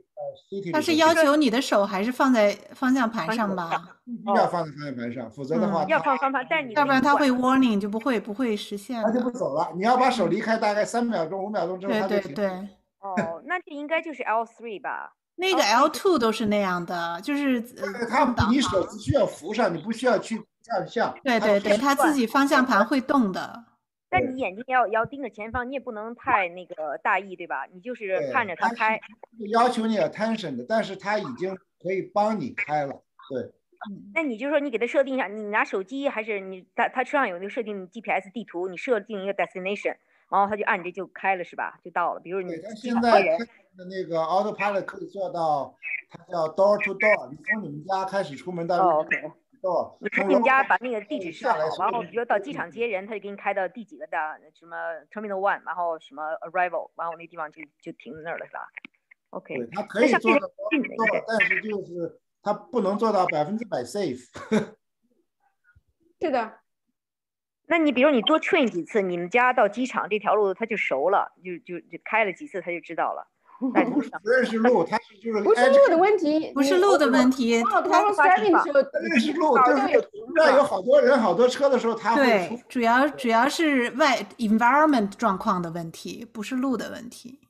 [0.72, 3.98] 它是要求你的手还是放在方向盘上吧？
[4.04, 9.70] 必须要放在方向盘上，否则的话要放方向盘，但你要不然它会 warning 就不会不会实现，它就不走了。
[9.76, 12.34] 你要把手离开大概三秒钟、五秒钟之后，它就停。
[12.34, 12.68] 对对对。
[13.00, 15.12] 哦，那这应该就是 L three 吧？
[15.36, 17.60] 那个 L two 都是那样的，就是
[18.08, 21.14] 它你手只需要扶上，你不需要去转向。
[21.22, 23.64] 对对对，它自己方向盘会动的。
[24.08, 27.66] 但你眼睛要要盯着前方，你也不能太那个大意，对吧？
[27.72, 28.98] 你就是看着它开。
[29.50, 33.02] 要求你 attention 的，但是它已经可以帮你开了。
[33.30, 33.52] 对。
[34.14, 39.96] 那你就说你给它设定一下，你拿手机还是你它它车上有那个设定 GPS 地图，你设定一个 destination，
[40.30, 41.78] 然后他就按着就开了，是吧？
[41.84, 42.20] 就到了。
[42.20, 45.76] 比如你现在的那个 autopilot 可以做到，
[46.10, 49.04] 它叫 door to door，你从你们家开始出门到。
[50.00, 54.16] 你从你们家把那个地址设好，然后比如到机场接人，他就给你开到第几个的
[54.54, 54.76] 什么
[55.10, 58.60] Terminal One，然后什么 Arrival，然后那地方就就停在那儿了，是吧
[59.30, 59.56] ？OK。
[59.56, 60.48] 对，它可以做到，
[61.26, 64.28] 但是就是它不能做到百分之百 safe。
[66.20, 66.60] 是的。
[67.66, 73.26] 那你比如你多 train 几次，你们家到机场这条路它就熟了，就就就开了几次他就知道了。
[73.58, 78.54] 不认识路，他是就是不是路的问题，不是路的问题，他认
[79.18, 82.22] 识路，就是那有好多人、好多车的时候，他会。
[82.22, 87.40] 对，主要主要是外 environment 状况的问题，不是路的问题。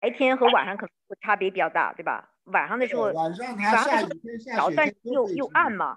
[0.00, 2.32] 白天和晚上可能会差别比较大，对吧？
[2.44, 5.96] 晚上的时候，晚上它下雨天下雪天又又暗嘛，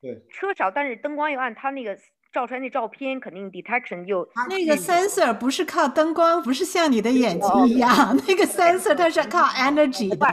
[0.00, 1.98] 对，车少，但是灯光又暗，它那个。
[2.32, 10.26] 照出来那照片肯定 detection 就那个 sensor 不是靠灯光，不是像你的眼睛一样，那个 sensor 它是靠 energy 的。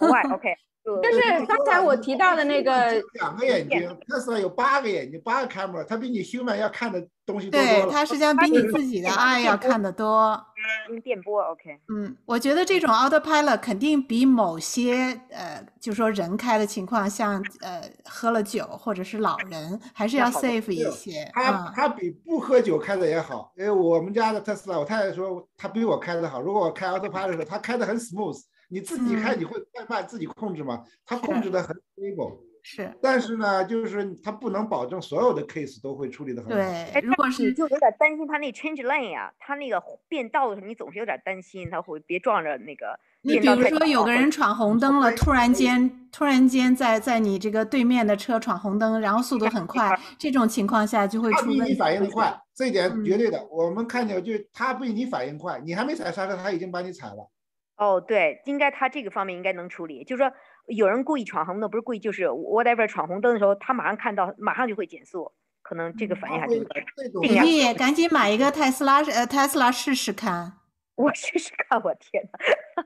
[0.00, 0.54] OK，
[1.02, 10.40] 就是刚才我提到的那个两个眼睛，特斯拉有八个眼睛，八个 camera，它比你 human 要看的东西多多对，它实际上比你自己的 eye 要看得多。
[10.88, 11.78] 用电波，OK。
[11.88, 21.30] 嗯，我觉得这种 autopilot 肯定比某些呃，就说人开的情况，像呃喝了酒或者是老人，还是要 safe 一些。
[21.32, 26.40] 他他比不喝酒开的也好，因为我们家的特斯拉，我太太说他比我开的好。
[26.40, 28.40] 如果我开 autopilot 的时候，他开的很 smooth。
[28.68, 30.82] 你自己开你会快慢自己控制吗？
[31.04, 32.38] 他控制的很 stable。
[32.66, 36.56] 是，但是呢，就是他不能保证所有的 case 都会处理的很好。
[36.56, 42.98] 对，如果是就有点担心他那 change lane 呀，他那个变道的时候，你总是有点担心他会别撞着那个。
[43.20, 51.58] 你比如说有个人闯红灯了，突然间突然间在在你这个对面的车闯红灯，然后速度 很快， 这种情况下就会出问题。
[51.58, 53.46] 他比你反应快，这一点绝对的。
[53.50, 57.30] 我们看见就他比你反应快，你还没踩刹车，他已经把你踩了。
[57.76, 60.32] 哦，对，应该他这个方面应该能处理，就是说。
[60.66, 65.30] 有人故意闯红灯，不是故意，就是 whatever 闯红灯的时候，他马上看到，马上就会减速，
[65.60, 66.82] 可能这个反应还挺快。
[67.20, 70.54] 李丽，赶紧买一个特斯拉，呃，特斯拉试试看。
[70.96, 72.30] 我试试看，我天呐。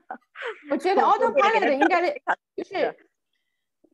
[0.71, 2.11] 我觉得 autopilot 应该
[2.57, 2.93] 就是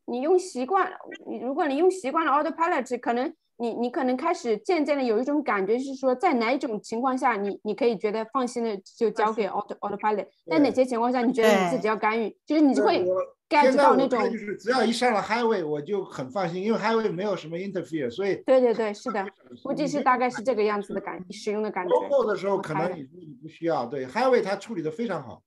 [0.05, 0.91] 你用习惯，
[1.27, 13.06] 你如果你用习惯了 autopilot，可能你你可能开始渐渐的有一种感觉，是说在哪一种情况下，你你可以觉得放心的就交给 auto autopilot，在哪些情况下你觉得你自己要干预，就是你就会。
[13.48, 19.23] 现在我开就是只要一上了 highway，我就很放心，因为 highway 没有什么 interfere，所以对对对，是的，
[19.64, 21.94] 估计是大概是这个样子的感使用的感觉。
[21.94, 25.44] local 的时候可能你你不需要，对 highway 它处理的非常好。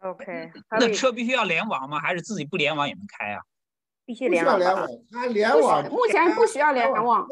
[0.00, 2.00] OK，那车必须要联网吗？
[2.00, 3.40] 还是自己不联网也能开啊？
[4.06, 4.58] 必须联网。
[5.12, 7.26] 它联网目前不需要联网。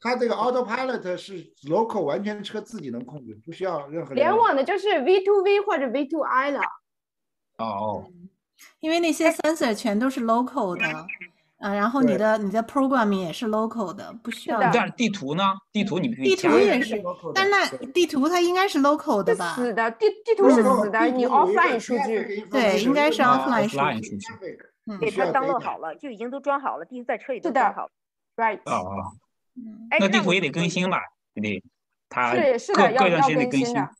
[0.00, 6.60] 它这个 autopilot 是 local，完全车自己能控制，不需要任何联网的，就是 V to V 或者 V to I 了。
[7.58, 8.06] 哦。
[8.80, 11.06] 因为那些 sensor 全都是 local 的，
[11.58, 14.58] 嗯，然后你的你的 programming 也是 local 的，不需要。
[14.60, 15.54] 但是地图呢？
[15.72, 17.00] 地图你地图也是，
[17.32, 19.54] 但那地图它应该是 local 的吧？
[19.54, 22.44] 死的，地地图是死的，你 offline 数据。
[22.50, 24.18] 对，应该是 offline 数据。
[24.88, 27.90] 嗯，给它登录好了，就已经都装好了，地图在车里都装好了。
[28.36, 28.60] Right。
[28.64, 29.16] 哦哦。
[29.90, 30.98] 那地图也得更新吧？
[31.34, 31.62] 对不对？
[32.08, 33.90] 它是是的，要要更新的。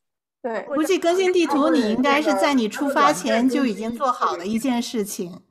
[0.41, 5.43] 对，估计更新地图你应该是在你出发前就已经做好了一件事情。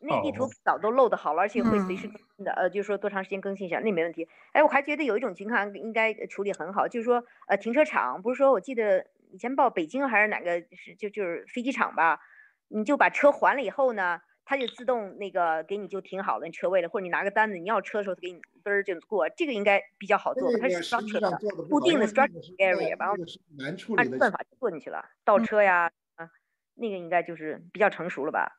[0.00, 2.52] 那地图早都 load 好了，而且会随时更新的。
[2.52, 4.28] 呃，就是说多长时间更新一下，那没问题。
[4.52, 12.20] 哎，我还觉得有一种情况应该处理很好，就是说，呃，停车场不是说我记得以前报北京还是哪个是就就是飞机场吧，
[12.68, 14.20] 你就把车还了以后呢，
[14.50, 21.38] 它就自动那个给你就停好了你车位了，或者你拿个单子，你要车的时候它给你嘚儿就过，这个应该比较好做，它是 structure 的
[21.68, 23.14] 固定的 structure area，然后
[23.98, 26.30] 按算法就做进去了，倒车呀啊，
[26.76, 28.54] 那个应该就是比较成熟了吧。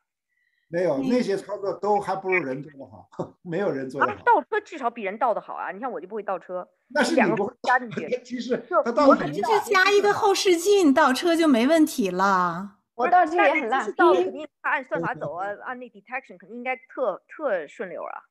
[0.68, 4.22] 没有那些操作都还不如人做的好， 没有人做的好。
[4.24, 5.72] 倒车至少比人倒的好啊！
[5.72, 8.08] 你看我就不会倒车，那是两个加进去。
[8.22, 12.76] 其实我肯定是加一个后视镜，倒车就没问题了。
[12.94, 18.22] 我倒车也很烂，倒肯定他按算法走啊，按那 detection 肯定应该特特顺溜啊。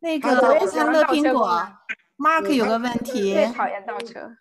[0.00, 1.68] 那个我看乐苹果
[2.18, 4.36] ，Mark 有个问题，最讨厌倒车。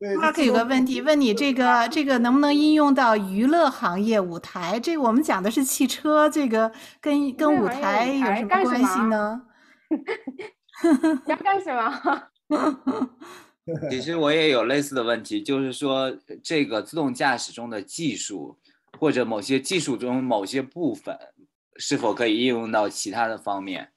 [0.20, 4.78] Mark 有个问题，问你这个这个能不能应用到娱乐行业舞台？
[4.78, 6.70] 这个我们讲的是汽车，这个
[7.00, 9.42] 跟跟舞台有什么关系呢？
[11.26, 12.28] 要干什么？
[13.88, 18.58] 其实我也有类似的问题，就是说这个自动驾驶中的技术，
[18.98, 21.18] 或者某些技术中某些部分，
[21.76, 23.92] 是否可以应用到其他的方面？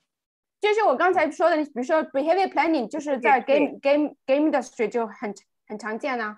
[0.60, 5.34] 就是我刚才说的，比如说 behavior planning，就是在 game game game industry 就很。
[5.69, 6.34] 很常见呢，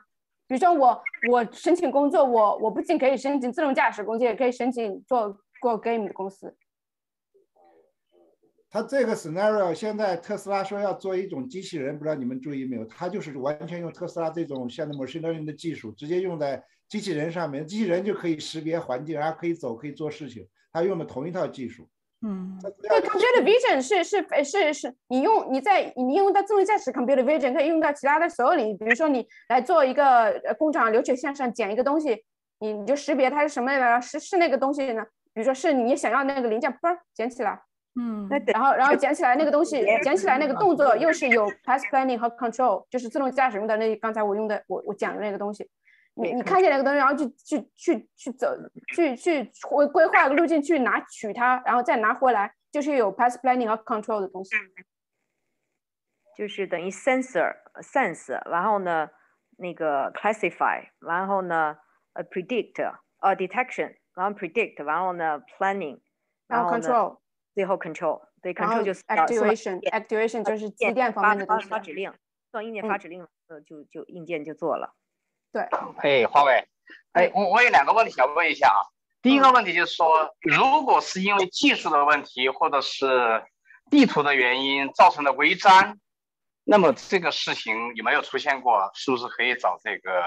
[0.47, 6.57] 比如说我我申请工作，我我不仅可以申请自动驾驶工作，也可以申请做过 game 的公司。
[8.71, 12.83] 他这个 scenario 现在特斯拉说要做一种机器人，不知道你们注意没有？
[12.85, 20.45] 他就是完全用特斯拉这种像 machine learning 的技术，直接用在机器人上面，机器人就可以识别环境，然后可以走，可以做事情。
[20.73, 21.87] 它用的同一套技术。
[22.21, 32.25] 嗯，对，computer vision 是是是是，你用你在你用到自动驾驶 computer vision 可以用到其他的所有领域，比如说你来做一个工厂流水线上捡一个东西，
[32.59, 35.01] 你你就识别它是什么来是是那个东西呢？
[35.33, 37.61] 比如说是你想要那个零件，嘣捡起来，
[37.97, 45.69] 嗯，然后然后捡起来那个东西，捡起来那个动作又是有 path planning 和 control，就是自动驾驶用的那刚才我用的我我讲的那个东西。
[46.21, 48.47] 你你看见那个东西，然后去去去去走，
[48.93, 54.51] 去去规规划个路径去拿取它，然后再拿回来，就是有 path planning 和 control 的东西，
[56.35, 59.09] 就是等于 sensor sense，然后呢
[59.57, 61.77] 那个 classify，然后呢
[62.13, 62.75] 呃 predict，
[63.19, 66.01] 呃 detection，然后 predict，然后呢 planning，
[66.47, 67.19] 然后 control，
[67.53, 72.13] 最后 control，对 control 就是 activation，activation 就是机电方面的东西，发指令，
[72.51, 74.95] 到硬件发指令，呃就就硬件就做了。
[75.51, 75.61] 对，
[75.97, 76.67] 哎，华为，
[77.13, 78.85] 哎，我我有两个问题想问一下啊。
[79.21, 83.43] 第一个问题就是说，如果是因为技术的问题或者是
[83.89, 85.97] 地图的原因造成的违章，
[86.63, 88.89] 那么这个事情有没有出现过？
[88.93, 90.23] 是不是可以找这个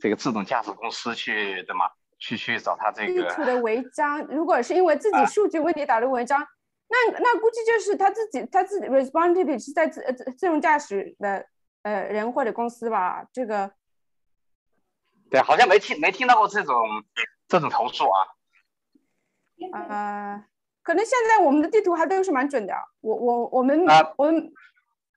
[0.00, 1.90] 这个自动驾驶公司去的嘛？
[2.18, 4.20] 去去找他这个地图的违章？
[4.30, 6.40] 如果是因为自己数据问题导致违章，
[6.88, 11.44] 那那估计就是他自己他自己 responsibility 是在自自自动驾驶的
[11.82, 13.26] 呃人或者公司吧？
[13.32, 13.70] 这个。
[15.30, 16.84] 对，好像没听没听到过这种
[17.48, 18.18] 这种投诉啊。
[19.72, 20.44] 呃，
[20.82, 22.74] 可能现在我们的地图还都是蛮准的。
[23.00, 23.84] 我我我们
[24.16, 24.52] 我们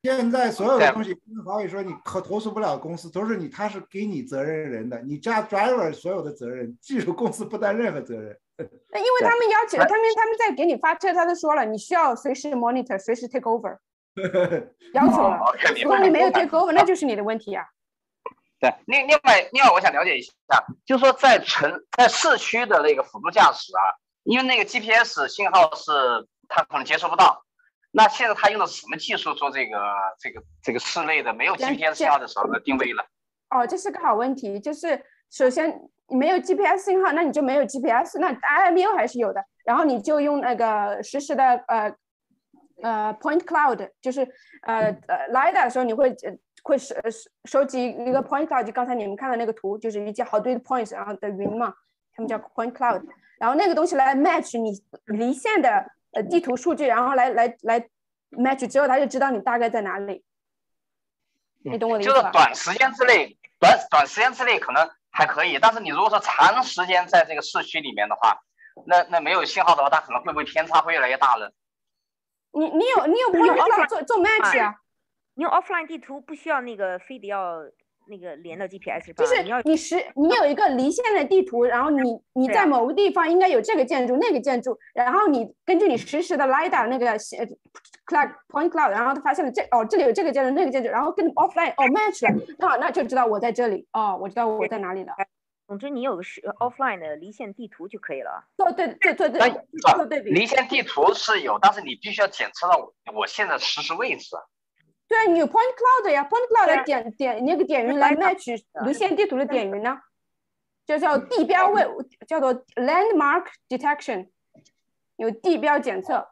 [0.04, 8.38] 现在所有的东西，跟华为说你可投诉不了公司，都是你他是给你责任人的，你加 driver 所有的责任，技术公司不担任何责任。
[8.58, 13.78] 那因为他们要求，他们他们在给你发车，他都说了，你需要随时 monitor，随时 take over，
[14.94, 15.40] 要求了。
[15.82, 17.66] 如果你没有 take over，那就是你的问题啊。
[18.64, 20.32] 对，另另外另外，我想了解一下，
[20.86, 23.84] 就是说在城在市区的那个辅助驾驶啊，
[24.24, 25.92] 因为那个 GPS 信号是
[26.48, 27.44] 它可能接收不到，
[27.92, 29.78] 那现在它用的什么技术做这个
[30.18, 33.06] 这个这个室内的没有 GPS 信号的时候的定位了？
[33.50, 34.58] 哦，这是个好问题。
[34.58, 34.98] 就是
[35.30, 39.44] 首先你没有 GPS 信号，那你就没有 GPS，那 IMU 还是有的。
[39.66, 41.94] 然后你就用那个实时的呃
[42.82, 44.22] 呃 Point Cloud，就是
[44.62, 46.16] 呃呃 LiDAR 的时候，你会。
[46.64, 51.74] 会收收收集一个 point cloud，就刚才你们看的那个图，就是一些好堆的 points，然后的云嘛，
[52.16, 53.04] 他们叫 point cloud，
[53.38, 54.72] 然后那个东西来 match 你
[55.06, 57.80] 离线的呃地图数据，然后来来来
[58.32, 60.24] match 之后，他就知道你大概在哪里。
[61.66, 62.20] 你懂我的意思吧？
[62.20, 68.40] 就是短时间之内，短短时间之内可能还可以，但是你如果说长时间在这个市区里面的话，
[68.86, 71.50] 那那没有信号的话，它可能会不会偏差会越来越大呢？
[72.54, 74.76] 你你有你有 point cloud 做做 match 啊？
[75.36, 77.60] 你用 offline 地图不需要那个非得要
[78.08, 79.24] 那个连到 GPS 吧？
[79.24, 95.14] 就是你要你实你有一个离线的地图，然后你你在某个地方应该有这个建筑那个建筑，然后你根据你实时的 lidar 那个 cloud point cloud，然后他发现了这哦这里有这个建筑那个建筑，然后跟 offline 哦 match 了，那那就知道我在这里哦，我知道我在哪里了。
[95.66, 98.44] 总之你有个是 offline 的离线地图就可以了。
[98.58, 99.50] 对对对对对，
[99.96, 100.30] 做对比。
[100.30, 104.36] 离线地图是有，但是你必须要检测到我我现在实时位置。
[105.14, 110.02] 对，你有 Point Cloud 呀，Point Cloud 来点点那个点云来 match 离线地图的点云呢。
[110.88, 111.86] 就叫地标位，
[112.28, 114.30] 叫做 landmark detection，
[115.18, 116.28] 有地标检测。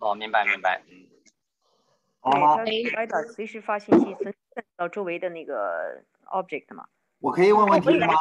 [0.00, 0.82] 哦，明白明白。
[0.90, 1.06] 嗯。
[2.22, 4.34] 哦，它 LiDAR 随时发信息，存
[4.76, 6.84] 到周围的那个 object 嘛。
[7.20, 8.14] 我可以问问题吗？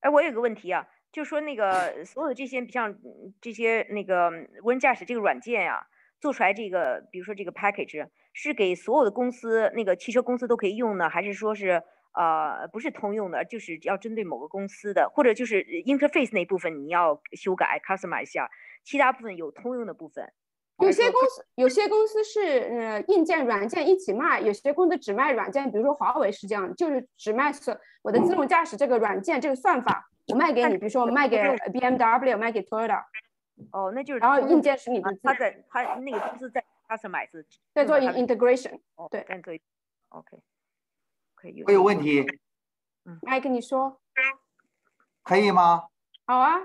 [0.00, 2.94] 哎，我有个问题啊，就说那个所有的这些，像
[3.40, 4.28] 这些那个
[4.64, 5.86] 无人驾驶这个软件呀，
[6.20, 11.82] 做出来这个，比如说这个 package 是给所有的公司，那个汽车公司都可以用呢，还是说是
[12.12, 18.50] 呃不是通用的，就是要针对某个公司的，或者就是 interface 那部分你要修改 customize 一下，
[18.84, 20.32] 其他部分有通用的部分。
[20.80, 33.02] 有些公司有些公司是呃硬件软件一起卖，有些公司只卖软件，比如说华为是这样，就是只卖是我的自动驾驶这个软件这个算法，我卖给你，比如说我卖给 BMW，卖给 Toyota。
[33.72, 37.44] 哦，那就是然后硬件是你的，他在他那个公司在 customize，
[37.74, 38.80] 在做 integration。
[39.10, 39.54] 对，在做
[40.10, 40.38] OK，
[41.34, 41.62] 可以。
[41.64, 42.24] 我有问题。
[43.04, 44.00] 嗯，麦跟你说。
[45.22, 45.88] 可以吗？
[46.26, 46.58] 好啊。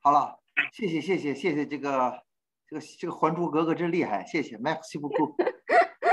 [0.00, 0.40] 好了，
[0.72, 2.22] 谢谢谢谢谢谢这个。
[2.64, 5.36] 这个这个《还珠格格》真厉害，谢谢 Max 不哭。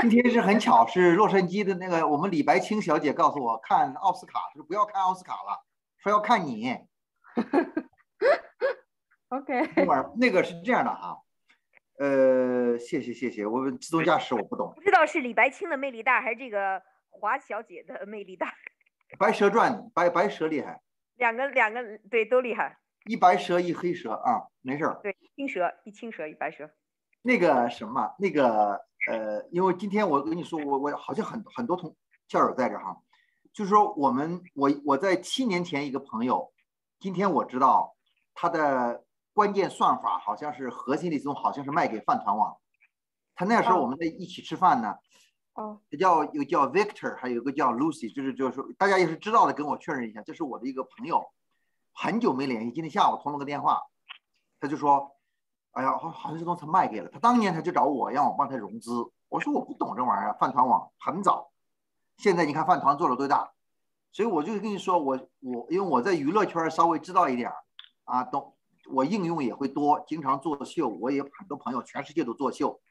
[0.01, 5.65] 今天是很巧，是洛杉矶的那个我们李白清小姐告诉我，看奥斯卡是不要看奥斯卡了，
[5.99, 6.77] 说要看你。
[9.29, 9.85] OK。
[10.17, 11.17] 那个是这样的哈，
[11.97, 18.53] 呃，谢谢谢谢，我自动驾驶我不懂，不知道是李白清的魅力大，还是这个华小姐的魅力大。
[19.17, 20.81] 白蛇传，白白蛇厉害。
[21.15, 22.77] 两个两个对都厉害。
[23.05, 24.99] 一白蛇一黑蛇啊，没事儿。
[25.01, 26.69] 对，青蛇一青蛇一白蛇。
[27.21, 31.95] 那个什么，那个呃，因为今天我跟你说，我我好像很很多同
[32.27, 32.95] 校友在这哈，
[33.51, 36.51] 就是说我们我我在七年前一个朋友，
[36.99, 37.95] 今天我知道
[38.33, 39.03] 他的
[39.39, 42.57] 关键算法好像是核心的这种，好像是卖给饭团网。
[43.35, 44.95] 他那时候我们在一起吃饭呢，
[45.53, 51.25] 哦，叫有叫 Victor，还有个叫 Lucy，就是就是说大家也是知道的，跟我确认一下，这是我的一个朋友。
[51.93, 53.81] 很久没联系，今天下午通了个电话，
[54.59, 55.15] 他就说
[55.71, 57.17] ：“哎呀，好好像这东西卖给了他。
[57.17, 59.09] 当年他就找我，让我帮他融资。
[59.29, 61.49] 我说我不懂这玩意儿，饭团网很早。
[62.17, 63.53] 现在你看饭团做了多大，
[64.11, 67.55] 所以我就跟你说，我我因为我在娱乐圈稍微知道一点儿
[68.03, 68.53] 啊，懂
[68.91, 72.81] 我应用也会多，经常作秀，我也很多朋友，全世界都作秀，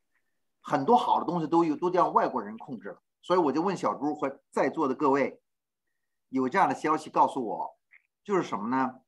[0.60, 3.02] 很多好的东西都有都让外国人控制了。
[3.22, 5.40] 所以我就问小朱和在座的各位，
[6.28, 7.76] 有这样的消息告诉我。”
[8.24, 9.00] 就是什么呢？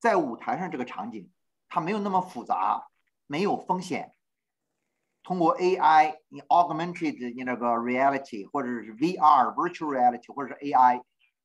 [0.00, 1.30] 在舞台上这个场景，
[1.68, 2.88] 它没有那么复杂，
[3.26, 4.14] 没有风险。
[5.22, 11.02] 通过 AI，你 augmented 你那个 reality，或者是 VR virtual reality，或者是 AI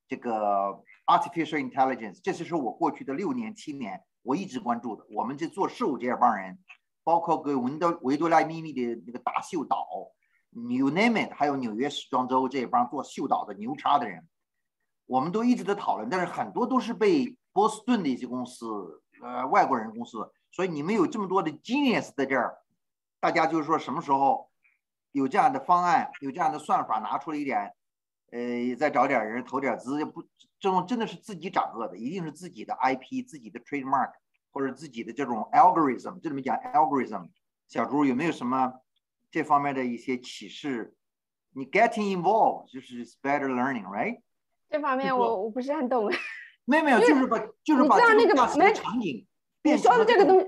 [0.07, 5.05] 这个 artificial intelligence，这就是我过去的六年七年我一直关注的。
[5.09, 6.59] 我们这做事务这帮人，
[7.05, 9.87] 包括给维多维多利亚秘密的那个大秀导
[10.49, 14.27] ，New Name it，还有纽约时装周这帮做秀导的牛叉的人。
[15.05, 20.29] 我们都一直在讨论，但是很多都是被波士顿的一些公司，呃，外国人公司。
[20.51, 22.57] 所以你们有这么多的 genius 在这儿，
[23.21, 24.49] 大家就是说什么时候
[25.13, 27.73] 有这样的方案，有这样的算法拿出了一点，
[28.31, 30.21] 呃，再找点人投点资，不，
[30.59, 34.11] 这种真的是自己掌握的，一定是自己的 IP、自己的 trademark
[34.51, 36.19] 或者自己的这种 algorithm。
[36.21, 37.29] 这里面讲 algorithm，
[37.67, 38.73] 小朱有没有什么
[39.31, 40.93] 这方面的一些启示？
[41.53, 44.19] 你 getting involved 就是 better learning，right？
[44.69, 46.11] 这方面我我不是很懂，
[46.65, 48.35] 没有没有，就是把就是把这个
[48.73, 49.25] 场景，
[49.61, 50.47] 变说的这个东西，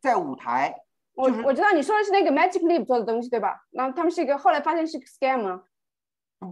[0.00, 0.74] 在舞台，
[1.14, 3.66] 我我知道你说的是那个 Magic Leap 做的东西对吧？
[3.70, 5.62] 然后他们是一个后来发现是个 scam 吗？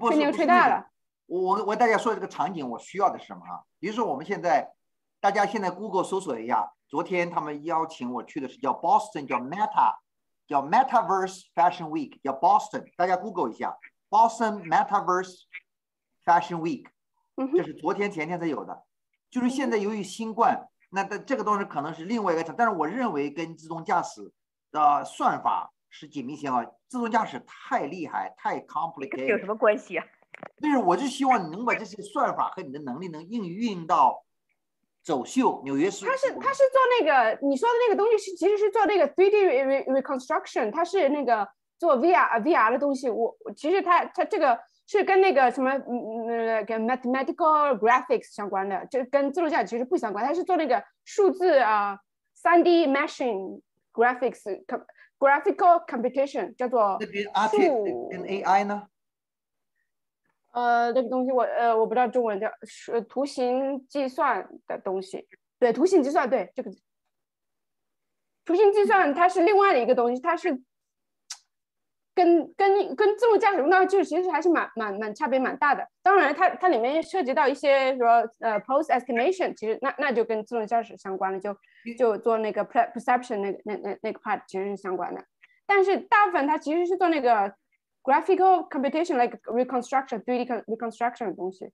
[0.09, 0.87] 吹牛吹大了。
[1.27, 3.63] 我我我大家说这个场景，我需要的是什么啊？
[3.81, 4.73] 比如说我们现在，
[5.21, 9.95] 大家现在 Google 搜索一下，昨天他们邀请我去的是叫 Boston，叫 Meta，
[10.47, 13.77] 叫 Metaverse Fashion Week，叫 Boston，大家 Google 一下
[14.09, 15.43] Boston Metaverse。
[16.25, 16.87] Fashion Week，
[17.55, 18.83] 这是昨天前天才有的，
[19.31, 24.33] 就是现在由于新冠，那这这个东西可能是另外一个但是我认为跟自动驾驶
[24.73, 26.69] 的算法是紧密相关。
[26.89, 30.05] 自动驾驶太厉害，太 complicated，有什么关系啊？
[30.61, 34.25] 但是我就希望你能把这些算法和你的能力能应运到
[35.05, 36.05] 走秀，纽约市。
[36.05, 41.49] 他是他是做那个你说的那个东西是其实是做那个 3D reconstruction，他是那个
[41.79, 43.09] 做 VR VR 的东西。
[43.09, 44.59] 我其实他他这个。
[44.87, 50.23] 是跟那个什么，嗯嗯，跟 mathematical graphics 相关的，这跟自动驾驶其实不相关。
[50.23, 51.99] 它是做那个数字啊，
[52.35, 53.63] 三 D machine
[55.25, 56.99] graphics，graphical computation，叫做
[57.51, 58.09] 数。
[58.11, 58.89] 跟 AI 呢？
[60.53, 65.27] 呃，这个东西我呃我不知道中文叫是图形计算的东西。
[65.59, 66.71] 对，图形计算，对这个
[68.45, 70.63] 图形计算它是另外的一个东西，它是。
[72.15, 75.87] 跟跟跟自动驾驶用到就是其实还是蛮蛮蛮差别蛮大的。
[76.03, 78.07] 当然，它它里面涉及到一些说
[78.41, 81.57] 呃 post estimation，其实那那就跟自动驾驶相关了，就
[81.99, 85.25] 就做那个 perception 那个那那那个 part 其实是相关的。
[85.67, 87.53] 但是大部分它其实是做那个
[88.03, 91.71] graphical computation，like reconstruction three D reconstruction 的东西。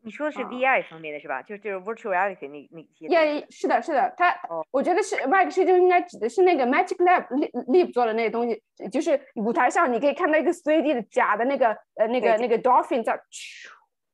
[0.00, 1.42] 你说的是 VI 方面的是吧？
[1.42, 3.06] 就就是 virtual reality 那那些。
[3.08, 4.32] 也是的，是的，它，
[4.70, 7.26] 我觉得是 Mac 是就应该指的是那个 Magic Lab
[7.66, 13.20] Lab 做的那个东西，就是舞台上你可以看到一个 3D 的假的那个呃那个那个 dolphin 在，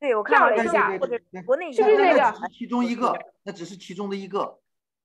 [0.01, 2.35] 对我看了一下，或者国内是不是那个？
[2.51, 4.59] 其中一个，那只是其中的一个，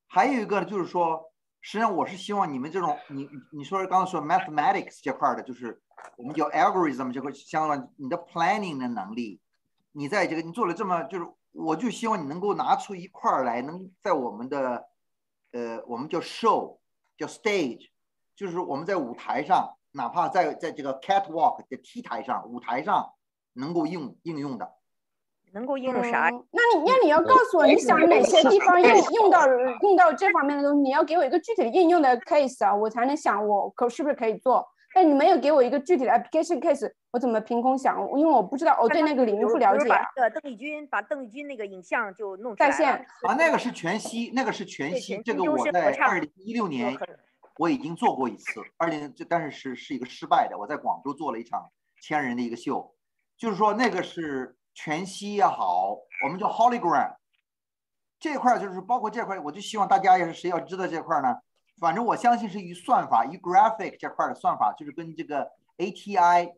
[0.08, 5.82] 还有一个就是说，实际上我是希望你们这种，你你说刚刚说 mathematics 这块的，就是
[6.18, 9.42] 我们叫 algorithm 这块相关，你的 planning 的能力。
[9.92, 14.86] 你在这个你做了这么就是，我就希望你能够拿出一块儿来，能在我们的，
[15.52, 16.78] 呃，我们叫 show，
[17.18, 17.88] 叫 stage，
[18.36, 23.14] 就是我们在舞台上，哪怕在在这个 catwalk 的 T 台上，舞台上
[23.54, 24.72] 能够应应用的，
[25.52, 26.30] 能够应用啥？
[26.30, 29.48] 那你那你要告诉我，你想哪些地方用用到
[29.82, 30.82] 用到这方面的东西？
[30.84, 34.68] 你要给我一个具体的应用的 case 啊，我才能想我可是不是可以做。
[35.00, 37.98] 但你没有给我一个具体的 application case，我怎么凭空想？
[38.18, 39.88] 因为我不知道，我对那个领域不了解。
[39.88, 42.96] 把邓丽君把邓丽君那个影像就弄在线
[43.26, 45.22] 啊，那个是全息，那个是全息。
[45.24, 47.00] 这个我在二零一六年
[47.58, 50.58] 我已经做过一次，二零这但是是是一个失败的。
[50.58, 51.72] 我在广州做了一场
[52.02, 52.94] 千人的一个秀，
[53.38, 55.96] 就是说那个是全息也好，
[56.26, 57.16] 我们叫 hologram
[58.20, 61.38] 这块就是包括这块，我就希望大家要是谁要知道这块呢？
[61.80, 66.54] 反正我相信是与算法、与 graphic 这块的算法，就是跟这个 ATI，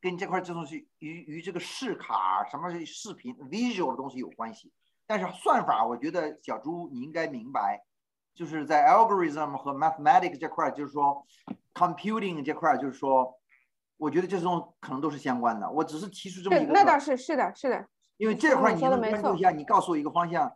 [0.00, 4.72] 跟这块这东西与与这个视卡什么视频 visual 的东西有关系。
[5.06, 7.84] 但是算法，我觉得小朱你应该明白，
[8.34, 11.24] 就是在 algorithm 和 mathematics 这块，就是说
[11.72, 13.38] computing 这块，就是说，
[13.96, 15.70] 我觉得这种可能都是相关的。
[15.70, 16.72] 我只是提出这么一个。
[16.72, 17.86] 那倒是是的，是的。
[18.16, 20.52] 因为这块你能关注一下，你告诉我一个方向。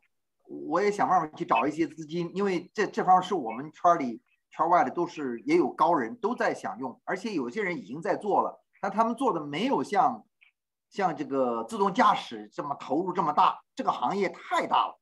[0.49, 10.25] 我也想办法去找一些资金，因为这这方面是我们圈里圈外的都是也有高人都在想用，而且有些人已经在做了，但他们做的没有像
[10.89, 14.99] 像这个自动驾驶这么投入这么大，这个行业太大了。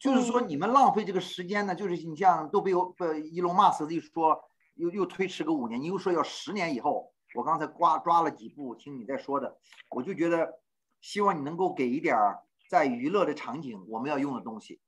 [0.00, 4.42] 就是说你们浪费这个时间呢，就是你像都被我呃伊隆马斯一说
[4.74, 9.58] 又又推迟个五年，你又说要十年以后，我刚才刮抓了几步听你在说的，
[9.90, 10.58] 我就觉得
[11.00, 12.40] 希望你能够给一点儿。
[12.72, 14.80] 在娱乐的场景，我们要用的东西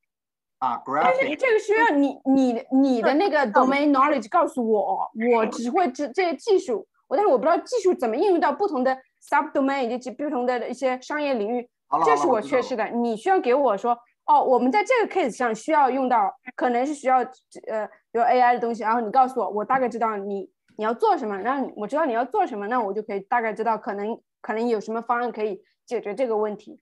[0.56, 0.82] 啊。
[0.86, 8.96] 但是这个需要你你你的那个 domain knowledge 告诉我，我只会这这些技术，我但是我不知道技术怎么应用到不同的
[9.30, 11.68] sub domain 以及不同的一些商业领域，
[12.06, 12.88] 这是我缺失的。
[12.88, 13.94] 你需要给我说，
[14.24, 26.80] 哦，我们在这个 case 上需要用到，可能是需要呃，比如 AI 的东西，然后你告诉我，我大概知道你你要做什么，然后我知道你要做什么，那我就可以大概知道可能可能有什么方案可以解决这个问题。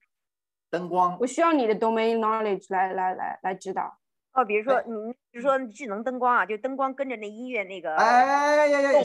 [0.73, 3.99] 灯光，我需要你的 domain knowledge 来来来来指导。
[4.33, 7.95] 哦，比如说你，比如说智能灯光啊，就灯光跟着那音乐那个。
[7.97, 9.03] 哎呀呀，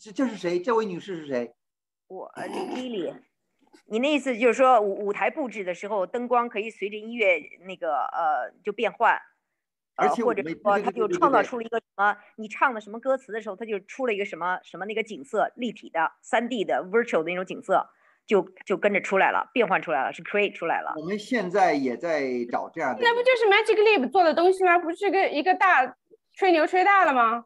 [0.00, 0.58] 这这是谁？
[0.58, 1.54] 这位女士是谁？
[2.08, 2.32] 我
[2.72, 3.12] 丽丽。
[3.84, 9.14] 你那意思就是说舞舞台布置的时候，灯光可以随着音乐那个呃就变换，
[9.96, 12.16] 而且或者说它就创造出了一个什么？
[12.36, 17.86] 你唱的什么歌词的时候，它就出了一个什么什么那个景色，立体的、三 D 的、virtual 的那种景色。
[18.26, 20.92] 就就跟着出来了，变换出来了，是 create 出来了。
[20.96, 23.00] 我们现在也在找这样的。
[23.00, 24.78] 那不就是 Magic Leap 做的东西吗？
[24.78, 25.96] 不是个一个大
[26.34, 27.44] 吹牛吹大了吗？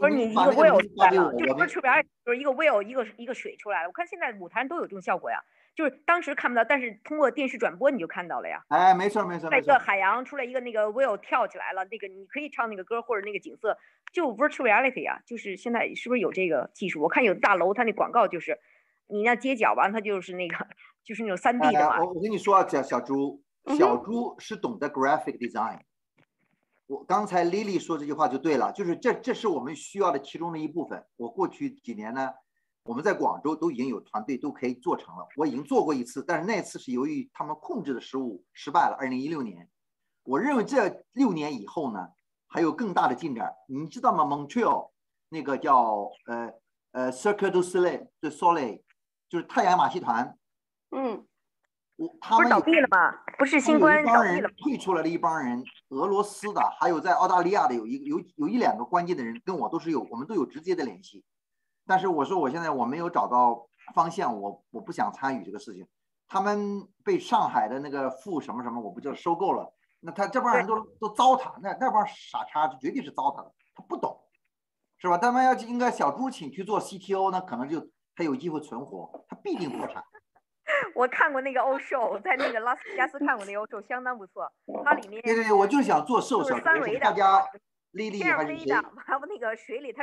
[0.00, 3.88] 不是你一个 will 出来了，就是不是出边就是一个 will 一个一个水出来了。
[3.88, 5.38] 我看现在舞台上都有这种效果呀，
[5.76, 8.64] 就是当时看不到，但是通过电视转播你就看到了呀。
[8.68, 9.48] 哎，没错没错。
[9.48, 13.78] 在一个海洋出来一个那个 will 跳起来了，那个你可以唱那个歌或者那个景色，
[14.12, 17.02] 就 virtual reality 啊，就是现在是不是有这个技术？
[17.02, 18.58] 我看有的大楼它那广告就是。
[19.06, 20.56] 你那街角吧，它就是那个，
[21.04, 22.00] 就是那种三 D 的嘛。
[22.00, 23.42] 我我跟你说啊，小小朱，
[23.76, 25.80] 小朱是懂得 graphic design。
[26.86, 31.02] 我刚才 Lily 说这句话就对了，就是这这是我们需要的其中的一部分。
[31.16, 32.30] 我过去几年呢，
[32.84, 35.26] 我们在广州都已经有团队都可以做成了。
[35.36, 38.96] 我已经做过一次，但是那次是由于他们控制的失误失败了。
[39.00, 39.68] 二零一六年，
[40.24, 42.08] 我认为这六年以后呢，
[42.46, 43.54] 还有更大的进展。
[43.66, 44.90] 你知道吗？Montreal
[45.30, 46.52] 那个叫呃
[46.92, 48.83] 呃 Cirque du Soleil 的 Soleil。
[49.34, 50.38] 就是太阳马戏团，
[50.92, 51.26] 嗯，
[51.96, 53.18] 我他们倒闭了吗？
[53.36, 61.24] 不是新冠倒闭了，退出来了一帮人，俄罗斯的，还有在澳大利亚的，有一个有有一两个关键的人跟我都是有，我们都有直接的联系。
[61.84, 65.84] 但是我说我现在我没有找到方向，我我不想参与这个事情。
[66.28, 74.20] 他们被上海的那个富什么什么，我不知道收购了，那他这帮人都都糟蹋，那那帮傻叉绝对是糟蹋的，他不懂。
[74.98, 75.18] 是吧？
[75.18, 80.02] 他们要应该小猪请去做 CTO 呢，可能就他有机会存活，他必定破产。
[80.94, 84.50] 我看过那个欧秀，在那个拉斯维加斯看过那个欧秀，相当不错。
[84.84, 87.46] 它里面对对对，我就是想做瘦小三维的，大家
[87.92, 88.64] 丽丽天还是谁？
[88.64, 90.02] 飞的，还有那个水里，他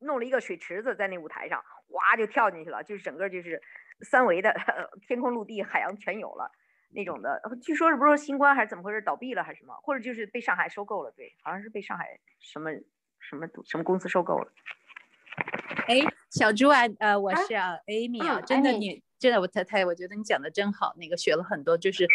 [0.00, 3.60] 弄了一个水池子在那舞台上，哗就跳进去了，就是整个就是
[4.02, 4.54] 三维的，
[5.06, 6.50] 天空、陆地、海洋全有了
[6.94, 7.42] 那种的。
[7.60, 11.10] 据说是不是新冠还是怎么回事，倒闭了还是什么，或者就是被上海收购了？
[11.10, 12.70] 对，好像是被上海什么
[13.18, 14.52] 什么什么公司收购了。
[15.88, 15.96] 哎，
[16.30, 19.02] 小猪啊，呃，我是啊，Amy 啊，真的你。
[19.18, 22.06] 真的，我太太，我觉得你讲的真好，那个学了很多，就是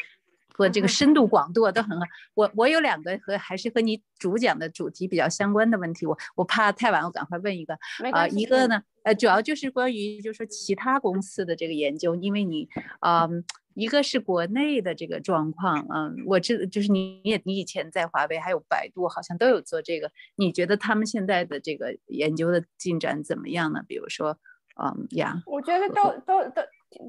[0.53, 2.05] 和这个深度广度都很好。
[2.33, 7.77] 我我有两个和还是和你主讲的主题比较相关的问题，我我怕太晚，我赶快问一个
[8.13, 12.69] 啊，一个呢，呃，主要就是关于就是说其他公司的这个研究，因为你
[13.01, 13.27] 啊，
[13.75, 23.83] 一个是国内的这个状况，嗯，我知就是你也你以前在华为还有百度好像都有做这个，你觉得他们现在的这个研究的进展怎么样呢？
[23.87, 24.37] 比如说，
[24.81, 26.61] 嗯呀，我觉得都都都。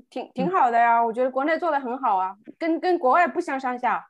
[0.09, 4.09] 挺挺好的呀，我觉得国内做的很好啊，跟跟国外不相上下。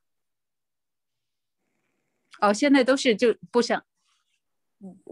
[2.40, 3.84] 哦，现在都是就不相。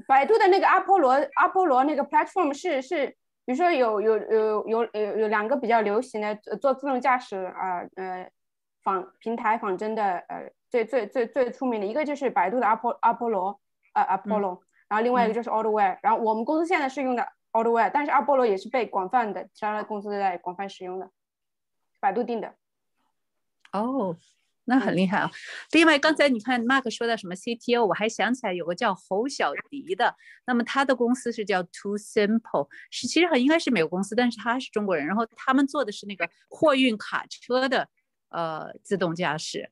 [0.06, 8.30] 百度的那个阿波罗阿波罗那个 platform 是是，比如说有有有有有有两个比较流行的做自动驾驶啊呃
[8.82, 13.60] 仿平台仿真的呃最最最最出名的一个就是百度的阿波阿波罗
[13.94, 17.28] 呃阿波罗，然后另外一个就是 AutoWare，然后我们公司现在是用的。
[17.52, 21.10] AutoWare，但是阿波罗也是被广泛的其他的公司在广泛使用的，
[22.00, 22.54] 百度定的。
[23.72, 24.16] 哦，
[24.64, 25.30] 那很厉害啊！
[25.72, 30.14] 另外，刚才你看 Mark 说到什么 CTO，我还想起来有个叫侯小迪的，
[30.46, 37.88] 那么他的公司是叫 Too Simple，是其实很应该是美国公司，但是他是中国人，然后他们做的是那个货运卡车的
[38.28, 39.70] 呃自动驾驶。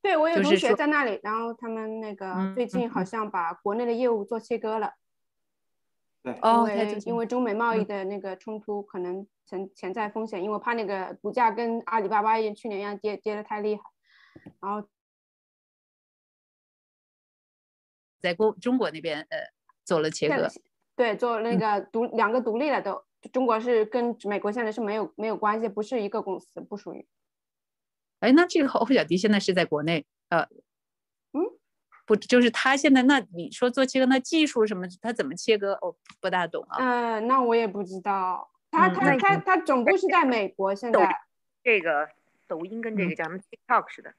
[0.00, 4.92] 对，我有同学在那里，然后他们那个最近好像把国内的业务做切割了。
[6.24, 13.82] 因为因为中美贸易的那个冲突，可能存潜在风险，因为怕那个股价跟阿里巴巴一去年一样跌跌的太厉害，
[14.60, 14.88] 然后
[18.20, 19.38] 在国中国那边呃
[19.84, 20.48] 做了切割，
[20.96, 27.06] 对，做那个独两个独立的都，中国是跟美国现在是没有没有关系，不是一个公司，不属于。
[28.20, 30.40] 哎，那这个侯小迪现在是在国内呃。
[31.32, 31.44] 嗯
[32.06, 36.78] 不就是他现在那你说做切割那技术什么他怎么切割我不大懂啊。
[36.78, 38.50] 嗯，那我也不知道。
[38.70, 41.14] 他他他他总部是在美国现在。
[41.62, 42.08] 这个
[42.46, 44.14] 抖音跟这个叫什么 TikTok 似的。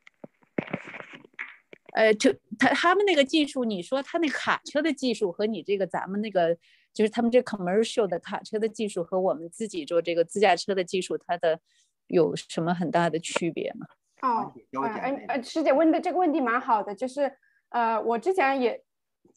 [1.94, 6.56] 呃，就他他们那个技术，你说他那卡车的技术和你这个咱们那个
[6.94, 11.60] 就是他们这 commercial 的卡车的技术和我们自己做这个自驾车的技术，它的
[12.08, 13.86] 有什么很大的区别吗？
[14.22, 14.54] 哦，
[14.84, 17.32] 哎哎，师姐问的这个问题蛮好的，就是。
[17.72, 18.84] 呃，我之前也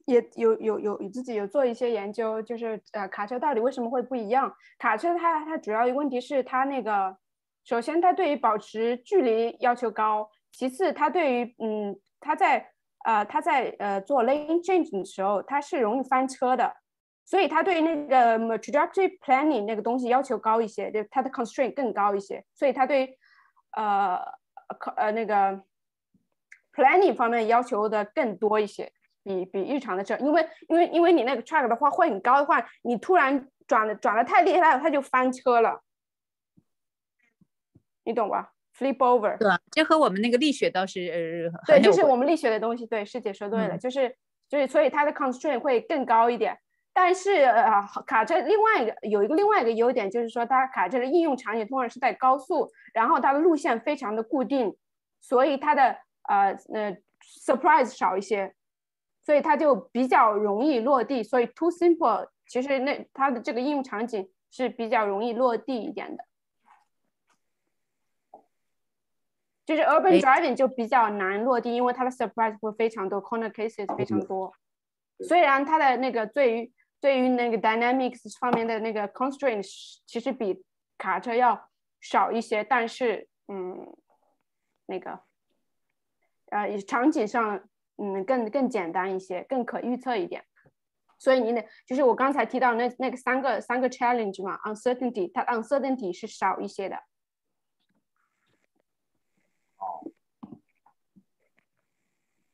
[0.07, 4.51] 也有有有自己有做一些研究，就是呃，卡车到底为什么会不一样？
[4.79, 7.15] 卡车它它主要的问题是它那个，
[7.63, 12.71] 首先它对于保持距离要求高，其次它对于嗯，它在
[13.05, 16.73] 呃它在呃做 lane change 的时候，它是容易翻车的，
[17.25, 23.19] 所以它对那个 trajectory planning 那个东西要求高一些，就它的 constraint 更高一些，所以它对
[23.73, 24.21] 呃
[24.97, 25.63] 呃那个。
[26.75, 28.91] planning 方面要求的更多一些，
[29.23, 35.83] 比比日常的车，因为因为因为你那个 track 的话会很高的话，你突然转的转的太厉害了，它就翻车了，
[38.05, 38.55] 你懂吧？
[38.83, 44.15] ？flip over，对，这和我们那个力学倒是对，就是我们力学的东西，对，师姐说对了，就是
[44.49, 46.59] 就是所以它的 constraint 会更高一点，
[46.93, 54.77] 但是呃卡车另外一个有一个另外一个优点就是说它卡车的应用场景通常是在高速，然后它的路线非常的固定，
[55.21, 55.97] 所以它的
[56.29, 56.97] 呃，那
[57.47, 58.53] surprise 少一些，
[59.25, 61.23] 所以它就比较容易落地。
[61.23, 66.25] 所以 too simple 其实那它的这个应用场景是比较容易落地一点的，
[69.65, 74.53] 就是 urban driving 就比较难落地，因为它的 surprise 会非常多，corner cases 非常多。
[75.21, 80.65] 虽然它的那个对于对于那个 dynamics 方面的那个 constraints 其实比
[80.99, 81.69] 卡车要
[82.01, 83.87] 少一些，但是嗯，
[84.87, 85.21] 那个。
[86.51, 87.67] 呃，场景上，
[87.97, 90.45] 嗯，更更简单一些，更可预测一点。
[91.19, 96.97] 所以你得，就是我刚才提到那那个三个三个 challenge 嘛，uncertainty，它 uncertainty 是少一些的。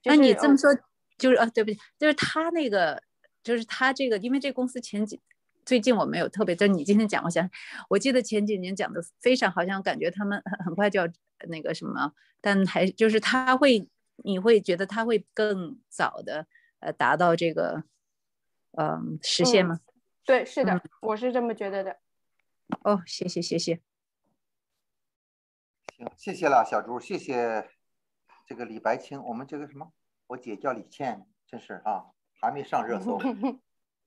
[0.04, 0.70] 那你这么说，
[1.16, 3.02] 就是呃，对不起，就是他那个，
[3.42, 5.20] 就是他这个，因为这公司前几
[5.64, 7.48] 最近我没有特别，就你今天讲，我想，
[7.88, 11.08] 我记得前几年讲的非常，好像感觉他们很很快就要。
[11.46, 13.88] 那个什么，但还就是他会，
[14.24, 16.48] 你会觉得他会更早的
[16.80, 17.84] 呃达到这个
[18.72, 19.78] 嗯实现吗？
[20.24, 22.00] 对，是的，我是这么觉得的。
[22.82, 23.80] 哦，谢谢谢谢。
[25.96, 27.70] 行，谢谢了，小朱，谢谢
[28.48, 29.92] 这个李白清，我们这个什么，
[30.26, 32.06] 我姐叫李倩，真是啊，
[32.40, 33.18] 还没上热搜，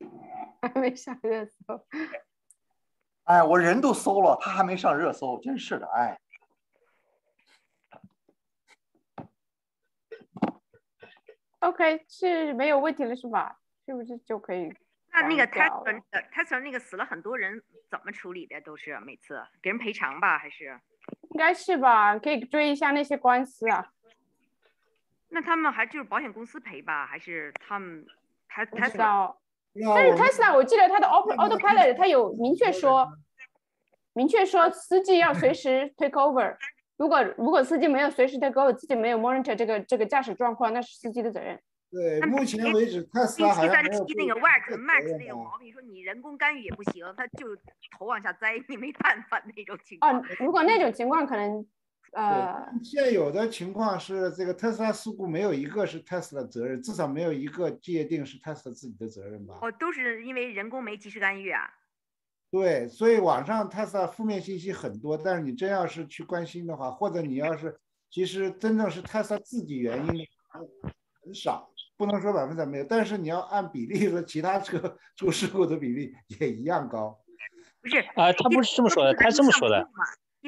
[0.60, 1.86] 还没上热搜。
[3.26, 6.20] 哎，我人都搜了，他还没上热搜，真是的，哎。
[11.60, 13.60] OK，是没有问题了是吧？
[13.86, 14.74] 是不是就可以？
[15.14, 17.62] 那那个 Tesla 那个 Tesla 那个死了很多人，
[17.92, 18.60] 怎么处理的？
[18.62, 20.80] 都是每次给人赔偿吧，还是？
[21.30, 23.94] 应该是吧，可以追一下那些官司啊。
[25.32, 28.06] 那他们还就是保险公司赔吧，还是他们
[28.48, 29.34] 他 Tesla？
[29.96, 33.08] 但是 Tesla 我记得他的 Auto Autopilot 他有明确说，
[34.14, 36.58] 明确说司机要随时 take over。
[36.98, 41.60] 如果如果司机没有随时 take over，自己没有 monitor 这个这个驾驶状况，那是司机的责任。
[41.90, 44.06] 对，目前为止，特斯拉好像没有。
[44.16, 47.56] 那个 Wax Max 那个毛病，说你人工干预也不行，他就
[47.98, 50.18] 头往下栽，你没办法那种情况。
[50.18, 51.66] 哦，如果那种情况可能，
[52.12, 59.60] 呃，现有的情况是这个特斯拉事故没有一个是特斯拉责任，至少没有一个界定是特斯拉自己的责任吧？
[59.62, 61.70] 哦，都是因为人工没及时干预啊。
[62.50, 67.80] 对，所以网上特斯拉负面信息很多，但是你真要是去关心的话，或者你要是
[68.10, 70.28] 其实真正是特斯拉自己原因
[71.24, 71.70] 很少。
[71.96, 77.16] 不能说百分之百没有，但是你要按比例说，其他车出事故的比例也一样高。
[77.80, 79.88] 不是啊，他不是这么说的，他是这么说的，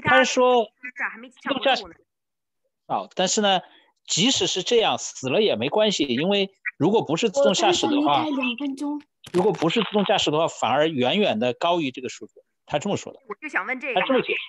[0.01, 0.65] 他是说
[1.41, 1.83] 自动驾驶
[2.87, 3.61] 哦，但是呢，
[4.07, 8.25] 即使是这样，死了也没关系，因为如果不是自动驾驶的话，
[9.31, 12.43] 如果不是自动驾驶的话，反而远远的高于这个数字。
[12.65, 13.19] 他这么说的。
[13.27, 14.39] 我就想问这个，他这么解释。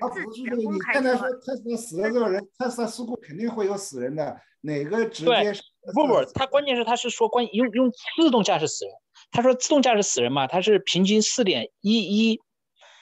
[0.00, 5.52] 他不是这个，你刚才说特斯拉死了这个人，特斯拉事故肯定会有死人的，哪个直接？
[5.94, 8.94] 不不，他关键是他是说关用用自动驾驶死人，
[9.30, 12.40] 他说自动驾驶死人嘛，他是平均四点一一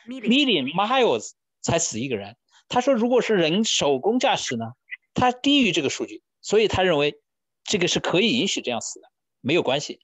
[0.07, 1.33] million miles
[1.67, 2.37] 才死一个人。
[2.69, 4.73] 他说如果是人手工驾驶呢，
[5.15, 7.21] 他低于这个数据，所以他认为
[7.65, 9.09] 这个是可以允许这样死的，
[9.41, 10.01] 没有关系。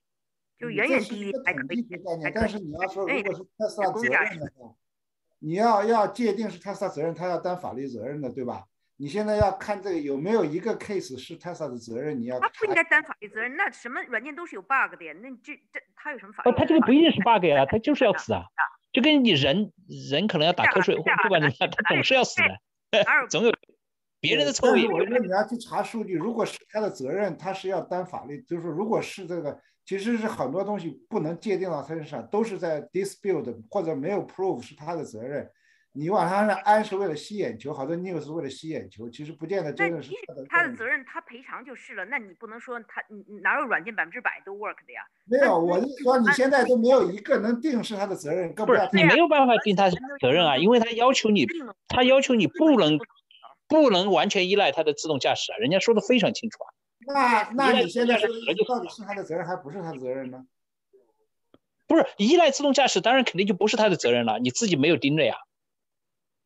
[0.59, 1.87] 就远远低于还可以，
[2.35, 4.75] 但是你要说如果是特斯拉责任的话。
[5.39, 8.63] 你要要界定是特斯拉责任，他要担法律责任的，对吧？
[8.95, 16.49] 你现在要看这个有没有一个 case 是特斯拉的责任，你要他不应该担法律责任，那什么软件都是有 bug 的呀，那这这他有什么法律？
[16.49, 18.43] 哦，他这个不一定是 bug 呀，他就是要死啊，
[18.93, 19.73] 就跟你人
[20.09, 22.97] 人可能要打瞌睡，不管怎么样，他总是要死的，
[23.29, 23.51] 总有
[24.21, 24.75] 别人的错误。
[24.93, 29.59] 我觉得你要去查数据，如果是他的责任，他是要担法律，就是如果是这个。
[29.85, 35.45] 其实是很多东西不能界定到他身上，都是在 dispute 或者没有 prove 是他的责任。
[35.95, 40.45] 你往他那安是为了吸眼球，好多 news 是为了吸眼球，其实不见得真的是他的。
[40.49, 42.03] 他的责任，他赔偿就是了。
[42.05, 45.01] 那你不能说他，你哪有软件百分之百都 work 的呀？
[45.25, 51.45] 没有，我说你现在都没有一个能定是他的责任，更不是你没有办法定他责任啊，因为他要求你，
[51.87, 52.99] 他要求你不能
[53.67, 56.73] 不能完全依赖他的自动驾驶啊，人家说的非常清楚啊。
[57.05, 58.27] 那那你现在说
[58.67, 60.43] 到底是他的责任还不是他的责任呢？
[61.85, 64.39] 不是依赖自动驾驶，当然肯定就不是他的责任了。
[64.39, 65.35] 你自己没有盯着呀，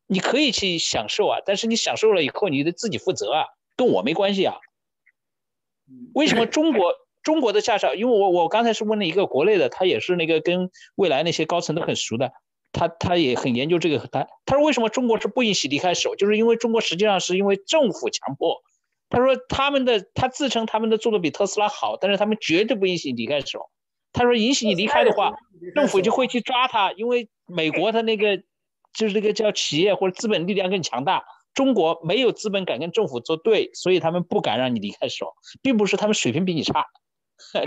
[0.08, 3.44] 你可以去享受啊，但是你享受了以后，你得自己负责啊，
[3.76, 4.56] 跟我没关系啊。
[6.14, 7.94] 为什么中国 中国的驾照？
[7.94, 12.32] 因为我我刚才是问了一个国内的，他也是那个跟未来那些高层都很熟的，
[12.72, 13.98] 他他也很研究这个。
[13.98, 16.16] 他他说为什么中国是不允许离开手？
[16.16, 18.62] 就是因为中国实际上是因为政府强迫。
[19.10, 23.70] 他说他们的他自称他们的做的比特斯拉好，但是他们绝对不允许离开手。
[24.12, 25.34] 他说允许你离开的话，
[25.74, 28.42] 政府就会去抓他，因为美国他那个
[28.92, 31.24] 就是这个叫企业或者资本力量更强大，
[31.54, 36.86] 中国没有资本敢跟政府作对，所以他们不敢让你离开手，并不是他们水平比你差，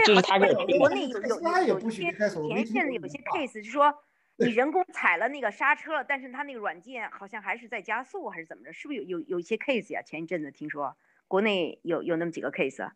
[0.05, 3.93] 这是他国内有有有些前线的有些 case 就是说
[4.37, 8.73] 你人工踩了那个刹车了，但是他那个软件好像还是在加速还是怎么着？
[8.73, 10.01] 是不是有有有一些 case 呀？
[10.01, 10.95] 前一阵子听说。
[11.27, 12.91] 国内有有那么几个 case，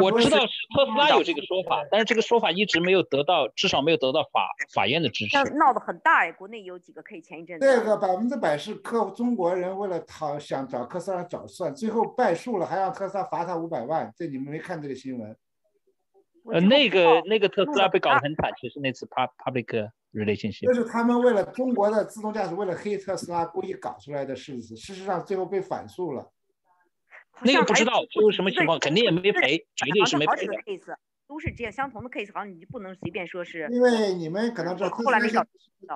[0.00, 5.36] 我知道特斯拉有这个说法，但是这个说法一直没有得到，至少没有得到法法院的支持。
[5.54, 7.66] 闹得很大哎，国内有几个 case，前一阵子。
[7.66, 14.12] 这个百分之百是客中国人为了讨想找特斯拉找算，最后败诉了，还让特斯拉罚他五百万。
[14.16, 15.36] 这你们没看这个新闻？
[16.52, 20.66] 呃，那个那个特斯拉被搞得很惨，其实那次 public relationship。
[20.66, 26.30] 这是他们为了中国的自动驾驶，为了黑特斯拉故意搞出来的事实，事实上最后被反诉了。
[27.42, 30.46] 那个不知道最后什么情况，肯定也没赔，绝对是没赔。
[31.26, 33.68] 都是这样相同的 case，好像你就不能随便说是。
[33.70, 35.28] 因为你们可能知道，后来没。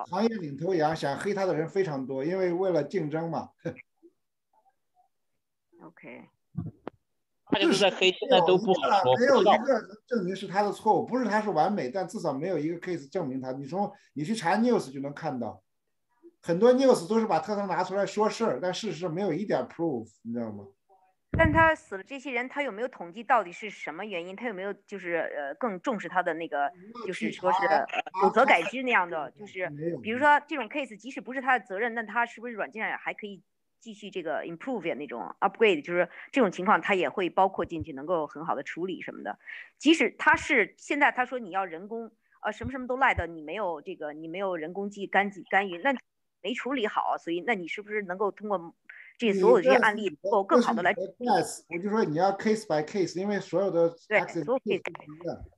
[0.09, 3.49] 行业领头羊，想黑他的人非常多，因为为了竞争嘛。
[5.83, 6.25] OK。
[7.51, 9.17] 大家都在黑，现在都不好说。
[9.17, 13.51] 没有一个证明是他的错误，不是他是完美，但至少没有一个 case 证明他。
[13.51, 15.61] 你从你去查 news 就能看到，
[16.41, 20.67] 很多 news 都是把特斯拉拿出来说事儿，但事实上没有一点 proof，你知道吗？
[21.35, 24.35] 但他死了这些人，他有没有统计到底是什么原因？
[24.35, 26.71] 他有没有就是呃更重视他的那个，
[27.07, 27.59] 就是说是
[28.21, 29.31] 有责改之那样的？
[29.31, 29.67] 就是
[30.01, 33.41] 比如说这种 case，即使不是他的责任，那他是不是软件上还可以
[33.79, 35.83] 继续这个 improve 那种 upgrade？
[35.83, 39.39] 就是这种情况他也会包括进去，能够很好的处理什么的。
[39.79, 42.11] 即使他是现在他说你要人工
[42.41, 45.95] 呃什么什么都赖的，你没有这个你没有人工机干干预，那
[46.41, 48.75] 没处理好，所以那你是不是能够通过？
[49.17, 50.93] 这所有这些案例能够更好的来。
[51.69, 54.81] 我就说你要 case by case，因为所有的对所有 case，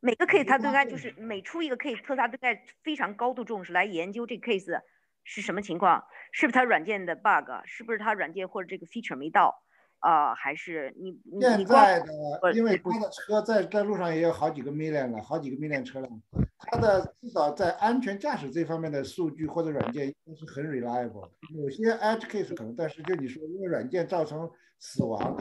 [0.02, 4.82] 每个 case 它都应该就是每出一个 case，特斯拉都该非常高度重视来研究这个 case
[5.24, 9.65] 是什么情况，是不是它软件的 bug，是不是它软件或者这个 feature 没到。
[10.00, 16.22] 啊，还是你现在的，因为他的车在在路上也有好几个 million 了，好几个 million 车辆，
[16.60, 21.30] 它的至少在安全驾驶这方面的数据或者软件应该是很 reliable。
[21.56, 25.36] 有些 edge case 可能，但是就你说因为软件造成死亡，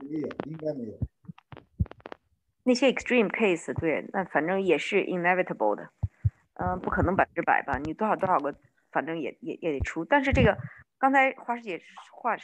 [0.00, 0.98] 没有，应该没有。
[2.64, 5.88] 那些 extreme case 对，那反正也是 inevitable 的，
[6.54, 7.78] 嗯，不可能百分之百吧？
[7.84, 8.54] 你多少多少个，
[8.90, 10.04] 反正也也也得出。
[10.04, 10.56] 但是这个
[10.98, 11.80] 刚才花师姐
[12.10, 12.36] 话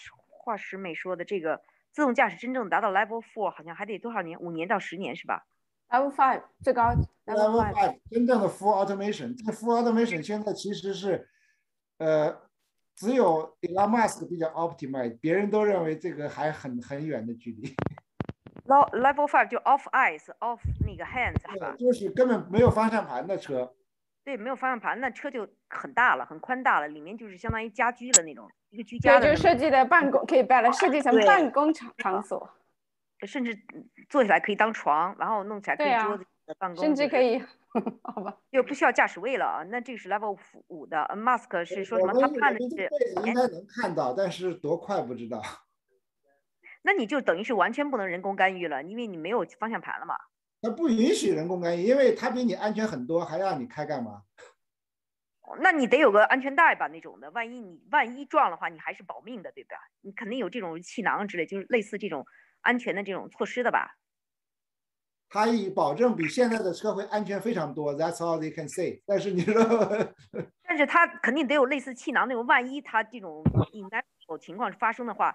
[0.42, 0.52] 说。
[0.52, 1.62] 华石美说的这个
[1.92, 4.38] 自动驾驶真正达到 Level Four，好像还得多少年？
[4.40, 5.46] 五年到十年是吧
[5.88, 6.92] ？Level Five 最高
[7.26, 11.28] Level Five 真正的 Full Automation，这 Full Automation 现在其实是，
[11.98, 12.36] 呃，
[12.96, 17.74] 只有 Elon Musk 比较 Optimize，别人都认为这个还很很远的距离。
[18.66, 21.76] Level Five 就 Off Eyes，Off 那个 Hands 是吧？
[21.78, 23.74] 就是根本没有方向盘的车。
[24.24, 29.36] 对，没有方向盘，那车就很大了，很宽大了，里面就是相当于家居的那种，一个居家的。
[29.36, 32.50] 就设计的办公，可以把它设计成办公场场所，
[33.26, 33.56] 甚至
[34.08, 36.26] 坐起来可以当床，然后弄起来可以桌子
[36.58, 37.40] 办公，甚至可以，
[38.02, 39.62] 好吧，就不需要驾驶位了啊。
[39.68, 40.36] 那这个是 Level
[40.68, 42.12] 五的，Mask 是说什么？
[42.20, 45.42] 他判的是应该能看到，但是多快不知道。
[46.82, 50.16] 那你就等于是完全不能人工干预了，因为你没有方向盘了嘛。
[50.64, 54.22] 那不允许人工干预，因为他比你安全很多，还让你开干嘛？
[55.60, 59.76] 那你得有个安全带吧，那种的，万一你万一撞的话，你还是保命的，对吧？
[60.00, 62.24] 你肯定有这种气囊之类，就是类似这种
[62.60, 63.96] 安全的这种措施的吧？
[65.28, 69.02] 他以保证比现在的车会安全非常多，That's all they can say。
[69.06, 69.54] 但是你说，
[70.62, 73.42] 但是他肯定得有类似气囊那种，万一他这种
[73.72, 75.34] inevitable 情况发生的话。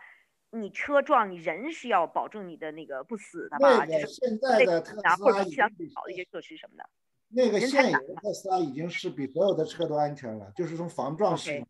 [0.50, 3.86] 你车撞你人是要保证你的那个不死的吧？
[3.86, 5.62] 就是现在的特斯拉已经
[5.94, 6.90] 好的一些设施什么的。
[7.30, 11.68] 那个现有的特斯拉已经是比所有的车都安全了，就是从防撞系统。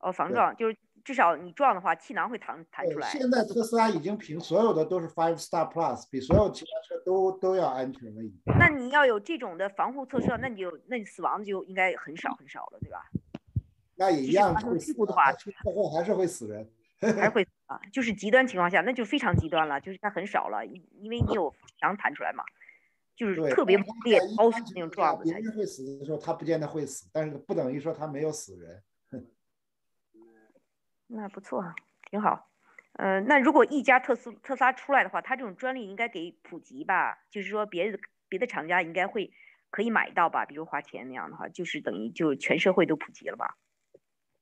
[0.00, 3.08] 哦，防撞就是至少你撞的话，气囊会弹弹出来。
[3.08, 8.22] 现在特斯拉已经凭所有的都是 Five Star Plus，比所有其他车都都要安全了。
[8.22, 8.40] 已经。
[8.58, 13.10] 那你要有这种的防护测试，那你就那你死亡就应该很少很少了，对吧？
[13.96, 16.66] 那也一样，事故的话，车祸还是会死人。
[17.18, 22.44] 还会啊， 就是极端情况下，那就非常极端了，就是它很少了，因因为你有墙弹出来嘛，
[23.20, 25.20] 就是特别猛烈、超速那种撞。
[25.22, 28.82] 别人会死的时候，他不见得会死，但是不等于说他没有死人。
[31.06, 31.62] 那不错，
[32.10, 32.50] 挺好。
[32.94, 37.18] 呃，那如果一家特斯特斯拉出来的话，它这种专利应该给普及吧？
[37.28, 37.98] 就是说，别的
[38.30, 39.30] 别的厂家应该会
[39.68, 40.46] 可以买到吧？
[40.46, 43.58] 比如花钱那样的话，就是等于就全社会都普及了吧？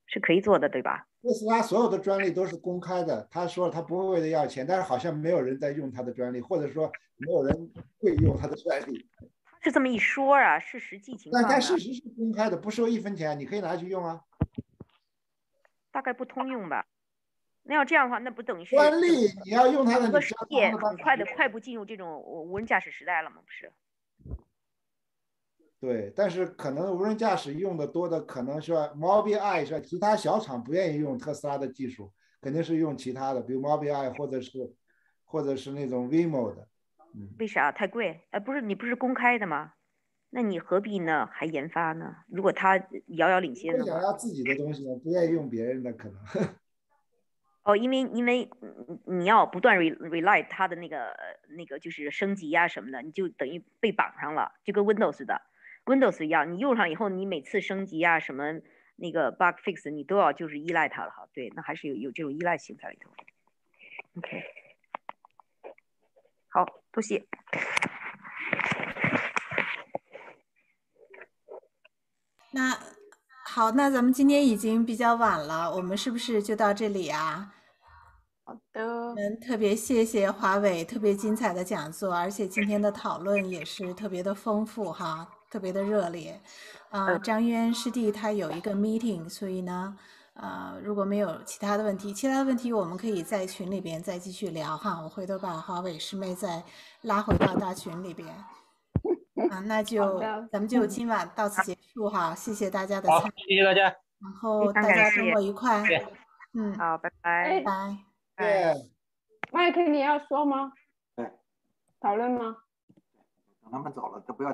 [0.09, 1.06] 是可以做的，对吧？
[1.22, 7.70] 特斯拉所有的专利都是公开的，他说他不会为了要钱，但是好像没有人在用他的专利，或者说没有人
[8.01, 9.06] 会用他的专利。
[9.44, 11.43] 他是这么一说啊，是实际情况。
[11.43, 14.22] 但但事实是公开的，不收一分钱，你可以拿去用啊。
[15.90, 16.86] 大概不通用吧？
[17.64, 19.26] 那要这样的话，那不等于是专利？
[19.44, 23.36] 你要用它的，个世界很快的快步进入这种无人驾驶时代了吗？
[23.44, 23.70] 不是。
[25.80, 34.72] 对，但是可能无人驾驶用的多的，可能是 Mobileye 是其他小厂不愿意用特斯拉的技术，肯定是用其他的，比如 Mobileye 或者是
[35.24, 36.66] 或者是那种 Waymo 的。
[37.14, 38.26] 嗯，为啥太贵？
[38.30, 39.74] 哎，不是你不是公开的吗？
[40.30, 41.28] 那你何必呢？
[41.32, 42.16] 还研发呢？
[42.28, 42.76] 如果他
[43.06, 46.18] 遥遥领先的话，想要自己的东西呢，不愿意用别人的可能。
[47.62, 48.50] 哦，因为因为
[49.06, 51.14] 你要不断 rely 它的那个
[51.56, 55.40] 那个就是升级呀什么的，你就等于被绑上了，就跟 Windows 的。
[55.89, 58.60] Windows 一样，你用上以后，你每次升级啊，什么
[58.97, 61.27] 那个 bug fix，你都要就是依赖它了哈。
[61.32, 63.10] 对，那还是有有这种依赖性在里头。
[64.19, 64.43] OK，
[66.51, 67.27] 好，多谢。
[72.51, 72.78] 那
[73.47, 77.55] 好，那咱们今天已经比较晚了，我们是不是就到这里啊？
[78.44, 79.09] 好的。
[79.10, 86.40] 我们特别谢谢华伟特别精彩的讲座，而且今天的讨论也是特别的丰富哈，特别的热烈。
[86.90, 89.96] 啊，张渊师弟他有一个 meeting，所以呢，
[90.34, 95.00] 呃，如果没有其他的问题，其他的问题我们可以在群里边再继续聊哈。
[95.02, 96.62] 我回头把华为师妹再
[97.02, 98.28] 拉回到大群里边。
[99.50, 100.18] 啊，那就
[100.50, 103.82] 咱们就今晚到此结束哈，谢谢大家的参与，谢谢大家，
[104.20, 105.82] 然后大家周末愉快。
[106.54, 108.74] 嗯，好，拜拜，拜拜。
[109.52, 110.72] 麦克，你要说吗？
[111.14, 111.30] 对，
[112.00, 112.56] 讨论吗？
[113.62, 114.46] 等他们走了，都不要。